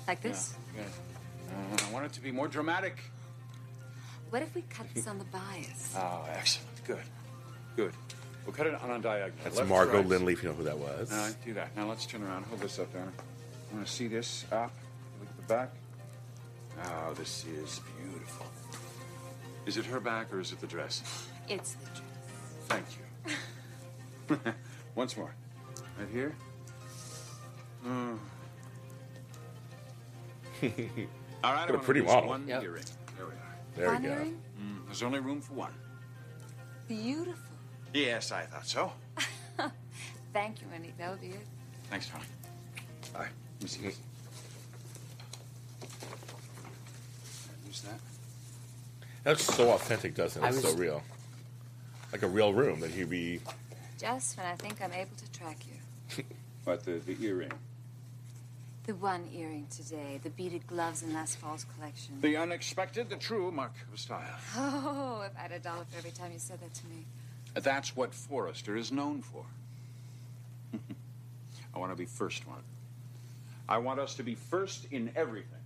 Like 0.08 0.20
this? 0.22 0.54
Yeah. 0.76 0.82
Uh, 1.50 1.76
I 1.88 1.92
want 1.92 2.06
it 2.06 2.12
to 2.14 2.20
be 2.20 2.32
more 2.32 2.48
dramatic. 2.48 2.98
What 4.30 4.42
if 4.42 4.54
we 4.54 4.62
cut 4.62 4.86
this 4.94 5.06
on 5.08 5.18
the 5.18 5.24
bias? 5.24 5.94
Oh, 5.96 6.24
excellent. 6.32 6.84
Good. 6.86 7.02
Good. 7.76 7.92
We'll 8.46 8.54
cut 8.54 8.66
it 8.66 8.74
on 8.80 8.90
a 8.90 8.98
diagonal. 9.00 9.36
That's 9.44 9.56
Left, 9.56 9.68
Margot 9.68 9.98
right. 9.98 10.06
Lynley, 10.08 10.32
if 10.32 10.42
you 10.42 10.48
know 10.50 10.54
who 10.54 10.62
that 10.64 10.78
was. 10.78 11.12
All 11.12 11.18
right, 11.18 11.34
do 11.44 11.54
that. 11.54 11.76
Now 11.76 11.88
let's 11.88 12.06
turn 12.06 12.22
around. 12.22 12.44
Hold 12.46 12.60
this 12.60 12.78
up 12.78 12.92
there. 12.92 13.02
I 13.02 13.74
want 13.74 13.86
to 13.86 13.92
see 13.92 14.06
this 14.08 14.44
up. 14.52 14.72
Look 15.20 15.28
at 15.28 15.36
the 15.36 15.42
back. 15.54 15.70
Oh, 16.84 17.12
this 17.14 17.44
is 17.44 17.80
beautiful. 18.02 18.46
Is 19.66 19.76
it 19.76 19.84
her 19.86 20.00
back 20.00 20.32
or 20.32 20.40
is 20.40 20.52
it 20.52 20.60
the 20.60 20.66
dress? 20.66 21.02
It's 21.48 21.74
the 21.74 21.86
dress. 21.86 22.02
Thank 22.68 22.86
you. 24.38 24.52
Once 24.94 25.16
more. 25.16 25.34
Right 25.98 26.08
here. 26.12 26.34
Mm. 27.86 28.18
All 31.42 31.52
right, 31.52 31.62
I 31.62 31.66
Got 31.66 31.70
a 31.70 31.72
wanna 31.74 31.84
pretty 31.84 32.00
lose 32.00 32.08
model. 32.10 32.28
One 32.30 32.46
Yep. 32.48 32.62
earring. 32.62 32.84
There 33.76 33.88
we 33.90 33.94
are. 33.96 34.00
There 34.00 34.10
One 34.18 34.24
we 34.24 34.30
go. 34.30 34.36
Mm, 34.60 34.86
There's 34.86 35.02
only 35.02 35.20
room 35.20 35.40
for 35.40 35.54
one. 35.54 35.72
Beautiful. 36.88 37.34
Yes, 37.94 38.32
I 38.32 38.42
thought 38.42 38.66
so. 38.66 38.92
Thank 40.32 40.60
you, 40.60 40.66
Annie. 40.74 40.92
That'll 40.96 41.16
be 41.16 41.28
it. 41.28 41.46
Thanks, 41.90 42.08
Tom. 42.08 42.20
Bye. 43.12 43.26
Let 43.58 43.62
me 43.62 43.68
see 43.68 43.82
this. 43.82 43.98
Use 47.66 47.80
that. 47.82 47.98
That's 49.24 49.42
so 49.54 49.70
authentic, 49.72 50.14
doesn't 50.14 50.42
it? 50.42 50.46
It's 50.48 50.62
was- 50.62 50.72
so 50.72 50.78
real. 50.78 51.02
Like 52.12 52.22
a 52.22 52.28
real 52.28 52.52
room 52.52 52.80
that 52.80 52.90
he'd 52.90 53.10
be. 53.10 53.40
Just 53.98 54.36
when 54.36 54.46
I 54.46 54.54
think 54.56 54.80
I'm 54.82 54.92
able 54.92 55.14
to 55.16 55.32
track 55.32 55.58
you. 55.66 56.24
But 56.64 56.84
the, 56.84 56.92
the 56.98 57.16
earring. 57.24 57.52
The 58.86 58.94
one 58.94 59.28
earring 59.34 59.66
today, 59.70 60.20
the 60.22 60.30
beaded 60.30 60.66
gloves 60.66 61.02
in 61.02 61.12
last 61.12 61.36
fall's 61.36 61.66
collection. 61.76 62.20
The 62.20 62.36
unexpected, 62.36 63.10
the 63.10 63.16
true 63.16 63.50
mark 63.50 63.74
of 63.92 63.98
style. 64.00 64.38
Oh, 64.56 65.22
if 65.24 65.36
I 65.36 65.42
had 65.42 65.52
a 65.52 65.58
dollar 65.58 65.84
for 65.84 65.98
every 65.98 66.10
time 66.10 66.32
you 66.32 66.38
said 66.38 66.60
that 66.60 66.74
to 66.74 66.86
me. 66.86 67.04
That's 67.54 67.94
what 67.94 68.14
Forrester 68.14 68.76
is 68.76 68.90
known 68.90 69.22
for. 69.22 69.44
I 71.74 71.78
want 71.78 71.92
to 71.92 71.96
be 71.96 72.06
first 72.06 72.46
one. 72.48 72.62
I 73.68 73.78
want 73.78 74.00
us 74.00 74.14
to 74.14 74.22
be 74.22 74.34
first 74.34 74.86
in 74.90 75.12
everything. 75.14 75.58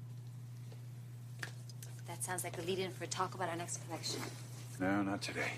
That 2.07 2.23
sounds 2.23 2.45
like 2.45 2.59
a 2.59 2.63
lead 2.63 2.79
in 2.79 2.91
for 2.91 3.05
a 3.05 3.07
talk 3.07 3.35
about 3.35 3.49
our 3.49 3.57
next 3.57 3.81
collection. 3.87 4.21
No, 4.81 5.03
not 5.03 5.23
today. 5.23 5.53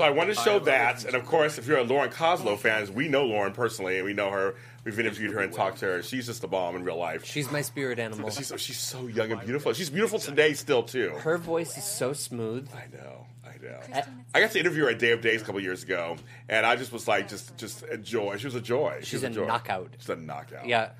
So 0.00 0.06
I 0.06 0.10
wanted 0.10 0.34
to 0.34 0.40
show 0.40 0.58
that, 0.60 1.04
and 1.04 1.14
of 1.14 1.26
course, 1.26 1.58
if 1.58 1.66
you're 1.66 1.76
a 1.76 1.84
Lauren 1.84 2.08
Koslow 2.08 2.58
fans, 2.58 2.90
we 2.90 3.06
know 3.06 3.26
Lauren 3.26 3.52
personally, 3.52 3.98
and 3.98 4.06
we 4.06 4.14
know 4.14 4.30
her. 4.30 4.54
We've 4.82 4.98
interviewed 4.98 5.30
her 5.32 5.40
and 5.40 5.52
talked 5.52 5.80
to 5.80 5.84
her. 5.84 6.02
She's 6.02 6.24
just 6.24 6.42
a 6.42 6.46
bomb 6.46 6.74
in 6.74 6.84
real 6.84 6.96
life. 6.96 7.26
She's 7.26 7.50
my 7.52 7.60
spirit 7.60 7.98
animal. 7.98 8.30
She's 8.30 8.50
she's 8.56 8.78
so 8.78 9.08
young 9.08 9.30
and 9.30 9.42
beautiful. 9.42 9.74
She's 9.74 9.90
beautiful 9.90 10.18
today 10.18 10.54
still 10.54 10.82
too. 10.82 11.10
Her 11.18 11.36
voice 11.36 11.76
is 11.76 11.84
so 11.84 12.14
smooth. 12.14 12.66
I 12.74 12.86
know, 12.96 13.26
I 13.44 13.62
know. 13.62 14.02
I 14.34 14.40
got 14.40 14.52
to 14.52 14.58
interview 14.58 14.84
her 14.84 14.88
at 14.88 14.98
Day 14.98 15.12
of 15.12 15.20
Days 15.20 15.42
a 15.42 15.44
couple 15.44 15.60
years 15.60 15.82
ago, 15.82 16.16
and 16.48 16.64
I 16.64 16.76
just 16.76 16.92
was 16.92 17.06
like, 17.06 17.28
just 17.28 17.54
just 17.58 17.82
a 17.82 17.98
joy. 17.98 18.38
She 18.38 18.46
was 18.46 18.54
a 18.54 18.60
joy. 18.62 19.00
She 19.00 19.04
She's 19.04 19.22
was 19.22 19.24
a 19.24 19.34
joy. 19.34 19.46
knockout. 19.48 19.90
She's 19.98 20.08
a 20.08 20.16
knockout. 20.16 20.66
Yeah. 20.66 20.92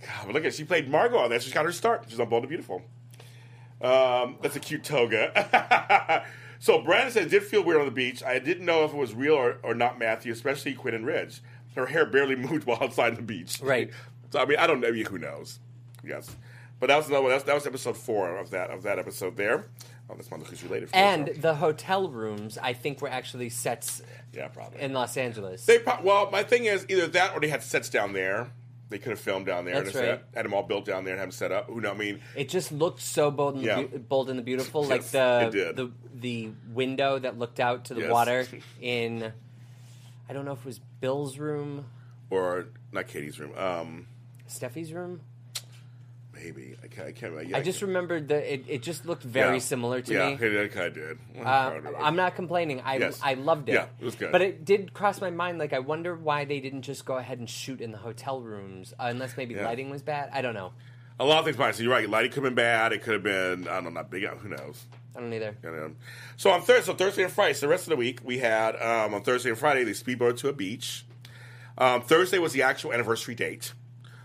God, 0.00 0.26
but 0.26 0.34
look 0.34 0.44
at 0.44 0.54
she 0.54 0.64
played 0.64 0.90
Margot 0.90 1.18
on 1.18 1.30
that. 1.30 1.44
She's 1.44 1.52
got 1.52 1.66
her 1.66 1.72
start. 1.72 2.06
She's 2.08 2.18
on 2.18 2.28
Bold 2.28 2.42
and 2.42 2.48
Beautiful. 2.48 2.82
Um, 3.80 4.38
that's 4.42 4.56
a 4.56 4.60
cute 4.60 4.82
toga. 4.82 6.26
so 6.60 6.82
Brandon 6.82 7.10
said, 7.10 7.22
it 7.24 7.30
did 7.30 7.42
feel 7.42 7.64
weird 7.64 7.80
on 7.80 7.86
the 7.86 7.90
beach. 7.92 8.22
I 8.22 8.38
didn't 8.38 8.66
know 8.66 8.84
if 8.84 8.92
it 8.92 8.96
was 8.96 9.14
real 9.14 9.34
or, 9.34 9.56
or 9.62 9.74
not 9.74 9.98
Matthew, 9.98 10.30
especially 10.30 10.74
Quinn 10.74 10.94
and 10.94 11.06
Ridge. 11.06 11.40
Her 11.74 11.86
hair 11.86 12.04
barely 12.04 12.36
moved 12.36 12.66
while 12.66 12.78
outside 12.82 13.16
the 13.16 13.22
beach. 13.22 13.60
Right. 13.62 13.90
So 14.30 14.40
I 14.40 14.44
mean, 14.44 14.58
I 14.58 14.66
don't 14.66 14.80
know. 14.80 14.92
Who 14.92 15.18
knows? 15.18 15.58
Yes. 16.04 16.36
But 16.78 16.86
that 16.88 16.96
was 16.96 17.08
another 17.08 17.22
one. 17.22 17.30
That 17.30 17.36
was, 17.36 17.44
that 17.44 17.54
was 17.54 17.66
episode 17.66 17.96
four 17.96 18.36
of 18.36 18.50
that 18.50 18.70
of 18.70 18.82
that 18.82 18.98
episode 18.98 19.36
there. 19.36 19.66
Oh, 20.08 20.14
that's 20.14 20.30
my 20.30 20.36
Lucas 20.36 20.62
related. 20.62 20.88
And 20.92 21.28
the 21.28 21.54
hotel 21.54 22.08
rooms, 22.08 22.58
I 22.58 22.72
think, 22.72 23.00
were 23.00 23.08
actually 23.08 23.48
sets 23.48 24.02
yeah, 24.32 24.48
probably. 24.48 24.80
in 24.80 24.92
Los 24.92 25.16
Angeles. 25.16 25.64
They 25.66 25.78
pro- 25.78 26.02
well, 26.02 26.30
my 26.30 26.42
thing 26.42 26.64
is 26.64 26.84
either 26.88 27.06
that 27.08 27.34
or 27.34 27.40
they 27.40 27.48
had 27.48 27.62
sets 27.62 27.88
down 27.88 28.12
there. 28.12 28.50
They 28.90 28.98
could 28.98 29.10
have 29.10 29.20
filmed 29.20 29.46
down 29.46 29.64
there. 29.64 29.74
That's 29.74 29.94
and 29.94 30.04
a 30.04 30.08
set, 30.18 30.24
had 30.34 30.44
them 30.44 30.52
all 30.52 30.64
built 30.64 30.84
down 30.84 31.04
there 31.04 31.14
and 31.14 31.20
had 31.20 31.26
them 31.28 31.32
set 31.32 31.52
up. 31.52 31.66
Who 31.68 31.80
know? 31.80 31.92
I 31.92 31.96
mean, 31.96 32.20
It 32.36 32.48
just 32.48 32.72
looked 32.72 33.00
so 33.00 33.30
bold 33.30 33.54
and, 33.54 33.64
Yeah. 33.64 33.82
bold 33.84 34.28
and 34.28 34.38
the 34.38 34.42
beautiful, 34.42 34.82
Yes, 34.82 34.90
like 34.90 35.00
it 35.02 35.12
the 35.12 35.50
did. 35.50 35.76
the 35.76 35.92
the 36.12 36.50
window 36.74 37.18
that 37.18 37.38
looked 37.38 37.60
out 37.60 37.86
to 37.86 37.94
the 37.94 38.02
Yes. 38.02 38.10
water 38.10 38.46
in. 38.82 39.32
I 40.28 40.32
don't 40.32 40.44
know 40.44 40.52
if 40.52 40.58
it 40.60 40.66
was 40.66 40.80
Bill's 41.00 41.38
room, 41.38 41.86
or 42.30 42.66
not 42.92 43.06
Katie's 43.08 43.38
room. 43.40 43.56
Um, 43.56 44.06
Steffy's 44.48 44.92
room. 44.92 45.20
Maybe 46.42 46.76
I 46.82 46.86
can't. 46.86 47.08
I, 47.08 47.12
can't 47.12 47.48
yeah, 47.48 47.56
I 47.56 47.62
just 47.62 47.82
remembered 47.82 48.28
that 48.28 48.52
it, 48.52 48.64
it 48.68 48.82
just 48.82 49.06
looked 49.06 49.22
very 49.22 49.56
yeah. 49.56 49.60
similar 49.60 50.00
to 50.00 50.12
yeah, 50.12 50.30
me. 50.30 50.38
Yeah, 50.40 50.60
it 50.60 50.72
kind 50.72 50.86
of 50.86 50.94
did. 50.94 51.18
Uh, 51.44 51.72
I'm 51.98 52.16
not 52.16 52.34
complaining. 52.34 52.80
I 52.80 52.96
Yes. 52.96 53.20
I 53.22 53.34
loved 53.34 53.68
it. 53.68 53.74
Yeah, 53.74 53.86
it 53.98 54.04
was 54.04 54.14
good. 54.14 54.32
But 54.32 54.42
it 54.42 54.64
did 54.64 54.92
cross 54.92 55.20
my 55.20 55.30
mind. 55.30 55.58
Like 55.58 55.72
I 55.72 55.78
wonder 55.78 56.14
why 56.14 56.44
they 56.44 56.60
didn't 56.60 56.82
just 56.82 57.04
go 57.04 57.16
ahead 57.16 57.38
and 57.38 57.48
shoot 57.48 57.80
in 57.80 57.92
the 57.92 57.98
hotel 57.98 58.40
rooms, 58.40 58.92
uh, 58.98 59.04
unless 59.04 59.36
maybe 59.36 59.54
lighting 59.54 59.90
was 59.90 60.02
bad. 60.02 60.30
I 60.32 60.42
don't 60.42 60.54
know. 60.54 60.72
A 61.18 61.24
lot 61.24 61.40
of 61.40 61.44
things 61.44 61.58
might. 61.58 61.74
So 61.74 61.82
you're 61.82 61.92
right. 61.92 62.08
Lighting 62.08 62.30
could 62.30 62.44
have 62.44 62.54
been 62.54 62.54
bad. 62.54 62.92
It 62.92 63.02
could 63.02 63.14
have 63.14 63.22
been. 63.22 63.68
I 63.68 63.74
don't 63.74 63.84
know. 63.84 63.90
Not 63.90 64.10
big. 64.10 64.26
Who 64.26 64.48
knows? 64.48 64.86
I 65.14 65.20
don't 65.20 65.32
either. 65.32 65.54
So 66.36 66.50
on 66.50 66.62
Thursday, 66.62 66.86
so 66.86 66.94
Thursday 66.94 67.24
and 67.24 67.32
Friday, 67.32 67.54
so 67.54 67.66
the 67.66 67.70
rest 67.70 67.84
of 67.84 67.90
the 67.90 67.96
week, 67.96 68.20
we 68.24 68.38
had 68.38 68.76
um, 68.76 69.14
on 69.14 69.22
Thursday 69.22 69.50
and 69.50 69.58
Friday 69.58 69.84
they 69.84 69.92
speedboat 69.92 70.38
to 70.38 70.48
a 70.48 70.52
beach. 70.52 71.04
Um, 71.76 72.02
Thursday 72.02 72.38
was 72.38 72.52
the 72.52 72.62
actual 72.62 72.92
anniversary 72.92 73.34
date. 73.34 73.72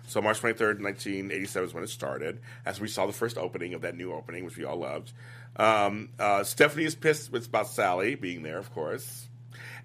So 0.08 0.22
March 0.22 0.40
23rd, 0.42 0.82
1987 0.82 1.70
is 1.70 1.74
when 1.74 1.84
it 1.84 1.90
started, 1.90 2.40
as 2.66 2.80
we 2.80 2.88
saw 2.88 3.06
the 3.06 3.14
first 3.14 3.38
opening 3.38 3.74
of 3.74 3.82
that 3.82 3.96
new 3.96 4.14
opening, 4.14 4.46
which 4.46 4.58
we 4.58 4.64
all 4.64 4.78
loved. 4.78 5.12
Um, 5.56 6.10
uh, 6.20 6.44
Stephanie 6.44 6.86
is 6.86 6.96
pissed 6.96 7.32
with, 7.32 7.48
about 7.48 7.68
Sally 7.68 8.16
being 8.16 8.44
there, 8.44 8.58
of 8.58 8.72
course. 8.74 9.28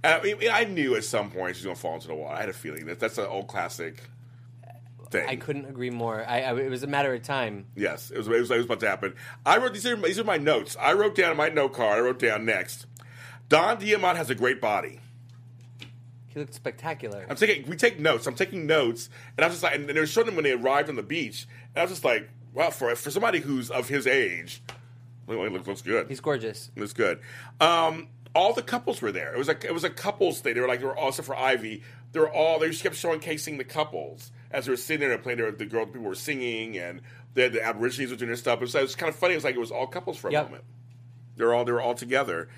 And 0.02 0.14
I, 0.14 0.22
mean, 0.22 0.50
I 0.50 0.64
knew 0.64 0.94
at 0.96 1.04
some 1.04 1.30
point 1.30 1.56
she's 1.56 1.64
going 1.64 1.76
to 1.76 1.80
fall 1.80 1.94
into 1.94 2.08
the 2.08 2.14
water. 2.14 2.34
I 2.34 2.40
had 2.40 2.48
a 2.48 2.54
feeling 2.54 2.86
that 2.86 3.00
that's 3.00 3.18
an 3.18 3.26
old 3.26 3.48
classic. 3.48 4.02
thing. 5.10 5.28
I 5.28 5.36
couldn't 5.36 5.66
agree 5.66 5.90
more. 5.90 6.24
I, 6.26 6.40
I, 6.42 6.58
it 6.58 6.70
was 6.70 6.82
a 6.82 6.86
matter 6.86 7.14
of 7.14 7.22
time. 7.22 7.66
Yes, 7.76 8.10
it 8.10 8.18
was, 8.18 8.26
it 8.26 8.30
was. 8.32 8.50
It 8.50 8.56
was 8.56 8.66
about 8.66 8.80
to 8.80 8.88
happen. 8.88 9.14
I 9.44 9.58
wrote 9.58 9.74
these 9.74 9.86
are 9.86 9.96
these 9.96 10.18
are 10.18 10.24
my 10.24 10.38
notes. 10.38 10.76
I 10.80 10.94
wrote 10.94 11.14
down 11.14 11.36
my 11.36 11.48
note 11.48 11.74
card. 11.74 11.98
I 11.98 12.00
wrote 12.00 12.18
down 12.18 12.44
next. 12.44 12.86
Don 13.48 13.78
Diamont 13.78 14.16
has 14.16 14.30
a 14.30 14.34
great 14.34 14.60
body. 14.60 15.00
He 16.32 16.38
looked 16.40 16.54
spectacular. 16.54 17.26
I'm 17.28 17.36
taking. 17.36 17.68
We 17.68 17.76
take 17.76 17.98
notes. 18.00 18.26
I'm 18.26 18.34
taking 18.34 18.66
notes, 18.66 19.10
and 19.36 19.44
I 19.44 19.48
was 19.48 19.56
just 19.56 19.62
like, 19.64 19.74
and 19.74 19.88
they 19.88 19.98
were 19.98 20.06
showing 20.06 20.26
them 20.26 20.36
when 20.36 20.44
they 20.44 20.52
arrived 20.52 20.88
on 20.88 20.96
the 20.96 21.02
beach, 21.02 21.46
and 21.74 21.80
I 21.80 21.82
was 21.82 21.90
just 21.90 22.04
like, 22.04 22.28
wow, 22.54 22.70
for 22.70 22.94
for 22.96 23.10
somebody 23.10 23.40
who's 23.40 23.70
of 23.70 23.88
his 23.88 24.06
age, 24.06 24.62
it 25.28 25.34
looks, 25.52 25.66
looks 25.66 25.82
good. 25.82 26.08
He's 26.08 26.20
gorgeous. 26.20 26.70
Was 26.76 26.92
good. 26.92 27.20
Um, 27.60 28.08
all 28.34 28.52
the 28.52 28.62
couples 28.62 29.02
were 29.02 29.10
there. 29.12 29.34
It 29.34 29.38
was 29.38 29.48
like 29.48 29.64
it 29.64 29.74
was 29.74 29.82
a 29.84 29.90
couples 29.90 30.40
thing. 30.40 30.54
They 30.54 30.60
were 30.60 30.68
like 30.68 30.78
they 30.80 30.86
were 30.86 30.96
also 30.96 31.22
for 31.22 31.36
Ivy. 31.36 31.82
They 32.12 32.20
were 32.20 32.32
all 32.32 32.58
they 32.60 32.68
just 32.70 32.82
kept 32.82 32.94
showcasing 32.94 33.58
the 33.58 33.64
couples 33.64 34.30
as 34.52 34.66
they 34.66 34.70
were 34.70 34.76
sitting 34.76 35.00
there 35.00 35.12
and 35.12 35.22
playing. 35.22 35.38
There, 35.38 35.50
the 35.50 35.66
girl 35.66 35.84
people 35.86 36.02
were 36.02 36.14
singing 36.14 36.78
and 36.78 37.00
the, 37.34 37.48
the 37.48 37.62
Aborigines 37.62 38.10
were 38.10 38.16
doing 38.16 38.28
their 38.28 38.36
stuff. 38.36 38.58
It 38.60 38.62
was, 38.62 38.74
it 38.76 38.82
was 38.82 38.94
kind 38.96 39.08
of 39.10 39.16
funny. 39.16 39.34
It 39.34 39.38
was 39.38 39.44
like 39.44 39.54
it 39.56 39.60
was 39.60 39.70
all 39.72 39.86
couples 39.88 40.16
for 40.16 40.28
a 40.28 40.32
Yep. 40.32 40.44
moment. 40.46 40.64
They 41.36 41.44
were 41.44 41.54
all 41.54 41.64
they 41.64 41.72
were 41.72 41.80
all 41.80 41.94
together. 41.94 42.48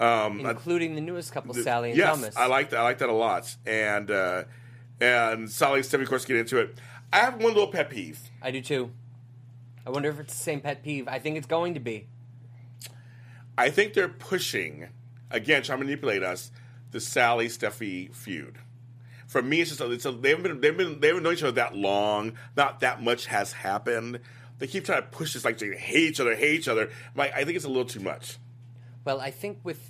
Um, 0.00 0.44
I- 0.46 0.50
Including 0.50 0.94
the 0.96 1.00
newest 1.00 1.32
couple, 1.32 1.54
the- 1.54 1.62
Sally 1.62 1.90
and 1.90 1.98
yes, 1.98 2.08
Thomas. 2.08 2.36
I 2.36 2.46
like 2.46 2.70
that. 2.70 2.80
I 2.80 2.82
like 2.82 2.98
that 2.98 3.08
a 3.08 3.12
lot. 3.12 3.54
And 3.66 4.10
uh, 4.10 4.44
and 5.00 5.50
Sally 5.50 5.80
and 5.80 5.86
Steffy, 5.88 6.02
of 6.02 6.08
course, 6.08 6.24
get 6.24 6.36
into 6.36 6.58
it. 6.58 6.76
I 7.12 7.18
have 7.18 7.34
one 7.34 7.52
little 7.54 7.68
pet 7.68 7.90
peeve. 7.90 8.18
I 8.42 8.50
do 8.50 8.60
too. 8.62 8.90
I 9.86 9.90
wonder 9.90 10.08
if 10.10 10.18
it's 10.20 10.34
the 10.34 10.42
same 10.42 10.60
pet 10.60 10.82
peeve. 10.82 11.06
I 11.08 11.18
think 11.18 11.36
it's 11.36 11.46
going 11.46 11.74
to 11.74 11.80
be. 11.80 12.06
I 13.58 13.70
think 13.70 13.92
they're 13.94 14.08
pushing 14.08 14.88
again, 15.30 15.62
trying 15.62 15.78
to 15.78 15.84
manipulate 15.84 16.22
us. 16.22 16.50
The 16.92 17.00
Sally 17.00 17.46
Steffy 17.48 18.12
feud. 18.14 18.58
For 19.28 19.42
me, 19.42 19.60
it's 19.60 19.70
just 19.76 19.80
it's 19.80 20.04
a, 20.06 20.10
they 20.12 20.30
haven't 20.30 20.42
been 20.44 20.60
they've 20.60 20.76
been 20.76 20.98
they 21.00 21.08
haven't 21.08 21.22
known 21.22 21.34
each 21.34 21.42
other 21.42 21.52
that 21.52 21.76
long. 21.76 22.32
Not 22.56 22.80
that 22.80 23.02
much 23.02 23.26
has 23.26 23.52
happened. 23.52 24.18
They 24.58 24.66
keep 24.66 24.84
trying 24.86 25.02
to 25.02 25.08
push 25.08 25.34
this 25.34 25.44
like 25.44 25.58
they 25.58 25.76
hate 25.76 26.10
each 26.10 26.20
other, 26.20 26.34
hate 26.34 26.54
each 26.58 26.68
other. 26.68 26.90
Like 27.14 27.32
I 27.34 27.44
think 27.44 27.56
it's 27.56 27.64
a 27.64 27.68
little 27.68 27.84
too 27.84 28.00
much. 28.00 28.38
Well, 29.04 29.20
I 29.20 29.30
think 29.30 29.60
with 29.62 29.89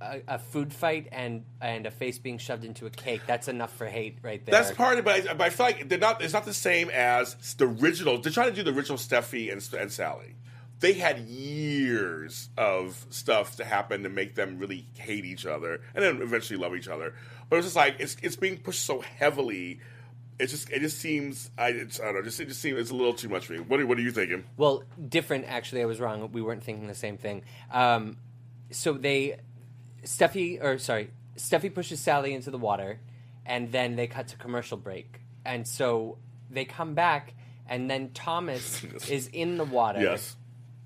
a, 0.00 0.20
a 0.28 0.38
food 0.38 0.72
fight 0.72 1.08
and 1.12 1.44
and 1.60 1.86
a 1.86 1.90
face 1.90 2.18
being 2.18 2.38
shoved 2.38 2.64
into 2.64 2.86
a 2.86 2.90
cake, 2.90 3.22
that's 3.26 3.48
enough 3.48 3.74
for 3.76 3.86
hate 3.86 4.18
right 4.22 4.44
there. 4.44 4.52
That's 4.52 4.72
part 4.72 4.94
of 4.94 4.98
it, 5.00 5.04
but 5.04 5.30
I, 5.30 5.34
but 5.34 5.44
I 5.46 5.50
feel 5.50 5.66
like 5.66 5.88
they're 5.88 5.98
not. 5.98 6.22
It's 6.22 6.32
not 6.32 6.44
the 6.44 6.54
same 6.54 6.90
as 6.90 7.34
the 7.54 7.66
original. 7.66 8.20
They're 8.20 8.32
trying 8.32 8.50
to 8.50 8.54
do 8.54 8.62
the 8.62 8.76
original 8.76 8.98
Steffy 8.98 9.52
and, 9.52 9.66
and 9.78 9.90
Sally. 9.90 10.36
They 10.78 10.92
had 10.92 11.20
years 11.20 12.50
of 12.58 13.06
stuff 13.08 13.56
to 13.56 13.64
happen 13.64 14.02
to 14.02 14.10
make 14.10 14.34
them 14.34 14.58
really 14.58 14.86
hate 14.98 15.24
each 15.24 15.46
other, 15.46 15.80
and 15.94 16.04
then 16.04 16.20
eventually 16.20 16.58
love 16.58 16.76
each 16.76 16.88
other. 16.88 17.14
But 17.48 17.56
it's 17.56 17.66
just 17.66 17.76
like 17.76 17.96
it's 17.98 18.16
it's 18.22 18.36
being 18.36 18.58
pushed 18.58 18.84
so 18.84 19.00
heavily. 19.00 19.80
It's 20.38 20.52
just 20.52 20.68
it 20.68 20.80
just 20.80 20.98
seems 20.98 21.50
I, 21.56 21.68
it's, 21.68 21.98
I 21.98 22.04
don't 22.04 22.16
know. 22.16 22.22
Just 22.22 22.40
it 22.40 22.48
just 22.48 22.60
seems 22.60 22.78
it's 22.78 22.90
a 22.90 22.94
little 22.94 23.14
too 23.14 23.30
much 23.30 23.46
for 23.46 23.54
me. 23.54 23.60
What 23.60 23.80
are, 23.80 23.86
what 23.86 23.96
are 23.96 24.02
you 24.02 24.10
thinking? 24.10 24.44
Well, 24.58 24.82
different. 25.08 25.46
Actually, 25.46 25.80
I 25.80 25.86
was 25.86 25.98
wrong. 25.98 26.30
We 26.32 26.42
weren't 26.42 26.62
thinking 26.62 26.88
the 26.88 26.94
same 26.94 27.16
thing. 27.16 27.42
Um, 27.72 28.18
so 28.70 28.92
they, 28.94 29.36
Steffy, 30.06 30.62
or 30.62 30.78
sorry, 30.78 31.10
Steffy 31.36 31.72
pushes 31.74 32.00
Sally 32.00 32.32
into 32.32 32.50
the 32.50 32.58
water, 32.58 33.00
and 33.44 33.70
then 33.72 33.96
they 33.96 34.06
cut 34.06 34.28
to 34.28 34.36
commercial 34.36 34.76
break. 34.78 35.20
And 35.44 35.66
so 35.68 36.18
they 36.50 36.64
come 36.64 36.94
back, 36.94 37.34
and 37.68 37.90
then 37.90 38.10
Thomas 38.14 38.82
is 39.10 39.28
in 39.28 39.58
the 39.58 39.64
water. 39.64 40.00
Yes. 40.00 40.36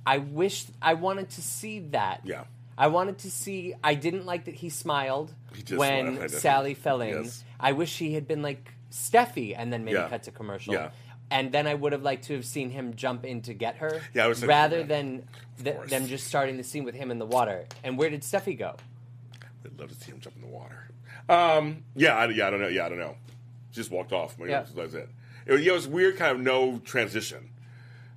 I 0.07 0.19
wish 0.19 0.65
I 0.83 0.95
wanted 0.95 1.31
to 1.31 1.43
see 1.43 1.81
that. 1.91 2.23
Yeah. 2.25 2.45
I 2.77 2.87
wanted 2.89 3.19
to 3.19 3.31
see. 3.31 3.75
I 3.85 3.95
didn't 3.95 4.25
like 4.25 4.47
that 4.47 4.55
he 4.55 4.71
smiled 4.71 5.35
He 5.55 5.77
when 5.77 6.29
Sally 6.31 6.73
fell 6.75 7.03
in. 7.03 7.25
Yes. 7.25 7.45
I 7.61 7.73
wish 7.73 7.99
he 7.99 8.15
had 8.15 8.27
been 8.27 8.43
like 8.43 8.73
Steffy, 8.91 9.55
and 9.57 9.71
then 9.73 9.85
maybe 9.85 9.99
Yeah. 9.99 10.09
cut 10.09 10.23
to 10.25 10.31
commercial. 10.31 10.73
Yeah. 10.75 10.91
And 11.33 11.53
then 11.53 11.69
I 11.69 11.75
would 11.75 11.93
have 11.93 12.03
liked 12.03 12.25
to 12.25 12.35
have 12.35 12.45
seen 12.45 12.71
him 12.71 12.95
jump 12.97 13.25
in 13.25 13.43
to 13.43 13.55
get 13.55 13.77
her, 13.77 14.01
Yeah, 14.15 14.25
I 14.25 14.29
was 14.29 14.45
rather 14.45 14.79
that. 14.79 14.89
than 14.89 15.29
th- 15.63 15.89
them 15.89 16.09
just 16.09 16.27
starting 16.27 16.57
the 16.57 16.65
scene 16.65 16.83
with 16.83 16.97
him 16.97 17.13
in 17.13 17.21
the 17.21 17.27
water. 17.27 17.67
And 17.85 17.97
where 17.97 18.11
did 18.11 18.23
Steffy 18.23 18.59
go? 18.59 18.75
I'd 19.65 19.79
love 19.79 19.89
to 19.89 19.95
see 19.95 20.13
him 20.13 20.21
jump 20.21 20.37
in 20.37 20.43
the 20.43 20.49
water. 20.49 20.89
Um, 21.29 21.85
yeah, 21.95 22.17
I, 22.17 22.27
yeah, 22.29 22.47
I 22.47 22.51
don't 22.51 22.61
know. 22.61 22.69
Yeah, 22.69 22.87
I 22.87 22.89
don't 22.89 22.99
know. 22.99 23.17
Just 23.73 23.91
walked 23.91 24.13
off. 24.13 24.39
Maybe 24.39 24.51
Yeah. 24.51 24.63
That 24.63 24.77
was 24.77 24.95
it. 24.95 25.09
It 25.47 25.53
was, 25.53 25.63
yeah, 25.63 25.73
it 25.73 25.75
was 25.75 25.89
weird, 25.89 26.17
kind 26.17 26.37
of 26.37 26.43
no 26.43 26.79
transition. 26.85 27.51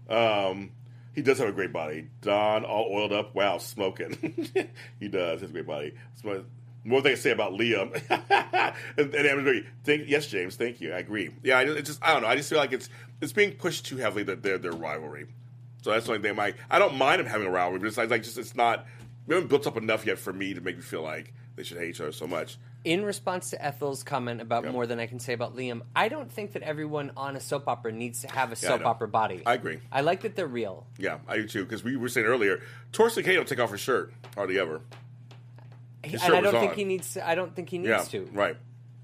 Um, 0.10 0.72
he 1.14 1.22
does 1.22 1.38
have 1.40 1.48
a 1.48 1.54
great 1.54 1.72
body. 1.72 2.08
Don, 2.22 2.66
all 2.66 2.90
oiled 2.92 3.14
up. 3.14 3.36
Wow, 3.36 3.60
smoking. 3.60 4.18
he 5.00 5.08
does. 5.08 5.40
He 5.40 5.46
has 5.46 5.50
a 5.50 5.54
great 5.54 5.68
body. 5.68 5.94
More 6.86 7.02
thing 7.02 7.16
to 7.16 7.22
say 7.22 7.32
about 7.32 7.54
Liam. 7.54 7.94
and, 8.98 9.14
and 9.14 9.28
everybody, 9.28 9.66
thank, 9.84 10.04
yes, 10.08 10.28
James, 10.28 10.56
thank 10.56 10.82
you. 10.82 10.94
I 10.94 10.98
agree. 10.98 11.30
Yeah, 11.44 11.60
I, 11.60 11.64
it 11.64 11.86
just 11.86 12.04
I 12.04 12.14
don't 12.14 12.24
know. 12.24 12.28
I 12.28 12.36
just 12.36 12.50
feel 12.50 12.58
like 12.58 12.74
it's 12.74 12.90
it's 13.22 13.32
being 13.32 13.54
pushed 13.54 13.86
too 13.86 13.98
heavily 13.98 14.24
that 14.24 14.44
their 14.44 14.58
their 14.58 14.74
rivalry. 14.74 15.28
So 15.82 15.92
that's 15.92 16.06
the 16.06 16.14
only 16.14 16.28
thing. 16.28 16.36
My 16.36 16.54
I 16.70 16.80
don't 16.80 16.98
mind 16.98 17.22
him 17.22 17.28
having 17.28 17.48
a 17.48 17.52
rivalry, 17.52 17.80
but 17.80 17.88
it's 17.88 17.98
like, 17.98 18.10
like 18.10 18.24
just 18.24 18.38
it's 18.38 18.56
not. 18.56 18.86
We 19.28 19.36
haven't 19.36 19.48
built 19.50 19.66
up 19.68 19.78
enough 19.78 20.06
yet 20.06 20.20
for 20.20 20.34
me 20.34 20.54
to 20.54 20.62
make 20.62 20.76
me 20.76 20.82
feel 20.82 21.02
like 21.02 21.34
they 21.56 21.64
should 21.64 21.78
hate 21.78 21.90
each 21.90 22.02
other 22.02 22.12
so 22.12 22.28
much. 22.28 22.58
In 22.84 23.06
response 23.06 23.52
to 23.52 23.64
Ethel's 23.66 24.04
comment 24.04 24.42
about 24.42 24.64
Yep. 24.66 24.74
more 24.74 24.86
than 24.86 25.00
I 25.00 25.06
can 25.08 25.20
say 25.20 25.32
about 25.34 25.56
Liam, 25.56 25.82
I 25.96 26.10
don't 26.10 26.30
think 26.30 26.52
that 26.54 26.64
everyone 26.64 27.12
on 27.16 27.36
a 27.38 27.40
soap 27.40 27.68
opera 27.70 27.94
needs 27.94 28.22
to 28.22 28.28
have 28.28 28.50
a 28.50 28.58
Yeah, 28.62 28.70
soap 28.70 28.86
opera 28.86 29.08
body. 29.08 29.42
I 29.46 29.54
agree. 29.54 29.80
I 29.92 30.02
like 30.02 30.22
that 30.22 30.36
they're 30.36 30.46
real. 30.48 30.86
Yeah, 30.98 31.20
I 31.28 31.38
do 31.38 31.48
too. 31.48 31.64
Because 31.64 31.84
we 31.84 31.96
were 31.96 32.10
saying 32.10 32.26
earlier, 32.28 32.62
Thorsten 32.92 33.24
Kaye 33.24 33.36
don't 33.36 33.48
take 33.48 33.60
off 33.60 33.72
his 33.72 33.80
shirt 33.80 34.14
hardly 34.36 34.60
ever. 34.60 34.82
His 36.04 36.22
and 36.22 36.34
I 36.34 36.36
shirt 36.36 36.44
was 36.44 36.52
don't 36.52 36.60
think 36.60 36.72
on. 36.74 36.78
he 36.78 36.84
needs 36.84 37.14
to. 37.14 37.26
I 37.28 37.36
don't 37.36 37.56
think 37.56 37.70
he 37.70 37.78
needs 37.78 37.90
Yeah, 37.90 38.04
to. 38.04 38.26
right. 38.34 38.58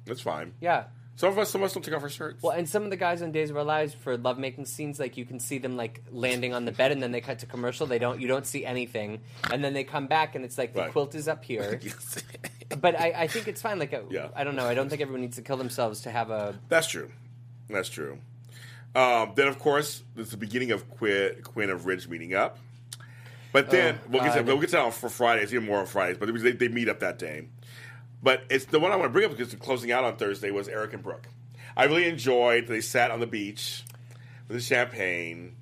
That's 0.05 0.20
fine. 0.22 0.53
Yeah. 0.59 0.86
Some 1.20 1.34
of 1.34 1.38
us, 1.38 1.49
some 1.49 1.59
of 1.61 1.65
us 1.65 1.74
don't 1.74 1.84
take 1.84 1.93
off 1.93 2.01
our 2.01 2.07
shirts. 2.09 2.41
Well, 2.41 2.53
and 2.53 2.67
some 2.70 2.84
of 2.86 2.91
the 2.91 2.95
guys 2.95 3.22
on 3.22 3.34
Days 3.34 3.49
of 3.49 3.57
Our 3.57 3.65
Lives 3.65 3.93
for 3.93 4.15
lovemaking 4.17 4.63
scenes, 4.63 5.01
like 5.01 5.17
you 5.17 5.26
can 5.26 5.38
see 5.41 5.57
them 5.57 5.76
like 5.76 6.01
landing 6.11 6.53
on 6.53 6.63
the 6.63 6.72
bed, 6.72 6.93
and 6.93 7.03
then 7.03 7.11
they 7.11 7.20
cut 7.20 7.39
to 7.39 7.45
commercial. 7.45 7.86
They 7.88 7.99
don't, 7.99 8.22
you 8.22 8.30
don't 8.30 8.45
see 8.45 8.65
anything, 8.65 9.20
and 9.51 9.61
then 9.61 9.74
they 9.74 9.84
come 9.84 10.07
back, 10.07 10.36
and 10.36 10.45
it's 10.45 10.57
like 10.57 10.74
the 10.74 10.80
Right. 10.80 10.91
quilt 10.93 11.15
is 11.15 11.28
up 11.28 11.43
here. 11.43 11.78
Yes. 11.89 12.24
but 12.80 12.97
I, 12.97 13.24
I 13.24 13.28
think 13.28 13.49
it's 13.49 13.61
fine. 13.61 13.80
Like, 13.80 13.93
uh, 13.93 14.03
Yeah. 14.09 14.30
I 14.34 14.45
don't 14.45 14.55
know. 14.55 14.65
I 14.65 14.74
don't 14.76 14.88
think 14.88 15.01
everyone 15.01 15.20
needs 15.20 15.36
to 15.36 15.41
kill 15.41 15.57
themselves 15.57 15.99
to 16.03 16.09
have 16.09 16.30
a. 16.30 16.57
That's 16.70 16.88
true. 16.88 17.11
That's 17.70 17.89
true. 17.89 18.20
Um, 18.95 19.34
then, 19.36 19.49
of 19.49 19.59
course, 19.59 20.03
there's 20.15 20.30
the 20.32 20.38
beginning 20.38 20.72
of 20.72 20.89
Quinn, 20.89 21.36
Quinn 21.43 21.70
of 21.70 21.86
Ridge 21.86 22.07
meeting 22.07 22.34
up. 22.34 22.59
But 23.51 23.70
then 23.72 23.95
Oh, 23.95 24.07
we'll 24.09 24.24
get 24.24 24.36
to, 24.36 24.41
we'll 24.43 24.57
get 24.59 24.70
to 24.70 24.76
that 24.78 24.86
on 24.86 24.91
for 24.93 25.09
Fridays, 25.09 25.53
even 25.53 25.65
more 25.67 25.80
on 25.80 25.86
Fridays. 25.86 26.17
But 26.17 26.34
they, 26.34 26.51
they 26.53 26.70
meet 26.70 26.88
up 26.88 26.99
that 27.01 27.20
day. 27.20 27.47
But 28.22 28.43
it's 28.49 28.65
the 28.65 28.80
one 28.80 28.91
I 28.91 28.95
want 28.95 29.09
to 29.09 29.13
bring 29.13 29.26
up 29.26 29.38
because 29.38 29.53
closing 29.55 29.91
out 29.91 30.03
on 30.03 30.17
Thursday 30.17 30.51
was 30.51 30.67
Eric 30.67 30.93
and 30.93 31.03
Brooke. 31.03 31.28
I 31.78 31.86
really 31.86 32.07
enjoyed. 32.07 32.67
They 32.67 32.82
sat 32.82 33.11
on 33.11 33.20
the 33.20 33.28
beach 33.28 33.84
with 34.47 34.57
the 34.57 34.63
champagne, 34.63 35.55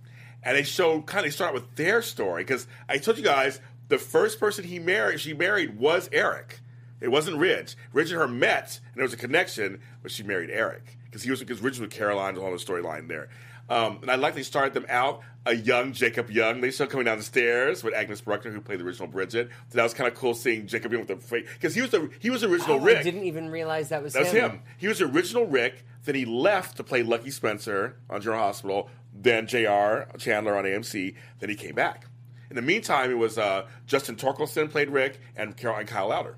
and 0.44 0.58
they 0.58 0.64
showed 0.64 1.06
kind 1.06 1.26
of 1.26 1.32
they 1.32 1.36
start 1.36 1.54
with 1.54 1.76
their 1.76 2.02
story 2.02 2.44
because 2.44 2.68
I 2.90 2.98
told 2.98 3.18
you 3.18 3.24
guys 3.24 3.60
the 3.90 3.98
first 3.98 4.40
person 4.40 4.66
he 4.66 4.80
married, 4.80 5.20
she 5.20 5.34
married, 5.34 5.78
was 5.78 6.10
Eric. 6.12 6.60
It 7.00 7.10
wasn't 7.10 7.38
Ridge. 7.38 7.76
Ridge 7.94 8.12
and 8.12 8.20
her 8.20 8.28
met, 8.28 8.80
and 8.86 8.96
there 8.96 9.04
was 9.04 9.14
a 9.14 9.18
connection, 9.18 9.80
but 10.02 10.12
she 10.12 10.24
married 10.24 10.50
Eric 10.50 10.98
because 11.06 11.22
he 11.24 11.30
was 11.30 11.40
because 11.40 11.62
Ridge 11.62 11.74
was 11.74 11.82
with 11.82 11.92
Caroline, 11.92 12.34
the 12.34 12.42
whole 12.42 12.52
storyline 12.54 13.08
there. 13.08 13.30
Um, 13.70 14.00
and 14.02 14.10
I 14.12 14.16
like 14.16 14.36
they 14.36 14.44
started 14.44 14.74
them 14.74 14.86
out 14.90 15.22
a 15.46 15.54
young 15.56 15.94
Jacob 15.94 16.30
Young. 16.30 16.60
They 16.62 16.72
saw 16.72 16.86
coming 16.86 17.06
down 17.06 17.18
the 17.18 17.24
stairs 17.24 17.84
with 17.84 17.94
Agnes 17.94 18.20
Bruckner, 18.22 18.52
who 18.52 18.60
played 18.62 18.80
the 18.80 18.84
original 18.86 19.08
Bridget. 19.08 19.50
So 19.70 19.78
that 19.78 19.84
was 19.84 19.94
kind 19.94 20.08
of 20.12 20.16
cool 20.16 20.34
seeing 20.34 20.68
Jacob 20.68 20.92
Young 20.92 21.02
with 21.02 21.08
the 21.10 21.16
fake. 21.18 21.48
because 21.54 21.74
he 21.74 21.82
was 21.82 21.92
the 21.92 22.10
he 22.20 22.30
was 22.30 22.42
the 22.42 22.50
original 22.50 22.78
Oh, 22.78 22.84
Rick. 22.84 22.98
I 22.98 23.04
didn't 23.04 23.24
even 23.24 23.50
realize 23.50 23.90
that 23.90 24.04
was 24.04 24.14
That's 24.14 24.32
him. 24.32 24.52
him. 24.52 24.62
He 24.78 24.88
was 24.88 25.00
the 25.00 25.06
original 25.06 25.46
Rick. 25.46 25.86
Then 26.04 26.16
he 26.16 26.26
left 26.26 26.78
to 26.78 26.84
play 26.84 27.04
Lucky 27.04 27.32
Spencer 27.32 27.98
on 28.10 28.22
General 28.22 28.44
Hospital. 28.44 28.90
Then 29.14 29.48
J.R. 29.48 30.08
Chandler 30.18 30.56
on 30.58 30.64
AMC. 30.66 31.16
Then 31.40 31.50
he 31.50 31.56
came 31.56 31.76
back. 31.76 32.06
In 32.50 32.56
the 32.56 32.62
meantime, 32.62 33.12
it 33.12 33.18
was 33.18 33.38
uh, 33.38 33.68
Justin 33.88 34.16
Torkildsen 34.16 34.70
played 34.70 34.90
Rick 34.90 35.20
and 35.36 35.58
Carol 35.58 35.78
and 35.78 35.88
Kyle 35.88 36.08
Lowder. 36.08 36.38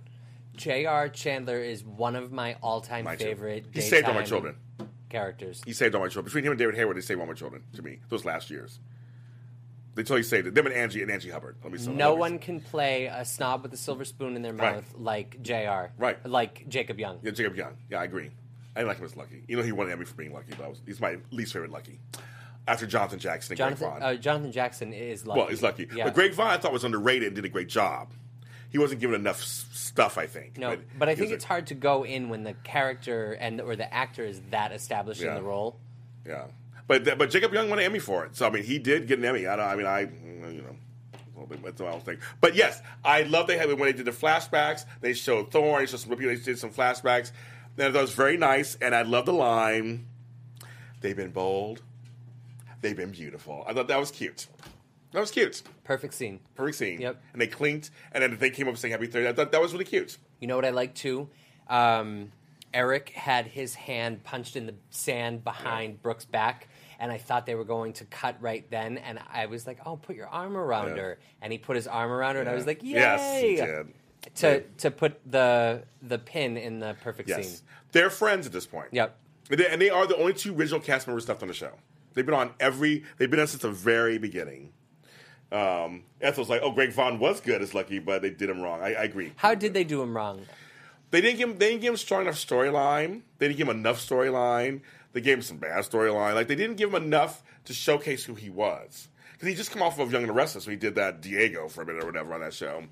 J.R. 0.56 1.08
Chandler 1.10 1.60
is 1.60 1.84
one 1.84 2.16
of 2.16 2.32
my 2.32 2.56
all-time 2.62 3.06
My 3.06 3.16
favorite. 3.16 3.66
He 3.72 3.82
saved 3.82 4.08
all 4.08 4.14
my 4.14 4.24
children. 4.24 4.56
Characters. 5.10 5.62
He 5.66 5.74
saved 5.74 5.96
all 5.96 6.02
my 6.02 6.08
children. 6.08 6.26
Between 6.26 6.44
him 6.44 6.52
and 6.52 6.60
David 6.60 6.76
Hayward, 6.76 6.96
they 6.98 7.02
saved 7.02 7.20
all 7.20 7.26
my 7.28 7.34
children 7.34 7.64
to 7.74 7.82
me 7.82 8.00
those 8.10 8.26
last 8.26 8.50
years. 8.50 8.80
They 9.96 10.04
totally 10.04 10.24
saved 10.24 10.48
it. 10.48 10.56
Them 10.56 10.66
and 10.68 10.76
Angie 10.76 11.02
and 11.02 11.12
Angie 11.12 11.30
Hubbard. 11.30 11.58
Let 11.64 11.74
me 11.74 11.78
say- 11.80 11.92
No 11.92 12.10
let 12.10 12.16
me- 12.16 12.20
one 12.20 12.40
can 12.40 12.62
play 12.62 13.06
a 13.08 13.26
snob 13.26 13.64
with 13.64 13.74
a 13.74 13.78
silver 13.78 14.06
spoon 14.06 14.36
in 14.36 14.42
their 14.44 14.54
Right. 14.54 14.76
mouth 14.76 14.94
like 14.98 15.42
Jr. 15.42 15.92
Right. 15.98 16.24
Like 16.26 16.70
Jacob 16.70 17.00
Young. 17.00 17.20
Yeah, 17.24 17.32
Jacob 17.32 17.56
Young. 17.58 17.76
Yeah, 17.90 18.00
I 18.00 18.04
agree. 18.06 18.30
I 18.76 18.80
didn't 18.82 18.88
like 18.90 19.00
him 19.00 19.06
as 19.06 19.18
Lucky. 19.18 19.44
You 19.48 19.58
know, 19.58 19.64
he 19.64 19.72
won 19.72 19.88
an 19.88 19.94
Emmy 19.94 20.06
for 20.06 20.14
being 20.14 20.32
Lucky, 20.32 20.54
but 20.56 20.64
I 20.66 20.70
was, 20.70 20.82
he's 20.86 21.02
my 21.02 21.18
least 21.32 21.52
favorite 21.54 21.72
Lucky. 21.72 22.00
After 22.68 22.86
Jonathan 22.86 23.18
Jackson 23.20 23.54
and 23.54 23.58
Jonathan, 23.58 23.88
Greg 23.90 24.00
Vaughn. 24.02 24.10
uh, 24.16 24.16
Jonathan 24.16 24.52
Jackson 24.52 24.94
is 24.94 25.26
lucky. 25.26 25.40
Well, 25.40 25.50
he's 25.50 25.64
lucky. 25.64 25.88
Yeah. 25.94 26.04
But 26.06 26.14
Greg 26.14 26.34
Vaughn, 26.34 26.48
I 26.52 26.58
thought 26.58 26.72
was 26.72 26.84
underrated 26.84 27.28
and 27.30 27.36
did 27.36 27.46
a 27.46 27.50
great 27.50 27.68
job. 27.68 28.14
He 28.70 28.78
wasn't 28.78 29.02
given 29.02 29.16
enough 29.20 29.42
s- 29.42 29.66
stuff, 29.72 30.18
I 30.18 30.28
think. 30.28 30.58
No, 30.58 30.78
but 30.98 31.10
I 31.10 31.16
think 31.16 31.32
it's 31.32 31.44
a- 31.44 31.48
hard 31.48 31.68
to 31.68 31.74
go 31.76 32.06
in 32.06 32.30
when 32.30 32.44
the 32.44 32.54
character 32.64 33.34
and 33.34 33.60
or 33.62 33.76
the 33.76 33.92
actor 33.94 34.24
is 34.24 34.42
that 34.52 34.72
established 34.72 35.22
Yeah. 35.22 35.30
in 35.30 35.36
the 35.36 35.42
role. 35.44 35.80
Yeah, 36.26 36.46
but 36.88 37.04
th- 37.06 37.18
but 37.18 37.30
Jacob 37.32 37.54
Young 37.54 37.70
won 37.70 37.80
an 37.80 37.86
Emmy 37.86 38.00
for 38.00 38.26
it. 38.26 38.36
So 38.36 38.46
I 38.46 38.50
mean, 38.52 38.64
he 38.64 38.78
did 38.80 39.08
get 39.08 39.18
an 39.20 39.26
Emmy. 39.26 39.48
I, 39.48 39.56
don't, 39.56 39.66
I 39.68 39.76
mean, 39.76 39.86
I 39.88 40.00
you 40.52 40.62
know. 40.62 40.76
bit, 41.48 41.64
That's 41.64 41.82
what 41.82 41.92
I 41.92 41.96
was 41.96 42.04
thinking. 42.04 42.24
But 42.42 42.54
yes, 42.56 42.82
I 43.04 43.24
love 43.24 43.48
they 43.48 43.58
had 43.58 43.68
when 43.70 43.80
they 43.80 43.94
did 43.94 44.06
the 44.06 44.12
flashbacks. 44.12 44.86
They 45.02 45.14
showed 45.14 45.52
Thorne. 45.52 45.80
They 45.80 45.86
showed 45.88 46.02
some. 46.02 46.16
They 46.16 46.36
did 46.36 46.60
some 46.60 46.70
flashbacks. 46.72 47.32
And 47.78 47.96
that 47.96 48.02
was 48.02 48.14
very 48.14 48.36
nice. 48.38 48.76
And 48.82 48.94
I 48.94 49.02
love 49.04 49.26
the 49.26 49.34
line. 49.34 50.06
They've 51.02 51.16
been 51.16 51.32
bold. 51.32 51.82
They've 52.82 52.96
been 52.96 53.12
beautiful. 53.12 53.64
I 53.68 53.74
thought 53.74 53.88
that 53.88 54.00
was 54.00 54.12
cute. 54.12 54.48
That 55.12 55.20
was 55.22 55.32
cute. 55.32 55.64
Perfect 55.84 56.14
scene. 56.14 56.40
Perfect 56.56 56.78
scene. 56.78 57.02
Yep. 57.02 57.22
And 57.34 57.42
they 57.42 57.48
clinked, 57.48 57.90
and 58.12 58.22
then 58.24 58.38
they 58.38 58.50
came 58.52 58.68
up 58.68 58.78
saying 58.78 58.92
happy 58.92 59.08
30. 59.08 59.28
I 59.28 59.34
thought 59.34 59.52
that 59.52 59.62
was 59.62 59.74
really 59.74 59.86
cute. 59.86 60.18
You 60.40 60.48
know 60.48 60.56
what 60.56 60.66
I 60.66 60.70
like 60.70 60.94
too? 60.94 61.30
Um, 61.68 62.32
Eric 62.74 63.10
had 63.10 63.48
his 63.48 63.74
hand 63.76 64.24
punched 64.24 64.56
in 64.56 64.68
the 64.68 64.76
sand 64.92 65.44
behind 65.44 66.02
Brooke's 66.04 66.26
back, 66.26 66.68
and 67.00 67.12
I 67.12 67.18
thought 67.18 67.46
they 67.48 67.56
were 67.56 67.64
going 67.66 67.94
to 67.94 68.06
cut 68.06 68.38
right 68.40 68.70
then. 68.70 68.98
And 69.00 69.20
I 69.32 69.48
was 69.48 69.66
like, 69.66 69.80
"Oh, 69.86 69.96
put 69.98 70.16
your 70.16 70.28
arm 70.28 70.56
around 70.56 70.90
Yeah. 70.96 71.02
her." 71.02 71.20
And 71.42 71.52
he 71.52 71.58
put 71.58 71.76
his 71.76 71.88
arm 71.88 72.12
around 72.12 72.36
her, 72.36 72.42
and 72.42 72.50
I 72.50 72.54
was 72.54 72.68
like, 72.68 72.84
"Yay!" 72.84 72.92
Yes, 72.92 73.42
he 73.42 73.56
did. 73.56 73.88
To 74.36 74.62
to 74.62 74.92
put 74.92 75.20
the 75.26 75.84
the 76.04 76.20
pin 76.20 76.58
in 76.58 76.78
the 76.80 76.96
perfect 77.02 77.30
Yes. 77.30 77.48
scene. 77.48 77.68
They're 77.94 78.10
friends 78.12 78.46
at 78.46 78.52
this 78.54 78.68
point. 78.68 78.90
Yep. 78.92 79.18
And 79.50 79.60
they, 79.60 79.68
and 79.68 79.82
they 79.82 79.90
are 79.90 80.06
the 80.06 80.18
only 80.18 80.34
two 80.34 80.54
original 80.56 80.80
cast 80.80 81.08
members 81.08 81.28
left 81.28 81.42
on 81.42 81.48
the 81.48 81.54
show. 81.56 81.72
They've 82.14 82.26
been 82.26 82.36
on 82.36 82.52
every. 82.60 83.04
They've 83.18 83.32
been 83.32 83.40
on 83.40 83.48
since 83.48 83.64
the 83.64 83.72
very 83.72 84.20
beginning. 84.20 84.74
Um, 85.52 86.04
Ethel's 86.22 86.50
like, 86.50 86.62
oh, 86.64 86.72
Greg 86.72 86.92
Vaughn 86.92 87.20
was 87.20 87.42
good 87.42 87.62
as 87.62 87.74
Lucky, 87.74 88.00
but 88.00 88.22
they 88.22 88.30
did 88.30 88.50
him 88.50 88.62
wrong. 88.62 88.82
I, 88.82 88.94
I 88.94 89.04
agree. 89.04 89.34
How 89.36 89.56
did 89.56 89.74
they 89.74 89.84
do 89.84 90.02
him 90.02 90.16
wrong? 90.16 90.46
They 91.12 91.22
didn't 91.22 91.38
give 91.38 91.50
him. 91.50 91.58
They 91.58 91.70
didn't 91.70 91.82
give 91.82 91.94
him 91.94 91.98
strong 91.98 92.22
enough 92.22 92.36
storyline. 92.36 93.22
They 93.40 93.48
didn't 93.48 93.58
give 93.58 93.68
him 93.68 93.78
enough 93.78 93.98
storyline. 93.98 94.82
They 95.14 95.22
gave 95.22 95.38
him 95.38 95.42
some 95.42 95.58
bad 95.58 95.84
storyline. 95.86 96.36
Like 96.36 96.48
they 96.48 96.56
didn't 96.56 96.76
give 96.76 96.94
him 96.94 97.04
enough 97.04 97.42
to 97.66 97.74
showcase 97.74 98.24
who 98.24 98.36
he 98.36 98.50
was. 98.50 99.08
Because 99.34 99.48
he 99.48 99.56
just 99.56 99.72
come 99.72 99.82
off 99.82 99.98
of 99.98 100.12
Young 100.12 100.22
and 100.24 100.30
the 100.30 100.34
Restless, 100.34 100.66
so 100.66 100.72
he 100.72 100.78
did 100.78 100.96
that 100.96 101.22
Diego 101.22 101.68
for 101.68 101.82
a 101.82 101.86
minute 101.86 102.04
or 102.04 102.08
whatever 102.08 102.34
on 102.34 102.42
that 102.42 102.54
show. 102.54 102.84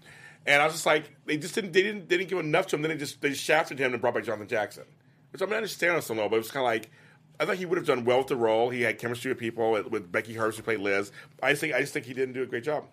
And 0.46 0.62
I 0.62 0.66
was 0.66 0.74
just 0.74 0.86
like, 0.86 1.12
they 1.26 1.38
just 1.38 1.54
didn't. 1.54 1.74
They 1.74 1.84
didn't. 1.84 2.10
They 2.10 2.18
didn't 2.18 2.30
give 2.30 2.40
enough 2.40 2.68
to 2.68 2.76
him. 2.76 2.82
Then 2.82 2.90
they 2.90 2.98
just 2.98 3.22
they 3.22 3.34
shafted 3.34 3.78
him 3.78 3.94
and 3.94 4.02
brought 4.02 4.16
back 4.16 4.24
Jonathan 4.24 4.48
Jackson, 4.48 4.86
which 5.32 5.42
I 5.42 5.46
mean 5.46 5.54
I 5.54 5.58
understand 5.58 5.96
on 5.96 6.02
some 6.02 6.18
level, 6.18 6.30
but 6.30 6.38
it 6.38 6.40
was 6.40 6.52
kind 6.52 6.66
of 6.66 6.72
like. 6.72 6.90
I 7.40 7.46
thought 7.46 7.58
he 7.58 7.66
would 7.66 7.78
have 7.78 7.88
done 7.88 8.06
well 8.06 8.20
with 8.20 8.28
the 8.28 8.36
role. 8.36 8.70
He 8.70 8.82
had 8.82 8.98
chemistry 8.98 9.32
with 9.32 9.38
people 9.38 9.72
with, 9.72 10.12
Becky 10.12 10.34
Herbst 10.34 10.56
who 10.56 10.64
played 10.64 10.80
Liz. 10.80 11.12
I 11.42 11.52
just 11.52 11.62
think 11.62 11.74
I 11.74 11.82
just 11.82 11.94
think 11.94 12.06
he 12.06 12.14
didn't 12.14 12.34
do 12.34 12.44
a 12.44 12.46
great 12.46 12.64
job. 12.64 12.86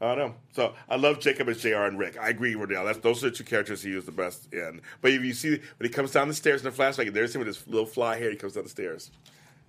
I 0.00 0.14
don't 0.14 0.18
know. 0.18 0.34
So 0.52 0.74
I 0.88 0.96
love 0.96 1.20
Jacob 1.20 1.48
as 1.48 1.62
Jr. 1.62 1.76
and 1.76 1.98
Rick. 1.98 2.18
I 2.18 2.28
agree 2.28 2.56
with 2.56 2.68
That's 2.70 2.98
those 2.98 3.24
are 3.24 3.30
the 3.30 3.36
two 3.36 3.44
characters 3.44 3.82
he 3.82 3.94
was 3.94 4.04
the 4.04 4.12
best 4.12 4.52
in. 4.52 4.80
But 5.00 5.12
if 5.12 5.22
you 5.22 5.32
see 5.32 5.50
when 5.50 5.60
he 5.80 5.88
comes 5.88 6.10
down 6.10 6.28
the 6.28 6.34
stairs 6.34 6.64
in 6.64 6.70
the 6.70 6.76
flashback, 6.76 7.12
there's 7.12 7.34
him 7.34 7.40
with 7.40 7.48
his 7.48 7.66
little 7.66 7.86
fly 7.86 8.18
hair. 8.18 8.30
He 8.30 8.36
comes 8.36 8.54
down 8.54 8.64
the 8.64 8.70
stairs. 8.70 9.10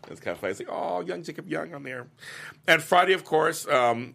It's 0.10 0.20
kind 0.20 0.34
of 0.36 0.40
funny. 0.40 0.52
It's 0.52 0.60
like, 0.60 0.70
oh, 0.72 1.02
young 1.02 1.24
Jacob 1.24 1.48
Young 1.48 1.74
on 1.74 1.84
there. 1.84 2.08
And 2.68 2.82
Friday, 2.82 3.14
of 3.14 3.24
course, 3.24 3.68
um, 3.68 4.14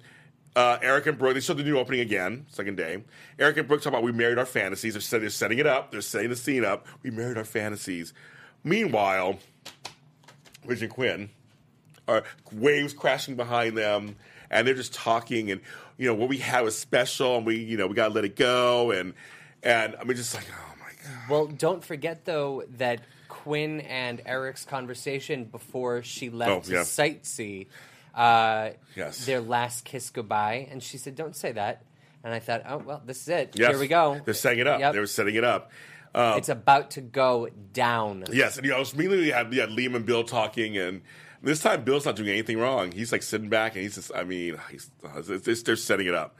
uh, 0.57 0.79
Eric 0.83 1.07
and 1.07 1.19
Brooke. 1.19 1.35
They 1.35 1.41
showed 1.41 1.57
the 1.57 1.65
new 1.65 1.79
opening 1.79 2.01
again, 2.01 2.47
second 2.49 2.77
day. 2.77 3.03
Eric 3.39 3.59
and 3.59 3.69
Brooke 3.69 3.83
talk 3.83 3.93
about 3.93 4.03
we 4.03 4.13
married 4.13 4.39
our 4.39 4.47
fantasies. 4.47 5.11
They're, 5.11 5.21
they're 5.21 5.31
setting 5.31 5.59
it 5.59 5.67
up. 5.67 5.91
They're 5.91 6.01
setting 6.01 6.31
the 6.31 6.37
scene 6.37 6.65
up. 6.65 6.87
We 7.03 7.11
married 7.11 7.39
our 7.39 7.45
fantasies. 7.45 8.13
Meanwhile, 8.63 9.39
Ridge 10.65 10.83
and 10.83 10.91
Quinn 10.91 11.31
are 12.09 12.25
waves 12.53 12.93
crashing 12.93 13.37
behind 13.37 13.77
them, 13.77 14.17
and 14.51 14.67
they're 14.67 14.75
just 14.75 14.93
talking, 14.95 15.51
and 15.51 15.61
you 15.97 16.07
know 16.07 16.15
what 16.15 16.29
we 16.29 16.39
have 16.39 16.67
is 16.67 16.77
special, 16.79 17.37
and 17.37 17.47
we 17.47 17.57
you 17.57 17.77
know 17.77 17.87
we 17.87 17.95
gotta 17.95 18.15
let 18.15 18.25
it 18.25 18.37
go, 18.37 18.91
and 18.91 19.15
and 19.63 19.97
I 20.01 20.05
mean 20.05 20.17
just 20.17 20.35
like 20.35 20.47
oh 20.51 20.75
my 20.81 20.87
god, 21.05 21.31
Well, 21.31 21.47
don't 21.47 21.85
forget 21.85 22.25
though 22.25 22.65
that 22.79 23.01
Quinn 23.29 23.81
and 23.83 24.21
Eric's 24.27 24.65
conversation 24.65 25.45
before 25.45 26.03
she 26.03 26.31
left 26.31 26.51
Oh, 26.51 26.61
to 26.61 26.73
yeah. 26.73 26.81
sightsee, 26.81 27.67
uh, 28.15 28.71
Yes. 28.97 29.25
their 29.25 29.41
last 29.41 29.85
kiss 29.85 30.11
goodbye, 30.11 30.69
and 30.71 30.83
she 30.83 30.99
said, 30.99 31.15
"Don't 31.15 31.37
say 31.37 31.53
that." 31.53 31.83
And 32.23 32.35
I 32.35 32.39
thought, 32.39 32.63
"Oh 32.69 32.79
well, 32.79 33.03
this 33.07 33.23
is 33.23 33.29
it. 33.29 33.51
Yes. 33.55 33.71
Here 33.71 33.79
we 33.79 33.89
go." 33.89 34.21
They're 34.25 34.35
setting 34.35 34.59
it 34.59 34.67
up. 34.67 34.81
Yep. 34.81 34.93
They 34.93 34.99
were 34.99 35.07
setting 35.07 35.37
it 35.37 35.45
up. 35.45 35.71
Um, 36.15 36.39
it's 36.39 36.49
about 36.49 36.93
to 36.93 37.01
go 37.01 37.49
down. 37.73 38.25
Yes, 38.33 38.57
and 38.57 38.67
you 38.67 38.73
know, 38.73 38.83
immediately 38.93 39.27
you 39.27 39.33
had, 39.33 39.53
you 39.53 39.61
had 39.61 39.71
Liam 39.71 39.95
and 39.95 40.05
Bill 40.05 40.25
talking, 40.25 40.77
and 40.77 41.03
this 41.43 41.63
time 41.63 41.85
Bill's 41.85 42.05
not 42.05 42.17
doing 42.17 42.29
anything 42.31 42.59
wrong. 42.59 42.91
He's 42.93 43.13
like 43.13 43.23
sitting 43.23 43.49
back, 43.49 43.75
and 43.75 43.83
he's 43.83 43.95
just, 43.95 44.11
I 44.15 44.25
mean, 44.25 44.59
he's, 44.71 44.91
it's, 45.17 45.49
it's, 45.49 45.63
they're 45.63 45.77
setting 45.77 46.07
it 46.09 46.15
up. 46.15 46.37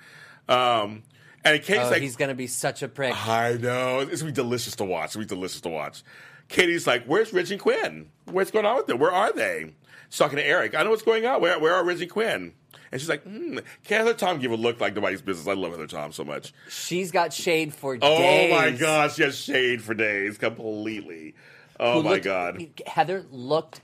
Um, 0.49 1.05
and 1.45 1.63
Katie's 1.63 1.87
Oh, 1.87 1.91
like, 1.91 2.03
he's 2.03 2.17
gonna 2.17 2.35
be 2.35 2.47
such 2.49 2.83
a 2.83 2.89
prick. 2.89 3.15
I 3.29 3.53
know. 3.55 4.01
It's 4.01 4.21
gonna 4.23 4.33
be 4.33 4.37
delicious 4.37 4.77
to 4.77 4.85
watch. 4.85 5.07
It's 5.07 5.15
gonna 5.17 5.27
be 5.27 5.35
delicious 5.35 5.61
to 5.63 5.69
watch. 5.69 6.03
Katie's 6.51 6.87
like, 6.87 7.05
"Where's 7.07 7.33
and 7.51 7.61
Quinn? 7.61 8.11
What's 8.27 8.51
going 8.51 8.67
on 8.67 8.77
with 8.77 8.87
them? 8.87 8.99
Where 8.99 9.13
are 9.13 9.33
they?" 9.33 9.73
She's 10.11 10.19
talking 10.19 10.37
to 10.37 10.45
Eric. 10.47 10.75
I 10.75 10.83
know 10.83 10.91
what's 10.91 11.03
going 11.03 11.25
on. 11.25 11.41
Where 11.41 11.59
Where 11.59 11.75
are 11.75 11.85
and 12.03 12.11
Quinn? 12.11 12.53
And 12.93 13.01
she's 13.01 13.09
like, 13.09 13.23
hmm. 13.23 13.59
"Can 13.85 13.99
Heather 13.99 14.15
Tom 14.15 14.41
give 14.41 14.51
a 14.51 14.57
look 14.57 14.81
like 14.81 14.95
nobody's 14.95 15.23
business?" 15.23 15.47
I 15.47 15.55
love 15.55 15.71
Heather 15.73 15.87
Tom 15.87 16.13
so 16.13 16.25
much. 16.25 16.53
She's 16.69 17.11
got 17.11 17.33
shade 17.33 17.73
for 17.73 17.97
days. 17.97 18.01
Oh 18.03 18.19
days. 18.19 18.53
my 18.53 18.71
gosh, 18.73 19.15
she 19.15 19.23
has 19.23 19.37
shade 19.39 19.81
for 19.83 19.95
days 19.95 20.37
completely. 20.39 21.35
Oh 21.79 21.95
Who 21.95 22.03
my 22.03 22.11
looked- 22.11 22.25
god. 22.25 22.67
Heather 22.87 23.25
looked 23.31 23.81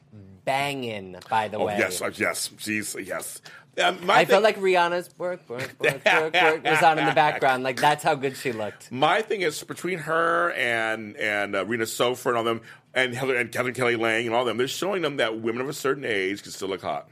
banging. 0.47 1.17
By 1.29 1.49
the 1.49 1.59
Oh 1.59 1.67
way, 1.67 1.77
yes, 1.79 2.01
uh, 2.01 2.11
yes, 2.15 2.51
she's 2.57 2.95
yes. 2.95 3.43
Um, 3.79 4.07
my 4.07 4.15
I 4.15 4.17
thing- 4.21 4.29
felt 4.29 4.43
like 4.43 4.57
Rihanna's 4.59 5.11
work, 5.19 5.47
work, 5.51 5.75
work, 5.79 6.03
work, 6.07 6.33
work 6.35 6.65
was 6.65 6.83
on 6.83 6.99
in 6.99 7.05
the 7.05 7.13
background. 7.13 7.63
Like 7.63 7.79
that's 7.79 8.03
how 8.03 8.15
good 8.15 8.35
she 8.39 8.53
looked. 8.53 8.91
My 8.91 9.21
thing 9.21 9.43
is 9.43 9.63
between 9.65 9.99
her 9.99 10.51
and 10.53 11.15
and 11.19 11.55
uh, 11.55 11.67
Rena 11.67 11.85
Sofer 11.85 12.29
and 12.29 12.39
all 12.39 12.45
them, 12.45 12.63
and 12.95 13.15
Heather 13.15 13.37
and 13.37 13.53
Kevin 13.53 13.75
Kelly 13.75 13.97
Lang 13.97 14.25
and 14.27 14.35
all 14.35 14.47
them, 14.47 14.57
they're 14.57 14.67
showing 14.67 15.03
them 15.03 15.19
that 15.19 15.41
women 15.43 15.61
of 15.61 15.69
a 15.69 15.75
certain 15.75 16.07
age 16.07 16.43
can 16.43 16.53
still 16.53 16.69
look 16.69 16.81
hot. 16.81 17.11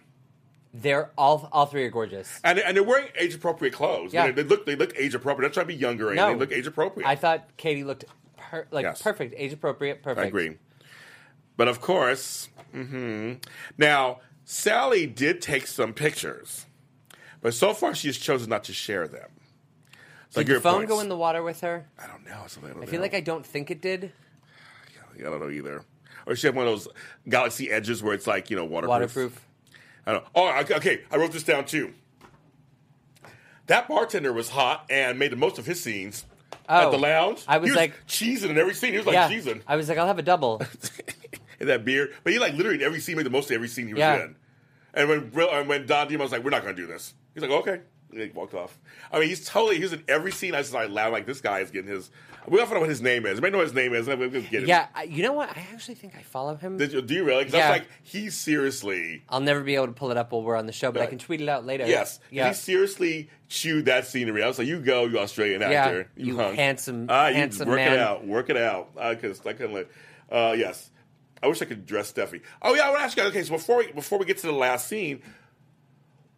They're 0.73 1.11
all 1.19 1.49
all 1.53 1.67
three 1.67 1.85
are 1.85 1.91
gorgeous. 1.91 2.41
And, 2.43 2.59
and 2.59 2.75
they're 2.77 2.83
wearing 2.83 3.09
age 3.17 3.35
appropriate 3.35 3.75
clothes. 3.75 4.15
Yeah. 4.15 4.25
You 4.27 4.33
know, 4.33 4.37
they 4.43 4.49
look 4.49 4.65
they 4.65 4.75
look 4.75 4.93
age 4.97 5.15
appropriate. 5.15 5.47
They're 5.49 5.55
trying 5.63 5.67
to 5.67 5.75
be 5.75 5.79
younger. 5.79 6.11
or 6.11 6.15
No. 6.15 6.31
They 6.33 6.37
look 6.39 6.51
age 6.53 6.67
appropriate. 6.67 7.07
I 7.07 7.15
thought 7.15 7.47
Katie 7.59 7.85
looked 7.85 8.07
per- 8.39 8.67
like 8.71 8.85
Yes. 8.85 9.03
perfect, 9.03 9.35
age 9.37 9.53
appropriate, 9.53 10.03
perfect. 10.03 10.25
I 10.25 10.29
agree. 10.29 10.57
But 11.57 11.69
of 11.69 11.81
course, 11.81 12.49
hmm 12.73 13.35
now 13.79 14.21
Sally 14.45 15.07
did 15.07 15.41
take 15.41 15.67
some 15.67 15.93
pictures, 15.95 16.67
but 17.41 17.55
so 17.55 17.73
far 17.73 17.95
she 17.95 18.09
has 18.09 18.17
chosen 18.19 18.51
not 18.51 18.65
to 18.65 18.73
share 18.73 19.07
them. 19.09 19.31
So 20.31 20.41
Did 20.41 20.49
your 20.49 20.57
the 20.59 20.63
phone 20.63 20.75
points. 20.79 20.91
go 20.93 21.01
in 21.01 21.09
the 21.09 21.17
water 21.17 21.43
with 21.45 21.61
her? 21.61 21.87
I 21.97 22.09
don't 22.09 22.25
know. 22.27 22.43
I, 22.83 22.87
feel 22.87 23.01
like 23.01 23.15
I 23.15 23.21
don't 23.21 23.47
think 23.47 23.71
it 23.71 23.81
did. 23.81 24.13
I 25.19 25.23
don't 25.23 25.39
know 25.41 25.49
either. 25.51 25.85
Or 26.27 26.35
she 26.35 26.47
had 26.49 26.57
one 26.57 26.67
of 26.67 26.73
those 26.73 26.89
galaxy 27.29 27.71
edges 27.71 28.03
where 28.03 28.15
it's 28.15 28.27
like 28.27 28.51
you 28.51 28.57
know 28.57 28.65
waterproof. 28.65 28.89
Waterproof. 28.91 29.47
I 30.07 30.13
don't 30.13 30.25
know. 30.25 30.31
Oh, 30.35 30.65
okay. 30.77 31.03
I 31.11 31.17
wrote 31.17 31.31
this 31.33 31.45
down 31.45 31.65
too. 31.67 31.95
That 33.67 33.89
bartender 33.89 34.33
was 34.33 34.49
hot 34.51 34.87
and 34.91 35.19
made 35.19 35.33
the 35.33 35.37
most 35.37 35.59
of 35.59 35.65
his 35.67 35.81
scenes 35.83 36.27
at 36.69 36.85
Oh, 36.87 36.91
the 36.91 36.99
lounge. 36.99 37.45
I 37.49 37.59
was 37.59 37.71
He 37.71 37.77
like- 37.77 38.07
cheesing 38.07 38.51
in 38.51 38.59
every 38.59 38.75
scene. 38.75 38.91
He 38.93 38.99
was 38.99 39.07
like 39.07 39.15
yeah, 39.15 39.31
cheesing 39.31 39.63
I 39.67 39.77
was 39.77 39.89
like, 39.89 39.97
I'll 39.99 40.07
have 40.07 40.19
a 40.19 40.23
double. 40.23 40.61
in 41.61 41.67
that 41.69 41.85
beer. 41.85 42.11
But 42.23 42.33
he 42.33 42.39
like 42.39 42.55
literally 42.55 42.79
in 42.79 42.85
every 42.85 43.01
scene 43.01 43.17
made 43.17 43.27
the 43.27 43.31
most 43.31 43.51
of 43.51 43.55
every 43.55 43.69
scene 43.69 43.87
he 43.87 43.95
was 43.95 44.01
Yeah. 44.01 44.23
in. 44.25 44.37
And 44.95 45.09
when 45.09 45.49
and 45.51 45.69
when 45.69 45.87
Don 45.87 46.09
Diamont 46.09 46.19
was 46.21 46.33
like, 46.33 46.45
"We're 46.45 46.51
not 46.51 46.63
going 46.63 46.77
to 46.77 46.81
do 46.83 46.87
this," 46.87 47.15
he's 47.35 47.43
like, 47.43 47.51
"Okay." 47.51 47.81
And 48.13 48.21
he 48.23 48.29
walked 48.31 48.55
off. 48.55 48.79
I 49.11 49.19
mean, 49.19 49.29
he's 49.29 49.45
totally 49.45 49.79
he's 49.81 49.93
in 49.93 50.05
every 50.07 50.31
scene. 50.31 50.55
I 50.55 50.59
just 50.61 50.73
like 50.73 50.89
laugh 50.91 51.11
like 51.11 51.27
this 51.27 51.41
guy 51.41 51.61
is 51.61 51.71
getting 51.73 51.91
his. 51.91 52.11
We 52.47 52.59
don't 52.59 52.71
know 52.73 52.79
what 52.81 52.91
his 52.91 53.01
name 53.01 53.25
is. 53.27 53.39
I 53.39 53.41
may 53.41 53.49
know 53.51 53.57
what 53.59 53.67
his 53.67 53.75
name 53.75 53.95
is. 53.95 54.07
We'll 54.07 54.29
get 54.29 54.45
it. 54.45 54.69
yeah, 54.69 54.87
I, 54.95 55.05
you 55.05 55.23
know 55.23 55.33
what? 55.33 55.49
I 55.49 55.67
actually 55.73 55.95
think 55.95 56.15
I 56.15 56.21
follow 56.21 56.55
him. 56.57 56.77
Did 56.77 56.93
you, 56.93 57.01
do 57.01 57.15
you 57.15 57.25
really? 57.25 57.43
Because 57.45 57.55
I 57.55 57.59
Yeah. 57.59 57.71
was 57.71 57.79
like, 57.81 57.89
he's 58.03 58.37
seriously. 58.37 59.23
I'll 59.31 59.41
never 59.41 59.63
be 59.63 59.75
able 59.77 59.87
to 59.87 59.93
pull 59.95 60.11
it 60.11 60.19
up 60.19 60.31
while 60.31 60.43
we're 60.43 60.55
on 60.55 60.67
the 60.67 60.73
show, 60.73 60.93
but 60.93 61.01
I 61.01 61.07
can 61.07 61.19
tweet 61.19 61.41
it 61.41 61.49
out 61.49 61.65
later. 61.65 61.87
Yes. 61.87 62.21
Yeah. 62.31 62.49
He 62.49 62.55
seriously 62.55 63.31
chewed 63.49 63.87
that 63.87 64.07
scenery. 64.07 64.43
I 64.43 64.47
was 64.47 64.59
like, 64.59 64.69
you 64.69 64.79
go, 64.81 65.07
you 65.07 65.19
Australian 65.19 65.63
Yeah, 65.63 65.69
actor. 65.71 66.11
you 66.17 66.37
hunk. 66.37 66.57
handsome- 66.57 67.07
Ah, 67.09 67.29
you 67.29 67.41
work 67.41 67.67
man. 67.69 67.93
it 67.95 67.99
out. 67.99 68.27
Work 68.27 68.51
it 68.51 68.59
out. 68.59 68.95
Because 68.95 69.41
could, 69.41 69.49
I 69.49 69.53
couldn't 69.55 69.73
let. 69.75 69.87
Uh, 70.31 70.55
yes. 70.57 70.91
I 71.45 71.47
wish 71.47 71.61
I 71.61 71.67
could 71.67 71.85
dress 71.85 72.11
Steffy. 72.11 72.41
Oh, 72.63 72.75
yeah, 72.75 72.85
I 72.87 72.89
want 72.89 73.01
to 73.01 73.05
ask 73.05 73.17
you, 73.19 73.23
guys. 73.23 73.31
okay, 73.33 73.43
so 73.43 73.53
before 73.53 73.77
we, 73.79 73.93
before 73.93 74.19
we 74.19 74.25
get 74.25 74.39
to 74.39 74.47
the 74.47 74.53
last 74.53 74.89
scene, 74.89 75.21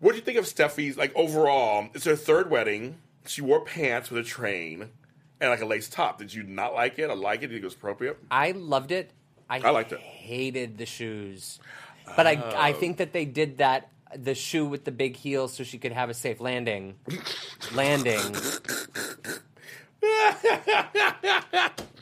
what 0.00 0.10
do 0.12 0.18
you 0.18 0.24
think 0.24 0.36
of 0.36 0.46
Steffy's, 0.46 0.96
like, 0.96 1.14
overall? 1.14 1.86
It's 1.94 2.04
her 2.06 2.16
third 2.16 2.50
wedding. 2.50 2.96
She 3.24 3.40
wore 3.40 3.60
pants 3.64 4.10
with 4.10 4.26
a 4.26 4.28
train 4.28 4.90
and, 5.40 5.50
like, 5.50 5.60
a 5.60 5.64
lace 5.66 5.88
top. 5.88 6.18
Did 6.18 6.34
you 6.34 6.42
not 6.42 6.74
like 6.74 6.98
it? 6.98 7.08
I 7.08 7.14
like 7.14 7.38
it. 7.38 7.48
Did 7.48 7.50
you 7.52 7.56
think 7.58 7.62
it 7.62 7.66
was 7.66 7.74
appropriate? 7.74 8.18
I 8.32 8.50
loved 8.50 8.90
it. 8.90 9.12
I, 9.48 9.60
I 9.60 9.70
liked 9.70 9.92
it. 9.92 10.00
Hated 10.00 10.76
the 10.76 10.86
shoes, 10.86 11.60
but 12.16 12.26
I 12.26 12.32
I 12.32 12.72
Oh. 12.72 12.74
think 12.74 12.96
that 12.96 13.12
they 13.12 13.24
did 13.24 13.58
that 13.58 13.90
the 14.12 14.34
shoe 14.34 14.66
with 14.66 14.84
the 14.84 14.90
big 14.90 15.14
heel 15.14 15.46
so 15.46 15.62
she 15.62 15.78
could 15.78 15.92
have 15.92 16.10
a 16.10 16.14
safe 16.14 16.40
landing. 16.40 16.96
landing. 17.72 18.34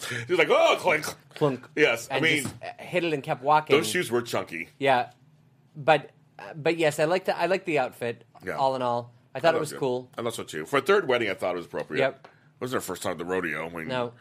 She 0.00 0.32
was 0.32 0.38
like, 0.38 0.48
oh, 0.50 0.76
clink. 0.78 1.06
Plunk. 1.34 1.68
Yes, 1.76 2.08
I 2.10 2.16
And 2.16 2.22
mean, 2.24 2.42
just 2.44 2.54
uh, 2.62 2.82
hit 2.82 3.04
it 3.04 3.12
and 3.12 3.22
kept 3.22 3.42
walking. 3.42 3.76
those 3.76 3.88
shoes 3.88 4.10
were 4.10 4.22
chunky. 4.22 4.68
Yeah, 4.78 5.10
but 5.76 6.10
but 6.54 6.76
yes, 6.78 6.98
I 6.98 7.04
like 7.04 7.24
the 7.24 7.36
I 7.38 7.46
like 7.46 7.64
the 7.64 7.78
outfit. 7.78 8.24
Yeah. 8.44 8.56
All 8.56 8.76
in 8.76 8.82
all, 8.82 9.12
I 9.34 9.40
thought 9.40 9.54
it 9.54 9.60
was 9.60 9.72
cool. 9.72 10.10
I 10.16 10.22
thought 10.22 10.34
so 10.34 10.42
too. 10.44 10.66
For 10.66 10.78
a 10.78 10.80
third 10.82 11.08
wedding, 11.08 11.30
I 11.30 11.34
thought 11.34 11.54
it 11.54 11.58
was 11.58 11.66
appropriate. 11.66 12.00
Yep. 12.00 12.26
It 12.26 12.60
wasn't 12.60 12.82
her 12.82 12.86
first 12.86 13.02
time 13.02 13.12
at 13.12 13.18
the 13.18 13.24
rodeo. 13.24 13.66
I 13.66 13.68
mean, 13.68 13.88
No, 13.88 14.12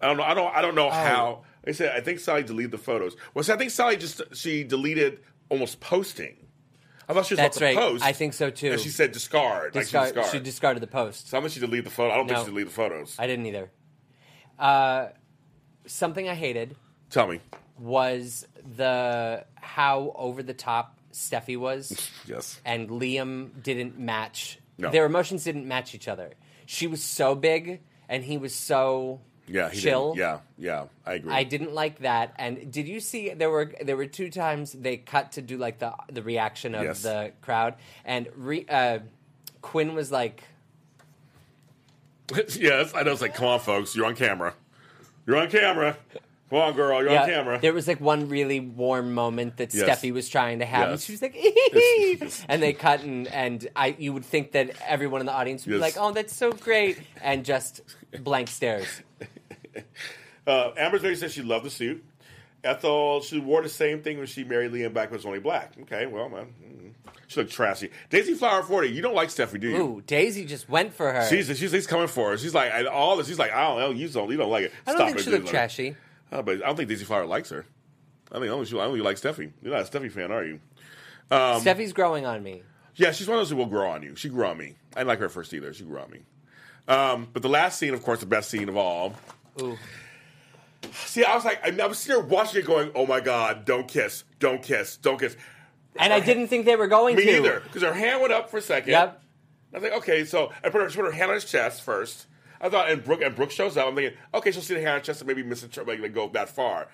I 0.00 0.06
don't 0.06 0.16
know. 0.16 0.22
I 0.22 0.34
don't. 0.34 0.56
I 0.56 0.62
don't 0.62 0.74
know 0.74 0.88
Oh. 0.88 0.90
how. 0.90 1.42
I 1.66 1.72
said, 1.72 1.96
I 1.96 2.00
think 2.00 2.18
Sally 2.20 2.42
deleted 2.42 2.72
the 2.72 2.78
photos. 2.78 3.16
Well, 3.32 3.42
see, 3.42 3.52
I 3.52 3.56
think 3.56 3.70
Sally 3.70 3.96
just 3.96 4.20
she 4.34 4.64
deleted 4.64 5.20
almost 5.48 5.80
posting. 5.80 6.36
I 7.08 7.12
thought 7.14 7.26
she 7.26 7.34
was 7.34 7.38
that's 7.38 7.56
about 7.58 7.70
to 7.70 7.76
right. 7.76 7.82
post. 7.92 8.04
I 8.04 8.12
think 8.12 8.32
so 8.34 8.50
too. 8.50 8.72
And 8.72 8.80
she 8.80 8.88
said 8.88 9.12
discard. 9.12 9.72
Discard- 9.72 10.14
like 10.14 10.14
she 10.14 10.20
discard. 10.22 10.32
she 10.32 10.40
discarded 10.44 10.82
the 10.82 10.86
post. 10.86 11.28
so 11.28 11.36
I 11.38 11.40
think 11.40 11.52
she 11.52 11.60
deleted 11.60 11.86
the 11.86 11.90
photo. 11.90 12.12
I 12.12 12.16
don't 12.16 12.26
think 12.26 12.38
No. 12.38 12.44
she 12.44 12.50
deleted 12.50 12.68
the 12.68 12.74
photos. 12.74 13.16
I 13.18 13.26
didn't 13.26 13.46
either. 13.46 13.70
Uh, 14.58 15.08
something 15.86 16.28
I 16.28 16.34
hated. 16.34 16.76
Tell 17.10 17.26
me. 17.26 17.40
was 17.78 18.46
the 18.76 19.44
how 19.56 20.12
over 20.16 20.42
the 20.42 20.54
top 20.54 20.98
Steffy 21.12 21.56
was, 21.56 22.10
Yes. 22.26 22.60
and 22.64 22.88
Liam 22.88 23.62
didn't 23.62 23.98
match. 23.98 24.58
No. 24.78 24.90
Their 24.90 25.06
emotions 25.06 25.44
didn't 25.44 25.66
match 25.68 25.94
each 25.94 26.08
other. 26.08 26.32
She 26.66 26.86
was 26.86 27.02
so 27.02 27.34
big, 27.34 27.80
and 28.08 28.24
he 28.24 28.38
was 28.38 28.54
so 28.54 29.20
Yeah. 29.46 29.70
He 29.70 29.80
chill. 29.80 30.14
Didn't. 30.14 30.18
Yeah. 30.18 30.38
Yeah. 30.58 30.84
I 31.06 31.14
agree. 31.14 31.32
I 31.32 31.44
didn't 31.44 31.72
like 31.74 31.98
that. 32.00 32.34
And 32.36 32.72
did 32.72 32.88
you 32.88 32.98
see 33.00 33.30
there 33.34 33.50
were 33.50 33.72
there 33.82 33.96
were 33.96 34.06
two 34.06 34.30
times 34.30 34.72
they 34.72 34.96
cut 34.96 35.32
to 35.32 35.42
do 35.42 35.56
like 35.58 35.78
the 35.78 35.92
the 36.10 36.22
reaction 36.22 36.74
of 36.74 36.82
Yes. 36.84 37.02
the 37.02 37.32
crowd, 37.42 37.74
and 38.04 38.28
re, 38.34 38.64
uh, 38.68 39.00
Quinn 39.62 39.94
was 39.94 40.10
like, 40.10 40.42
yes. 42.58 42.92
I 42.94 43.02
know. 43.02 43.12
It's 43.12 43.20
like, 43.20 43.34
come 43.34 43.46
on, 43.46 43.60
folks. 43.60 43.94
You're 43.94 44.06
on 44.06 44.16
camera. 44.16 44.54
You're 45.26 45.36
on 45.36 45.50
camera. 45.50 45.96
Come 46.50 46.58
on, 46.58 46.74
girl. 46.74 47.02
You're 47.02 47.18
on 47.18 47.26
camera. 47.28 47.58
There 47.60 47.72
was 47.72 47.88
like 47.88 48.00
one 48.00 48.28
really 48.28 48.60
warm 48.60 49.14
moment 49.14 49.56
that 49.56 49.74
Yes. 49.74 49.88
Steffy 49.88 50.12
was 50.12 50.28
trying 50.28 50.60
to 50.60 50.64
have, 50.66 50.82
and 50.82 50.90
Yes. 50.92 51.04
she 51.04 51.12
was 51.12 51.22
like, 51.22 52.44
and 52.48 52.62
they 52.62 52.72
cut, 52.74 53.00
and 53.02 53.26
and 53.28 53.66
I 53.74 53.96
you 53.98 54.12
would 54.12 54.24
think 54.24 54.52
that 54.52 54.70
everyone 54.86 55.20
in 55.20 55.26
the 55.26 55.32
audience 55.32 55.66
would 55.66 55.72
be 55.72 55.78
like, 55.78 55.96
oh, 55.98 56.12
that's 56.12 56.36
so 56.36 56.52
great, 56.52 57.00
and 57.22 57.44
just 57.44 57.80
blank 58.22 58.48
stares. 58.48 58.86
Uh, 60.46 60.72
Amber's 60.76 61.02
lady 61.02 61.16
said 61.16 61.30
she 61.30 61.40
loved 61.40 61.64
the 61.64 61.70
suit. 61.70 62.04
Ethel, 62.64 63.20
she 63.20 63.38
wore 63.38 63.62
the 63.62 63.68
same 63.68 64.02
thing 64.02 64.18
when 64.18 64.26
she 64.26 64.44
married 64.44 64.72
Liam 64.72 64.92
back 64.92 65.10
when 65.10 65.16
it 65.16 65.18
was 65.18 65.26
only 65.26 65.40
black. 65.40 65.72
Okay, 65.82 66.06
well, 66.06 66.28
man. 66.28 66.54
mm. 66.62 67.12
She 67.26 67.40
looked 67.40 67.52
trashy. 67.52 67.90
Daisy 68.10 68.34
Flower 68.34 68.62
40, 68.62 68.88
you 68.88 69.02
don't 69.02 69.14
like 69.14 69.28
Steffy, 69.28 69.58
do 69.58 69.68
you? 69.68 69.76
Ooh, 69.76 70.02
Daisy 70.06 70.44
just 70.44 70.68
went 70.68 70.92
for 70.94 71.12
her. 71.12 71.26
She's, 71.28 71.46
she's, 71.58 71.70
she's 71.70 71.86
coming 71.86 72.06
for 72.06 72.30
her. 72.30 72.38
She's 72.38 72.54
like, 72.54 72.70
and 72.72 72.86
all 72.86 73.16
this, 73.16 73.26
she's 73.28 73.38
like, 73.38 73.52
I 73.52 73.62
don't 73.68 73.78
know, 73.78 73.90
you 73.90 74.08
don't, 74.08 74.30
you 74.30 74.36
don't 74.36 74.50
like 74.50 74.64
it. 74.64 74.72
I 74.86 74.90
don't 74.90 74.98
Stop 74.98 75.08
think 75.08 75.18
it, 75.18 75.24
she 75.24 75.30
looked 75.30 75.48
trashy. 75.48 75.96
Oh, 76.32 76.42
but 76.42 76.62
I 76.62 76.66
don't 76.66 76.76
think 76.76 76.88
Daisy 76.88 77.04
Flower 77.04 77.26
likes 77.26 77.50
her. 77.50 77.64
I 78.32 78.38
think 78.38 78.50
only 78.50 78.66
she, 78.66 78.78
I 78.78 78.84
only 78.84 79.00
like 79.00 79.16
Steffy. 79.16 79.52
You're 79.62 79.72
not 79.74 79.82
a 79.82 79.90
Steffy 79.90 80.10
fan, 80.10 80.32
are 80.32 80.44
you? 80.44 80.60
Um, 81.30 81.62
Steffy's 81.62 81.92
growing 81.92 82.26
on 82.26 82.42
me. 82.42 82.62
Yeah, 82.96 83.12
she's 83.12 83.26
one 83.26 83.38
of 83.38 83.40
those 83.40 83.50
who 83.50 83.56
will 83.56 83.66
grow 83.66 83.88
on 83.90 84.02
you. 84.02 84.14
She 84.16 84.28
grew 84.28 84.46
on 84.46 84.58
me. 84.58 84.74
I 84.94 85.00
didn't 85.00 85.08
like 85.08 85.18
her 85.20 85.28
first 85.28 85.52
either. 85.54 85.72
She 85.72 85.84
grew 85.84 85.98
on 85.98 86.10
me. 86.10 86.20
Um, 86.86 87.28
but 87.32 87.42
the 87.42 87.48
last 87.48 87.78
scene, 87.78 87.94
of 87.94 88.02
course, 88.02 88.20
the 88.20 88.26
best 88.26 88.50
scene 88.50 88.68
of 88.68 88.76
all. 88.76 89.14
Ooh. 89.60 89.78
See, 90.94 91.24
I 91.24 91.34
was 91.34 91.44
like, 91.44 91.60
I 91.64 91.86
was 91.86 91.98
sitting 91.98 92.20
there 92.22 92.28
watching 92.28 92.60
it, 92.62 92.66
going, 92.66 92.90
"Oh 92.94 93.06
my 93.06 93.20
god, 93.20 93.64
don't 93.64 93.86
kiss, 93.88 94.24
don't 94.38 94.62
kiss, 94.62 94.96
don't 94.96 95.18
kiss." 95.18 95.36
And 95.96 96.12
I 96.12 96.20
didn't 96.20 96.48
think 96.48 96.64
they 96.66 96.76
were 96.76 96.86
going 96.88 97.16
Me 97.16 97.24
to. 97.24 97.36
either, 97.36 97.60
because 97.60 97.82
her 97.82 97.92
hand 97.94 98.20
went 98.20 98.32
up 98.32 98.50
for 98.50 98.58
a 98.58 98.62
second. 98.62 98.90
Yep. 98.90 99.22
I 99.72 99.76
was 99.76 99.82
like, 99.82 99.92
okay, 99.98 100.24
so 100.24 100.52
I 100.62 100.68
put 100.70 100.80
her, 100.82 100.88
she 100.90 100.96
put 100.96 101.06
her 101.06 101.12
hand 101.12 101.30
on 101.30 101.34
his 101.34 101.44
chest 101.44 101.82
first. 101.82 102.26
I 102.60 102.68
thought, 102.68 102.90
and 102.90 103.02
Brooke 103.04 103.22
and 103.22 103.34
Brooke 103.34 103.50
shows 103.50 103.76
up. 103.76 103.88
I'm 103.88 103.94
thinking, 103.94 104.16
okay, 104.32 104.50
she'll 104.52 104.62
see 104.62 104.74
the 104.74 104.80
hand 104.80 104.90
on 104.90 104.98
his 105.00 105.06
chest 105.06 105.20
and 105.20 105.28
maybe 105.28 105.42
miss 105.42 105.62
it, 105.62 105.76
like, 105.86 106.00
like 106.00 106.14
go 106.14 106.28
that 106.28 106.48
far. 106.48 106.88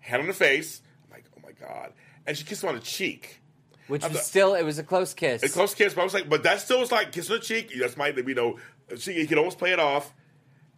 Hand 0.00 0.22
on 0.22 0.28
the 0.28 0.34
face. 0.34 0.80
I'm 1.04 1.10
like, 1.10 1.24
oh 1.36 1.40
my 1.42 1.52
god, 1.52 1.92
and 2.26 2.36
she 2.36 2.44
kissed 2.44 2.62
him 2.62 2.68
on 2.70 2.74
the 2.76 2.80
cheek. 2.80 3.40
Which 3.88 4.02
was 4.04 4.12
thought- 4.12 4.22
still, 4.22 4.54
it 4.54 4.62
was 4.62 4.78
a 4.78 4.84
close 4.84 5.12
kiss. 5.14 5.42
A 5.42 5.48
close 5.48 5.74
kiss, 5.74 5.94
but 5.94 6.00
I 6.02 6.04
was 6.04 6.14
like, 6.14 6.28
but 6.28 6.44
that 6.44 6.60
still 6.60 6.80
was 6.80 6.92
like 6.92 7.10
kissing 7.12 7.34
the 7.34 7.40
cheek. 7.40 7.72
That's 7.78 7.96
my, 7.96 8.08
you 8.08 8.34
know, 8.34 8.58
she, 8.96 9.14
you 9.14 9.26
could 9.26 9.38
almost 9.38 9.58
play 9.58 9.72
it 9.72 9.80
off. 9.80 10.12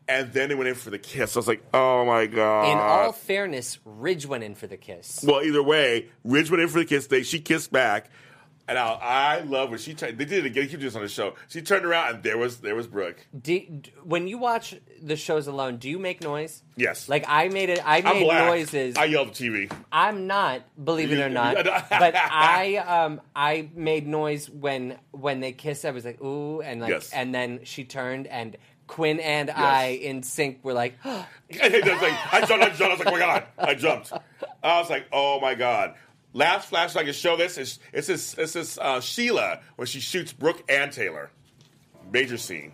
And 0.07 0.32
then 0.32 0.50
they 0.50 0.55
went 0.55 0.68
in 0.68 0.74
for 0.74 0.90
the 0.90 0.98
kiss. 0.98 1.34
I 1.34 1.38
was 1.38 1.48
like, 1.48 1.64
oh 1.72 2.05
my 2.05 2.26
god. 2.26 2.70
In 2.72 2.78
all 2.78 3.12
fairness, 3.12 3.78
Ridge 3.84 4.26
went 4.26 4.44
in 4.44 4.55
for 4.55 4.66
the 4.66 4.76
kiss. 4.76 5.24
Well, 5.26 5.42
either 5.42 5.62
way, 5.62 6.09
Ridge 6.24 6.50
went 6.50 6.62
in 6.62 6.68
for 6.68 6.78
the 6.78 6.84
kiss. 6.84 7.07
They 7.07 7.22
she 7.22 7.40
kissed 7.40 7.72
back, 7.72 8.11
and 8.68 8.78
I, 8.78 8.92
I 9.00 9.40
love 9.40 9.70
when 9.70 9.78
she 9.78 9.94
turned. 9.94 10.18
They 10.18 10.26
did 10.26 10.44
it 10.44 10.46
again. 10.46 10.64
He 10.64 10.70
did 10.76 10.80
this 10.82 10.94
on 10.94 11.00
the 11.00 11.09
show. 11.09 11.34
She 11.48 11.62
turned 11.62 11.86
around 11.86 12.14
and 12.16 12.22
there 12.22 12.36
was 12.36 12.59
there 12.59 12.74
was 12.74 12.86
Brooke. 12.86 13.26
Do, 13.38 13.61
d- 13.61 13.92
when 14.02 14.28
you 14.28 14.36
watch 14.36 14.74
the 15.02 15.16
shows 15.16 15.46
alone, 15.46 15.78
do 15.78 15.88
you 15.88 15.98
make 15.98 16.22
noise? 16.22 16.62
Yes, 16.76 17.09
Like 17.09 17.24
I 17.26 17.48
made 17.48 17.70
it. 17.70 17.80
I 17.82 18.02
made 18.02 18.24
black. 18.24 18.46
noises. 18.46 18.96
I 18.98 19.05
yelled 19.07 19.28
at 19.28 19.34
TV. 19.34 19.72
I'm 19.90 20.26
not, 20.26 20.62
believe 20.84 21.12
it 21.12 21.20
or 21.20 21.30
not. 21.30 21.55
but 21.64 21.80
I 22.16 22.76
um 22.76 23.22
I 23.34 23.70
made 23.74 24.07
noise 24.07 24.50
when 24.50 24.98
when 25.12 25.40
they 25.40 25.52
kissed. 25.52 25.86
I 25.86 25.92
was 25.92 26.05
like 26.05 26.20
ooh, 26.20 26.61
and 26.61 26.82
like 26.82 26.90
Yes. 26.90 27.11
and 27.12 27.34
then 27.34 27.61
she 27.64 27.84
turned 27.84 28.26
and 28.26 28.57
Quinn 28.87 29.20
and 29.20 29.51
I 29.51 29.87
in 29.87 30.22
sync 30.22 30.62
were 30.62 30.72
like, 30.72 30.95
it 31.49 31.87
like, 31.87 32.35
I 32.35 32.45
jumped. 32.47 32.62
I 32.64 32.68
jumped. 32.70 32.82
I 32.82 32.89
was 32.89 32.99
like, 32.99 33.09
oh 33.09 33.12
my 33.12 33.18
god! 33.18 33.47
I 33.59 33.74
jumped. 33.74 34.12
I 34.62 34.80
was 34.80 34.91
like, 34.91 35.07
oh 35.12 35.41
my 35.41 35.55
god. 35.55 35.95
Last 36.32 36.68
flash 36.68 36.97
I 36.97 37.05
can 37.05 37.12
show 37.12 37.37
this 37.37 37.59
is 37.59 37.78
it's 37.93 38.09
this 38.09 38.35
it's 38.37 38.53
this 38.55 38.78
uh, 38.78 39.01
Sheila 39.01 39.61
when 39.76 39.87
she 39.87 40.01
shoots 40.01 40.32
Brooke 40.32 40.62
and 40.68 40.91
Taylor. 40.93 41.30
Major 42.12 42.37
scene. 42.37 42.72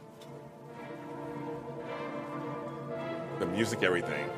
The 3.39 3.47
music, 3.47 3.83
everything. 3.83 4.29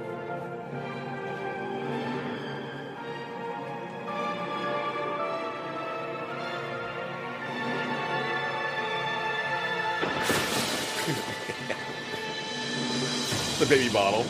The 13.63 13.77
baby 13.77 13.93
bottle. 13.93 14.25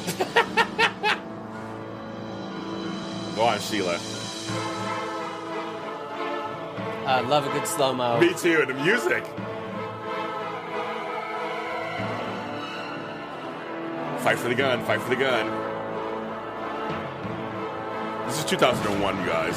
Go 3.34 3.42
on, 3.42 3.58
Sheila. 3.60 3.98
uh, 7.06 7.24
love 7.28 7.46
a 7.46 7.52
good 7.52 7.66
slow 7.66 7.94
mo. 7.94 8.20
Me 8.20 8.34
too, 8.34 8.60
and 8.60 8.68
the 8.68 8.74
music. 8.74 9.24
Fight 14.18 14.38
for 14.38 14.48
the 14.48 14.54
gun, 14.54 14.84
fight 14.84 15.00
for 15.00 15.08
the 15.08 15.16
gun. 15.16 15.46
This 18.26 18.38
is 18.38 18.44
2001, 18.44 19.18
you 19.18 19.26
guys. 19.26 19.56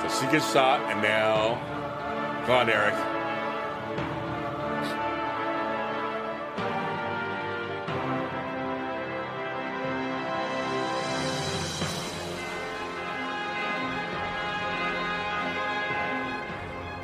So 0.00 0.08
she 0.20 0.32
gets 0.32 0.50
shot, 0.50 0.80
and 0.90 1.02
now. 1.02 1.73
Go 2.46 2.52
on, 2.52 2.68
Eric. 2.68 2.94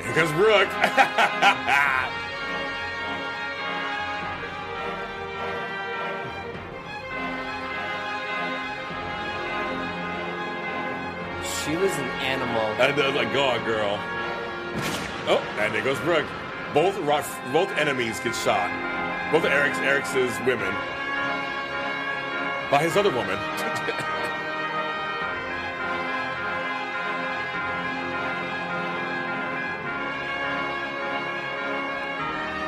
Here 0.03 0.13
comes 0.13 0.31
Brooke. 0.33 0.69
She 11.63 11.77
was 11.77 11.91
an 11.99 12.09
animal. 12.19 12.59
I 12.81 12.91
was 12.91 13.15
like, 13.15 13.31
go 13.31 13.45
on, 13.45 13.63
girl. 13.63 14.10
Oh, 15.27 15.43
and 15.59 15.73
there 15.73 15.83
goes 15.83 15.99
Brooke. 15.99 16.25
Both 16.73 16.97
both 17.51 17.71
enemies 17.77 18.19
get 18.19 18.33
shot. 18.35 18.69
Both 19.31 19.45
Eric's 19.45 19.77
Eric's 19.79 20.13
women 20.45 20.73
by 22.71 22.81
his 22.81 22.95
other 22.97 23.11
woman. 23.11 23.37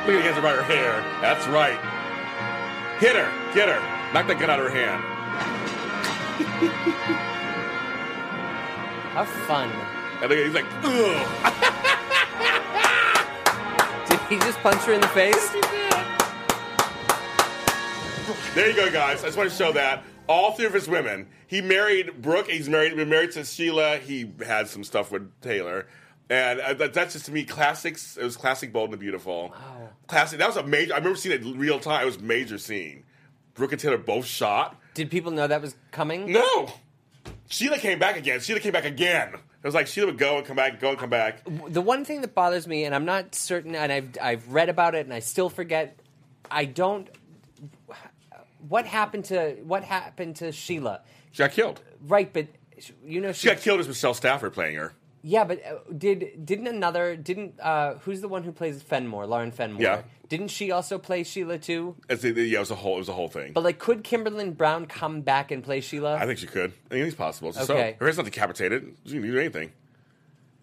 Look 0.06 0.16
at 0.16 0.20
he 0.20 0.26
has 0.28 0.36
her 0.36 0.42
by 0.42 0.52
her 0.52 0.62
hair. 0.62 1.00
That's 1.22 1.46
right. 1.48 1.80
Hit 3.00 3.16
her. 3.16 3.32
Get 3.54 3.70
her. 3.70 3.80
Knock 4.12 4.26
that 4.26 4.38
gun 4.38 4.50
out 4.50 4.60
of 4.60 4.70
her 4.70 4.70
hand. 4.70 5.02
Have 9.14 9.28
fun. 9.48 9.70
And 10.20 10.28
look 10.28 10.38
at- 10.38 10.44
he's 10.44 10.54
like, 10.54 10.66
ugh. 10.82 11.80
Did 14.28 14.38
he 14.40 14.46
just 14.46 14.58
punched 14.60 14.84
her 14.84 14.92
in 14.92 15.00
the 15.00 15.08
face? 15.08 15.50
There 18.54 18.70
you 18.70 18.76
go, 18.76 18.90
guys. 18.90 19.22
I 19.22 19.26
just 19.26 19.36
want 19.36 19.50
to 19.50 19.56
show 19.56 19.72
that. 19.72 20.04
All 20.28 20.52
three 20.52 20.66
of 20.66 20.72
his 20.72 20.88
women. 20.88 21.28
He 21.46 21.60
married 21.60 22.22
Brooke. 22.22 22.48
He's 22.48 22.68
married. 22.68 22.96
Been 22.96 23.08
married 23.08 23.32
to 23.32 23.44
Sheila. 23.44 23.98
He 23.98 24.32
had 24.46 24.68
some 24.68 24.84
stuff 24.84 25.10
with 25.10 25.28
Taylor, 25.40 25.86
and 26.30 26.60
uh, 26.60 26.72
that, 26.74 26.94
that's 26.94 27.12
just 27.12 27.26
to 27.26 27.32
me 27.32 27.44
classics. 27.44 28.16
It 28.16 28.24
was 28.24 28.36
classic, 28.36 28.72
bold 28.72 28.90
and 28.90 29.00
beautiful. 29.00 29.48
Wow. 29.50 29.88
Classic. 30.06 30.38
That 30.38 30.46
was 30.46 30.56
a 30.56 30.62
major. 30.62 30.94
I 30.94 30.98
remember 30.98 31.18
seeing 31.18 31.34
it 31.34 31.42
in 31.42 31.58
real 31.58 31.78
time. 31.78 32.02
It 32.02 32.06
was 32.06 32.16
a 32.16 32.22
major 32.22 32.56
scene. 32.58 33.04
Brooke 33.54 33.72
and 33.72 33.80
Taylor 33.80 33.98
both 33.98 34.24
shot. 34.24 34.80
Did 34.94 35.10
people 35.10 35.32
know 35.32 35.46
that 35.46 35.60
was 35.60 35.74
coming? 35.90 36.32
No. 36.32 36.72
Sheila 37.48 37.78
came 37.78 37.98
back 37.98 38.16
again. 38.16 38.40
Sheila 38.40 38.60
came 38.60 38.72
back 38.72 38.84
again. 38.84 39.34
It 39.64 39.68
was 39.68 39.74
like 39.74 39.86
Sheila 39.86 40.08
would 40.08 40.18
go 40.18 40.36
and 40.36 40.46
come 40.46 40.56
back, 40.56 40.78
go 40.78 40.90
and 40.90 40.98
come 40.98 41.08
back. 41.08 41.40
The 41.68 41.80
one 41.80 42.04
thing 42.04 42.20
that 42.20 42.34
bothers 42.34 42.68
me, 42.68 42.84
and 42.84 42.94
I'm 42.94 43.06
not 43.06 43.34
certain, 43.34 43.74
and 43.74 43.90
I've 43.90 44.10
I've 44.20 44.46
read 44.52 44.68
about 44.68 44.94
it, 44.94 45.06
and 45.06 45.14
I 45.14 45.20
still 45.20 45.48
forget. 45.48 45.98
I 46.50 46.66
don't. 46.66 47.08
What 48.68 48.84
happened 48.84 49.24
to 49.26 49.56
what 49.64 49.82
happened 49.82 50.36
to 50.36 50.52
Sheila? 50.52 51.00
She 51.32 51.38
got 51.38 51.52
killed. 51.52 51.80
Right, 52.02 52.30
but 52.30 52.48
you 53.02 53.22
know 53.22 53.32
She 53.32 53.46
got 53.48 53.56
killed 53.56 53.80
as 53.80 53.88
Michelle 53.88 54.12
Stafford 54.12 54.52
playing 54.52 54.76
her. 54.76 54.92
Yeah, 55.26 55.44
but 55.44 55.64
uh, 55.64 55.76
did 55.96 56.44
didn't 56.44 56.66
another 56.66 57.16
didn't 57.16 57.58
uh, 57.58 57.94
who's 58.00 58.20
the 58.20 58.28
one 58.28 58.42
who 58.44 58.52
plays 58.52 58.82
Fenmore, 58.82 59.26
Lauren 59.26 59.50
Fenmore? 59.50 59.80
Yeah. 59.82 60.02
Didn't 60.28 60.48
she 60.48 60.70
also 60.70 60.98
play 60.98 61.22
Sheila 61.22 61.56
too? 61.58 61.96
It's, 62.10 62.22
yeah, 62.24 62.32
it 62.34 62.58
was 62.58 62.70
a 62.70 62.74
whole 62.74 62.96
it 62.96 62.98
was 62.98 63.08
a 63.08 63.14
whole 63.14 63.28
thing. 63.28 63.52
But 63.54 63.64
like, 63.64 63.78
could 63.78 64.04
Kimberlin 64.04 64.52
Brown 64.52 64.84
come 64.84 65.22
back 65.22 65.50
and 65.50 65.64
play 65.64 65.80
Sheila? 65.80 66.16
I 66.16 66.26
think 66.26 66.38
she 66.38 66.46
could. 66.46 66.72
I 66.90 66.94
think 66.94 67.06
it's 67.06 67.16
possible. 67.16 67.54
So 67.54 67.62
Okay. 67.74 67.96
her 67.98 68.04
head's 68.06 68.18
not 68.18 68.26
decapitated. 68.26 68.94
She 69.06 69.12
can 69.12 69.22
do 69.22 69.38
anything. 69.38 69.72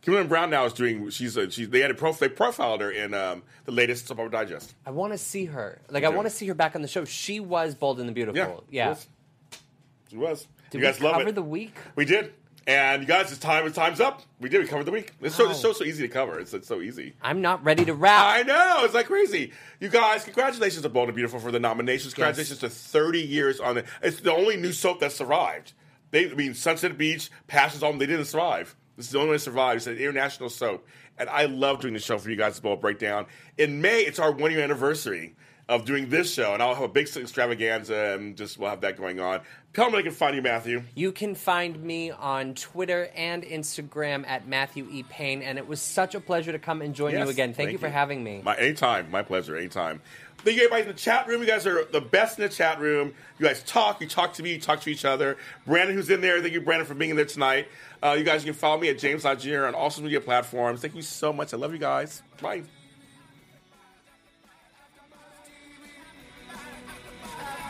Kimberlin 0.04 0.28
Brown 0.28 0.52
now 0.52 0.66
is 0.66 0.74
doing. 0.74 1.10
She's 1.10 1.38
a, 1.38 1.50
she's. 1.50 1.70
They 1.70 1.80
had 1.80 1.90
a 1.90 1.96
prof, 1.96 2.20
they 2.20 2.30
profiled 2.30 2.82
her 2.82 2.92
in 2.92 3.16
um, 3.16 3.42
the 3.66 3.72
latest 3.72 4.08
Soap 4.08 4.20
Opera 4.20 4.32
Digest. 4.32 4.76
I 4.86 4.92
want 4.92 5.14
to 5.14 5.18
see 5.18 5.46
her. 5.46 5.82
Like, 5.90 6.04
I 6.04 6.10
want 6.10 6.28
to 6.28 6.34
see 6.34 6.46
her 6.48 6.54
back 6.56 6.76
on 6.76 6.84
the 6.84 6.88
show. 6.88 7.06
She 7.06 7.40
was 7.40 7.74
Bold 7.74 8.00
and 8.00 8.08
the 8.08 8.14
Beautiful. 8.14 8.64
Yeah, 8.70 8.90
Yeah. 8.90 8.94
She 8.94 8.98
was. 8.98 9.08
She 10.10 10.18
was. 10.18 10.48
Did 10.72 10.82
you 10.82 10.84
guys 10.88 11.02
love 11.02 11.22
it. 11.28 11.36
the 11.36 11.42
week? 11.42 11.76
We 11.96 12.06
did. 12.06 12.34
And 12.68 13.02
you 13.02 13.08
guys, 13.08 13.32
it's 13.32 13.40
time. 13.40 13.66
It's 13.66 13.76
time's 13.76 14.00
up. 14.00 14.22
We 14.40 14.48
did. 14.48 14.62
We 14.62 14.68
covered 14.68 14.86
the 14.86 14.92
week. 14.92 15.14
This 15.20 15.36
show, 15.36 15.48
this 15.48 15.58
Wow. 15.58 15.70
show's 15.70 15.78
so 15.80 15.84
easy 15.84 16.04
to 16.08 16.14
cover. 16.14 16.40
It's, 16.40 16.54
it's 16.54 16.68
so 16.68 16.80
easy. 16.82 17.14
I'm 17.22 17.42
not 17.42 17.64
ready 17.64 17.86
to 17.86 17.94
wrap. 17.96 18.24
I 18.24 18.44
know. 18.44 18.86
It's 18.86 18.94
like 18.94 19.08
crazy. 19.08 19.52
You 19.80 19.90
guys, 19.90 20.24
congratulations 20.24 20.84
to 20.84 20.90
Bold 20.90 21.08
and 21.10 21.16
Beautiful 21.16 21.40
for 21.40 21.52
the 21.52 21.60
nominations. 21.60 22.14
Congratulations 22.14 22.60
to 22.60 22.70
30 22.70 23.20
years 23.20 23.60
on 23.60 23.78
it. 23.80 23.86
It's 24.04 24.20
the 24.22 24.32
only 24.34 24.58
new 24.58 24.74
soap 24.74 25.00
that 25.00 25.12
survived. 25.12 25.74
They, 26.12 26.30
I 26.30 26.34
mean, 26.36 26.54
Sunset 26.54 26.98
Beach, 27.00 27.32
Passions 27.48 27.82
on, 27.82 27.98
they 27.98 28.06
didn't 28.06 28.26
survive. 28.26 28.76
This 28.96 29.08
is 29.08 29.12
the 29.14 29.18
only 29.18 29.30
one 29.30 29.36
that 29.36 29.40
survived. 29.40 29.78
It's 29.78 29.88
an 29.88 29.98
international 29.98 30.50
soap. 30.50 30.88
And 31.18 31.30
I 31.30 31.46
love 31.46 31.82
doing 31.82 31.94
the 31.96 32.00
show 32.00 32.20
for 32.20 32.30
you 32.30 32.36
guys, 32.36 32.60
Bold 32.60 32.80
Breakdown. 32.82 33.26
In 33.58 33.82
May, 33.82 34.02
it's 34.02 34.20
our 34.20 34.32
one 34.32 34.52
year 34.52 34.62
anniversary 34.62 35.36
of 35.70 35.86
doing 35.86 36.10
this 36.10 36.34
show. 36.34 36.54
And 36.54 36.62
I'll 36.62 36.76
have 36.76 36.84
a 36.84 36.88
big 36.88 37.08
extravaganza 37.16 38.16
and 38.16 38.36
just 38.36 38.58
we'll 38.58 38.70
have 38.70 38.82
that 38.82 38.98
going 38.98 39.20
on. 39.20 39.42
Tell 39.74 39.86
them 39.86 39.94
where 39.94 40.02
they 40.02 40.10
can 40.10 40.16
find 40.16 40.36
you, 40.36 40.42
Matthew. 40.42 40.84
You 40.96 41.14
can 41.14 41.34
find 41.34 41.82
me 41.82 42.12
on 42.12 42.56
Twitter 42.56 43.10
and 43.16 43.44
Instagram 43.44 44.28
at 44.28 44.46
Matthew 44.46 44.86
E. 44.92 45.04
Paine, 45.04 45.42
and 45.42 45.58
it 45.58 45.66
was 45.66 45.82
such 45.82 46.14
a 46.14 46.20
pleasure 46.20 46.52
to 46.52 46.60
come 46.60 46.82
and 46.82 46.94
join 46.94 47.14
Yes, 47.14 47.24
you 47.24 47.30
again. 47.30 47.54
Thank, 47.54 47.72
you 47.72 47.78
for 47.78 47.88
having 47.88 48.22
me. 48.22 48.42
My 48.44 48.58
anytime, 48.58 49.10
my 49.10 49.22
pleasure, 49.22 49.56
anytime. 49.56 50.02
Thank 50.40 50.58
you 50.58 50.64
everybody 50.64 50.82
in 50.82 50.88
the 50.90 51.00
chat 51.00 51.28
room. 51.28 51.40
You 51.40 51.48
guys 51.48 51.66
are 51.68 51.86
the 51.86 52.02
best 52.02 52.38
in 52.38 52.44
the 52.44 52.50
chat 52.50 52.82
room. 52.82 53.14
You 53.40 53.46
guys 53.46 53.64
talk, 53.64 54.02
you 54.02 54.08
talk 54.08 54.34
to 54.34 54.44
me, 54.44 54.54
you 54.54 54.60
talk 54.60 54.82
to 54.82 54.90
each 54.90 55.06
other. 55.06 55.38
Brandon, 55.66 55.96
who's 55.96 56.10
in 56.10 56.20
there, 56.20 56.42
thank 56.42 56.54
you, 56.54 56.62
Brandon, 56.62 56.86
for 56.86 56.96
being 56.96 57.12
in 57.12 57.16
there 57.16 57.26
tonight. 57.26 57.68
Uh, 58.04 58.16
you 58.18 58.26
guys 58.26 58.44
you 58.44 58.52
can 58.52 58.60
follow 58.60 58.82
me 58.82 58.90
at 58.90 58.98
James 58.98 59.24
Lagier 59.24 59.68
on 59.68 59.76
all 59.76 59.90
social 59.90 60.04
media 60.04 60.20
platforms. 60.20 60.82
Thank 60.82 60.96
you 60.96 61.02
so 61.02 61.32
much. 61.32 61.54
I 61.54 61.58
love 61.58 61.72
you 61.72 61.80
guys. 61.80 62.24
Bye. 62.42 62.64